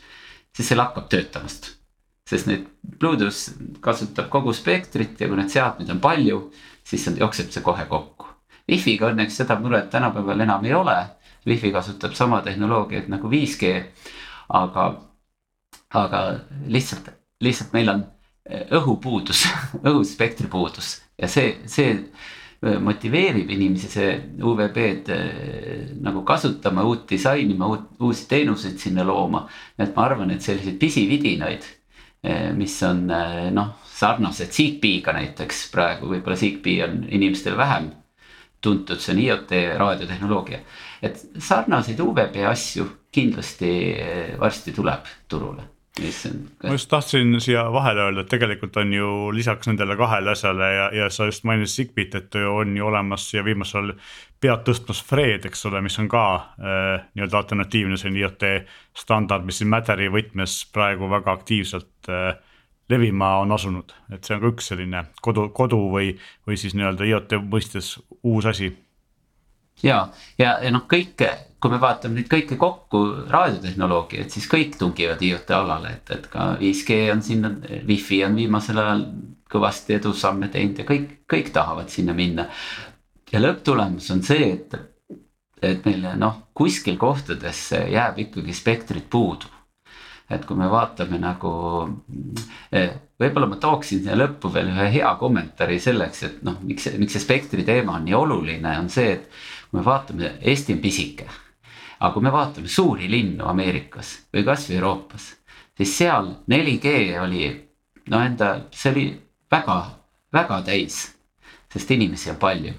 siis 0.52 0.68
see 0.68 0.76
lakkab 0.76 1.08
töötamast 1.08 1.78
sest 2.28 2.48
need 2.48 2.66
Bluetooth 3.00 3.78
kasutab 3.84 4.28
kogu 4.32 4.52
spektrit 4.56 5.20
ja 5.20 5.28
kui 5.28 5.38
need 5.38 5.52
seadmeid 5.52 5.90
on 5.94 6.00
palju, 6.02 6.40
siis 6.84 7.06
jookseb 7.16 7.52
see 7.54 7.64
kohe 7.64 7.86
kokku. 7.88 8.28
Wi-Fi-ga 8.68 9.12
õnneks 9.14 9.40
seda 9.40 9.56
muret 9.60 9.88
tänapäeval 9.92 10.44
enam 10.44 10.64
ei 10.68 10.74
ole. 10.76 10.96
Wi-Fi 11.48 11.72
kasutab 11.72 12.16
sama 12.18 12.42
tehnoloogiat 12.44 13.08
nagu 13.08 13.30
5G. 13.30 13.74
aga, 14.48 14.84
aga 15.94 16.20
lihtsalt, 16.72 17.10
lihtsalt 17.44 17.72
meil 17.72 17.88
on 17.92 18.02
eh, 18.48 18.66
õhupuudus 18.76 19.44
õhuspektri 19.90 20.48
puudus 20.48 20.94
ja 21.20 21.28
see, 21.28 21.58
see 21.68 21.90
eh, 21.92 22.78
motiveerib 22.80 23.50
inimesi 23.52 23.90
see 23.92 24.14
UVB-d 24.40 25.12
eh, 25.16 25.82
nagu 26.04 26.24
kasutama, 26.28 26.84
uut 26.88 27.04
disainima, 27.10 27.68
uut, 27.68 27.90
uusi 28.00 28.28
teenuseid 28.28 28.80
sinna 28.80 29.04
looma. 29.04 29.46
et 29.78 29.96
ma 29.96 30.08
arvan, 30.08 30.32
et 30.32 30.44
selliseid 30.44 30.80
pisividinaid, 30.80 31.74
mis 32.58 32.72
on 32.82 33.04
noh, 33.54 33.68
sarnased 33.94 34.50
Zigbee-ga 34.50 35.12
näiteks 35.14 35.68
praegu 35.70 36.08
võib-olla 36.10 36.36
Zigbee 36.36 36.82
on 36.82 37.04
inimestel 37.06 37.54
vähem 37.56 37.92
tuntud, 38.60 38.98
see 39.00 39.14
on 39.14 39.22
IoT 39.22 39.58
raadiotehnoloogia. 39.78 40.60
et 41.02 41.18
sarnaseid 41.38 42.00
UVB 42.00 42.40
asju 42.50 42.86
kindlasti 43.14 43.74
eh, 43.94 44.38
varsti 44.40 44.72
tuleb 44.72 45.06
turule. 45.28 45.62
ma 46.62 46.70
just 46.70 46.88
tahtsin 46.90 47.40
siia 47.42 47.64
vahele 47.74 48.04
öelda, 48.06 48.22
et 48.22 48.28
tegelikult 48.30 48.76
on 48.78 48.92
ju 48.92 49.08
lisaks 49.34 49.66
nendele 49.66 49.96
kahele 49.98 50.30
asjale 50.30 50.68
ja, 50.74 50.84
ja 50.94 51.08
sa 51.10 51.26
just 51.26 51.42
mainisid 51.44 51.88
Zigbit, 51.88 52.14
et 52.14 52.34
on 52.38 52.76
ju 52.76 52.86
olemas 52.86 53.24
ja 53.34 53.42
viimasel 53.44 53.92
pead 54.40 54.62
tõstmas 54.66 55.02
Fred, 55.02 55.48
eks 55.50 55.66
ole, 55.66 55.82
mis 55.82 55.98
on 55.98 56.06
ka 56.08 56.24
äh, 56.36 57.08
nii-öelda 57.14 57.40
alternatiivne 57.40 57.98
selline 57.98 58.22
IoT 58.22 58.46
standard, 58.94 59.46
mis 59.46 59.58
siin 59.58 59.72
Matteri 59.72 60.06
võtmes 60.14 60.60
praegu 60.72 61.10
väga 61.10 61.34
aktiivselt 61.34 62.12
äh, 62.14 62.36
levima 62.88 63.36
on 63.42 63.52
asunud, 63.52 63.92
et 64.12 64.24
see 64.24 64.36
on 64.36 64.42
ka 64.42 64.52
üks 64.52 64.70
selline 64.72 65.04
kodu, 65.22 65.48
kodu 65.54 65.80
või, 65.92 66.14
või 66.46 66.56
siis 66.60 66.76
nii-öelda 66.78 67.08
IoT 67.08 67.36
mõistes 67.48 67.96
uus 68.22 68.46
asi. 68.46 68.72
ja, 69.82 70.08
ja, 70.38 70.58
ja 70.62 70.72
noh, 70.74 70.86
kõike 70.90 71.34
kui 71.60 71.72
me 71.72 71.80
vaatame 71.82 72.20
nüüd 72.20 72.28
kõike 72.30 72.56
kokku 72.58 73.00
raadiotehnoloogiat, 73.32 74.30
siis 74.30 74.46
kõik 74.50 74.76
tungivad 74.78 75.22
IoT 75.24 75.50
alale, 75.56 75.96
et, 75.98 76.12
et 76.14 76.28
ka 76.30 76.52
5G 76.60 76.98
on 77.14 77.22
sinna, 77.24 77.50
wifi 77.88 78.22
on 78.26 78.38
viimasel 78.38 78.78
ajal 78.78 79.02
kõvasti 79.50 79.96
edusamme 79.96 80.50
teinud 80.52 80.78
ja 80.78 80.86
kõik, 80.86 81.10
kõik 81.30 81.50
tahavad 81.54 81.90
sinna 81.90 82.14
minna. 82.14 82.46
ja 83.32 83.40
lõpptulemus 83.40 84.10
on 84.14 84.22
see, 84.22 84.52
et, 84.52 84.76
et 85.62 85.84
meile 85.84 86.14
noh, 86.16 86.44
kuskil 86.54 86.96
kohtades 86.96 87.72
jääb 87.72 88.22
ikkagi 88.28 88.54
spektrit 88.54 89.10
puudu. 89.10 89.50
Et 90.30 90.44
kui 90.44 90.56
me 90.56 90.68
vaatame 90.68 91.18
nagu, 91.20 91.50
eh, 92.72 92.90
võib-olla 93.20 93.48
ma 93.48 93.56
tooksin 93.60 94.02
siia 94.04 94.16
lõppu 94.16 94.50
veel 94.52 94.70
ühe 94.74 94.88
hea 94.98 95.12
kommentaari 95.20 95.78
selleks, 95.80 96.22
et 96.22 96.42
noh, 96.44 96.58
miks, 96.62 96.90
miks 97.00 97.16
see 97.16 97.24
spektri 97.24 97.64
teema 97.64 97.96
on 97.96 98.04
nii 98.04 98.16
oluline, 98.16 98.74
on 98.78 98.90
see, 98.92 99.14
et 99.16 99.30
kui 99.70 99.80
me 99.80 99.84
vaatame, 99.86 100.34
Eesti 100.40 100.76
on 100.76 100.82
pisike. 100.84 101.28
Aga 101.98 102.12
kui 102.14 102.22
me 102.22 102.32
vaatame 102.32 102.68
suuri 102.70 103.08
linnu 103.10 103.48
Ameerikas 103.48 104.12
või 104.34 104.44
kasvõi 104.46 104.76
Euroopas, 104.78 105.30
siis 105.76 105.96
seal 105.96 106.34
4G 106.50 106.92
oli 107.22 107.48
no 108.12 108.20
enda, 108.22 108.52
see 108.70 108.92
oli 108.92 109.06
väga, 109.50 109.80
väga 110.32 110.60
täis, 110.68 111.00
sest 111.72 111.96
inimesi 111.96 112.30
on 112.30 112.38
palju 112.40 112.76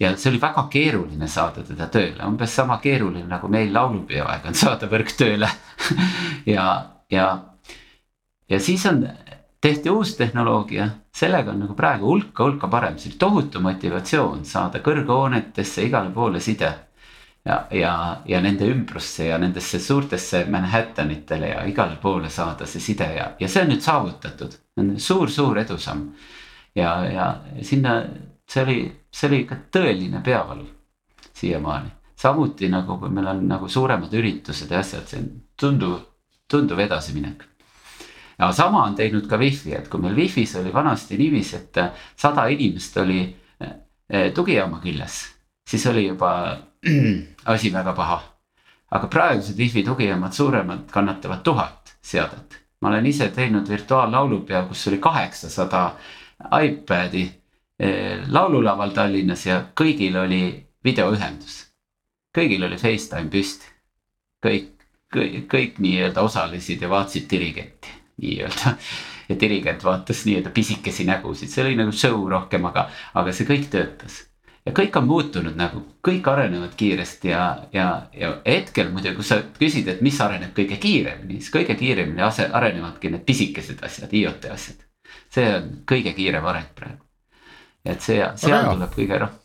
ja 0.00 0.16
see 0.16 0.30
oli 0.30 0.40
väga 0.40 0.66
keeruline 0.72 1.28
saada 1.28 1.64
teda 1.64 1.88
tööle, 1.92 2.20
umbes 2.26 2.54
sama 2.54 2.78
keeruline 2.82 3.28
nagu 3.28 3.48
meil 3.48 3.72
laulupeo 3.72 4.26
aeg 4.28 4.48
on 4.50 4.56
saada 4.56 4.90
võrk 4.90 5.14
tööle. 5.18 5.50
Ja, 6.46 6.64
ja, 7.10 7.24
ja 8.46 8.58
siis 8.62 8.84
on, 8.86 9.00
tehti 9.60 9.90
uus 9.90 10.12
tehnoloogia, 10.14 10.84
sellega 11.10 11.50
on 11.50 11.64
nagu 11.64 11.74
praegu 11.74 12.06
hulka-hulka 12.06 12.68
parem, 12.70 13.00
see 13.02 13.10
oli 13.10 13.18
tohutu 13.18 13.62
motivatsioon 13.64 14.44
saada 14.46 14.78
kõrghoonetesse 14.84 15.82
igale 15.88 16.12
poole 16.14 16.38
side. 16.40 16.70
Ja, 17.46 17.56
ja, 17.74 17.92
ja 18.26 18.40
nende 18.42 18.66
ümbrusse 18.70 19.26
ja 19.26 19.40
nendesse 19.42 19.78
suurtesse 19.82 20.44
Manhattanitele 20.50 21.50
ja 21.50 21.66
igale 21.66 21.98
poole 22.02 22.30
saada 22.30 22.66
see 22.66 22.82
side 22.82 23.10
ja, 23.16 23.26
ja 23.40 23.48
see 23.50 23.62
on 23.62 23.70
nüüd 23.74 23.82
saavutatud. 23.82 24.54
suur-suur 24.98 25.58
edusamm. 25.58 26.08
Ja, 26.74 26.94
ja 27.10 27.26
sinna, 27.62 28.04
see 28.48 28.62
oli, 28.62 28.78
see 29.10 29.28
oli 29.28 29.42
ikka 29.44 29.56
tõeline 29.72 30.22
peavalu 30.24 30.66
siiamaani. 31.32 31.90
samuti 32.16 32.68
nagu, 32.68 32.98
kui 32.98 33.10
meil 33.10 33.26
on 33.26 33.44
nagu 33.48 33.68
suuremad 33.68 34.12
üritused 34.14 34.70
ja 34.70 34.80
asjad, 34.80 35.06
see 35.08 35.20
on 35.20 35.28
tunduv, 35.60 35.98
tunduv 36.48 36.78
edasiminek 36.80 37.44
ja 38.38 38.52
sama 38.52 38.84
on 38.84 38.94
teinud 38.94 39.26
ka 39.28 39.38
wifi, 39.40 39.74
et 39.74 39.88
kui 39.88 40.00
meil 40.00 40.16
wifi's 40.16 40.56
oli 40.60 40.72
vanasti 40.72 41.16
niiviisi, 41.18 41.56
et 41.56 41.80
sada 42.16 42.46
inimest 42.52 42.96
oli 43.00 43.20
eh, 43.60 44.32
tugijaama 44.34 44.80
küljes, 44.82 45.20
siis 45.68 45.86
oli 45.86 46.06
juba 46.06 46.32
asi 47.52 47.72
väga 47.72 47.92
paha. 47.92 48.22
aga 48.90 49.08
praegused 49.10 49.58
wifi 49.58 49.82
tugijaamad 49.82 50.32
suuremad 50.32 50.90
kannatavad 50.90 51.42
tuhat 51.42 51.96
seadet. 52.02 52.62
ma 52.80 52.88
olen 52.88 53.06
ise 53.06 53.28
teinud 53.28 53.68
virtuaallaulupeo, 53.68 54.66
kus 54.66 54.88
oli 54.88 54.98
kaheksasada 54.98 55.96
iPad'i 56.62 57.22
eh, 57.22 57.32
laululaval 58.32 58.94
Tallinnas 58.96 59.42
ja 59.46 59.58
kõigil 59.76 60.16
oli 60.16 60.40
videoühendus. 60.84 61.66
kõigil 62.36 62.64
oli 62.64 62.78
Facetime 62.80 63.30
püsti. 63.30 63.66
kõik, 64.46 64.70
kõik, 65.12 65.46
kõik 65.52 65.78
nii-öelda 65.78 66.22
osalesid 66.22 66.82
ja 66.82 66.88
vaatasid 66.88 67.30
dirigenti 67.30 67.88
nii-öelda 68.22 68.76
ja 69.28 69.36
dirigent 69.40 69.84
vaatas 69.84 70.24
nii-öelda 70.24 70.50
pisikesi 70.50 71.04
nägusid, 71.04 71.50
see 71.52 71.64
oli 71.64 71.76
nagu 71.76 71.92
show 71.92 72.28
rohkem, 72.30 72.64
aga, 72.64 72.88
aga 73.14 73.32
see 73.32 73.48
kõik 73.48 73.68
töötas 73.70 74.22
ja 74.66 74.74
kõik 74.74 74.96
on 74.98 75.06
muutunud 75.06 75.56
nagu, 75.58 75.82
kõik 76.04 76.26
arenevad 76.30 76.74
kiiresti 76.78 77.30
ja, 77.30 77.44
ja, 77.72 77.86
ja 78.16 78.32
hetkel 78.46 78.90
muidugi, 78.92 79.14
kui 79.18 79.26
sa 79.26 79.40
küsid, 79.58 79.88
et 79.92 80.02
mis 80.04 80.18
areneb 80.20 80.54
kõige 80.56 80.78
kiiremini, 80.82 81.40
siis 81.40 81.54
kõige 81.54 81.78
kiiremini 81.78 82.24
ase, 82.26 82.48
arenevadki 82.52 83.12
need 83.12 83.26
pisikesed 83.28 83.82
asjad, 83.86 84.12
IoT 84.12 84.50
asjad. 84.52 84.82
see 85.32 85.46
on 85.54 85.70
kõige 85.86 86.14
kiirem 86.16 86.44
areng 86.46 86.72
praegu. 86.74 87.05
Et 87.86 88.02
see, 88.02 88.22
seal 88.40 88.70
tuleb 88.72 88.94
kõige 88.96 89.20
rohkem 89.24 89.42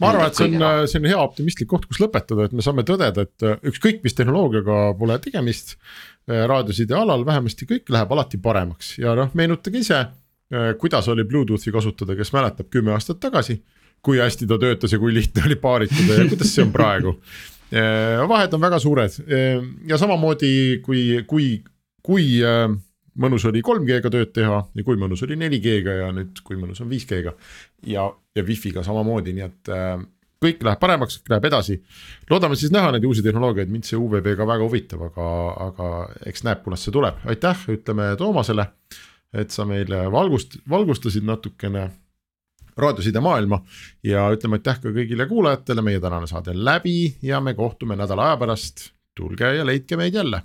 ma 0.00 0.10
arvan, 0.10 0.28
et 0.28 0.36
see 0.38 0.50
on, 0.50 0.66
see 0.90 1.00
on 1.00 1.08
hea 1.08 1.20
optimistlik 1.20 1.70
koht, 1.70 1.86
kus 1.88 2.00
lõpetada, 2.02 2.46
et 2.46 2.56
me 2.56 2.64
saame 2.64 2.84
tõdeda, 2.86 3.24
et 3.26 3.46
äh, 3.46 3.56
ükskõik, 3.70 4.02
mis 4.04 4.16
tehnoloogiaga 4.16 4.90
pole 4.98 5.16
tegemist. 5.24 5.76
Äh, 6.28 6.44
raadioside 6.50 6.96
alal 6.98 7.24
vähemasti 7.26 7.68
kõik 7.70 7.92
läheb 7.94 8.12
alati 8.12 8.40
paremaks 8.42 8.96
ja 8.98 9.14
noh, 9.16 9.30
meenutage 9.38 9.80
ise, 9.80 10.02
äh, 10.52 10.70
kuidas 10.80 11.08
oli 11.12 11.24
Bluetoothi 11.28 11.72
kasutada, 11.74 12.16
kes 12.18 12.32
mäletab 12.34 12.68
kümme 12.72 12.92
aastat 12.96 13.22
tagasi 13.22 13.60
kui 14.04 14.20
hästi 14.20 14.46
ta 14.46 14.58
töötas 14.60 14.92
ja 14.92 14.98
kui 15.02 15.14
lihtne 15.14 15.46
oli 15.48 15.56
paaritada 15.58 16.18
ja 16.18 16.26
kuidas 16.30 16.52
see 16.54 16.64
on 16.66 16.72
praegu. 16.74 17.16
vahed 18.28 18.52
on 18.54 18.60
väga 18.62 18.78
suured 18.78 19.16
ja 19.88 19.98
samamoodi 19.98 20.50
kui, 20.84 21.24
kui, 21.26 21.46
kui 22.02 22.26
äh, 22.44 22.68
mõnus 23.22 23.46
oli 23.48 23.62
3G-ga 23.64 24.10
tööd 24.12 24.32
teha 24.36 24.58
ja 24.74 24.84
kui 24.84 24.98
mõnus 25.00 25.22
oli 25.26 25.38
4G-ga 25.40 25.96
ja 26.02 26.10
nüüd, 26.14 26.42
kui 26.44 26.58
mõnus 26.60 26.82
on 26.84 26.90
5G-ga. 26.90 27.32
ja, 27.92 28.06
ja 28.36 28.44
Wi-Fi-ga 28.44 28.84
samamoodi, 28.86 29.34
nii 29.36 29.46
et 29.46 29.72
äh, 29.72 29.96
kõik 30.42 30.64
läheb 30.66 30.80
paremaks, 30.80 31.20
läheb 31.30 31.44
edasi. 31.48 31.78
loodame 32.30 32.56
siis 32.56 32.72
näha 32.74 32.92
neid 32.94 33.04
uusi 33.08 33.24
tehnoloogiaid, 33.24 33.70
mind 33.72 33.88
see 33.88 33.98
UVB 33.98 34.34
ka 34.38 34.48
väga 34.48 34.66
huvitab, 34.66 35.06
aga, 35.10 35.28
aga 35.68 35.92
eks 36.30 36.44
näeb, 36.46 36.64
kunas 36.64 36.84
see 36.84 36.94
tuleb, 36.94 37.22
aitäh, 37.28 37.68
ütleme 37.76 38.14
Toomasele. 38.18 38.66
et 39.36 39.50
sa 39.50 39.66
meile 39.68 40.06
valgust, 40.12 40.56
valgustasid 40.70 41.24
natukene 41.26 41.90
raadioside 42.76 43.20
maailma. 43.20 43.62
ja 44.04 44.28
ütleme 44.32 44.60
aitäh 44.60 44.80
ka 44.82 44.92
kõigile 44.92 45.28
kuulajatele, 45.28 45.82
meie 45.82 46.00
tänane 46.00 46.26
saade 46.26 46.52
on 46.52 46.64
läbi 46.64 47.16
ja 47.22 47.40
me 47.40 47.54
kohtume 47.54 47.96
nädala 47.96 48.30
aja 48.30 48.36
pärast. 48.36 48.92
tulge 49.16 49.54
ja 49.54 49.64
leidke 49.64 49.96
meid 49.96 50.14
jälle 50.14 50.42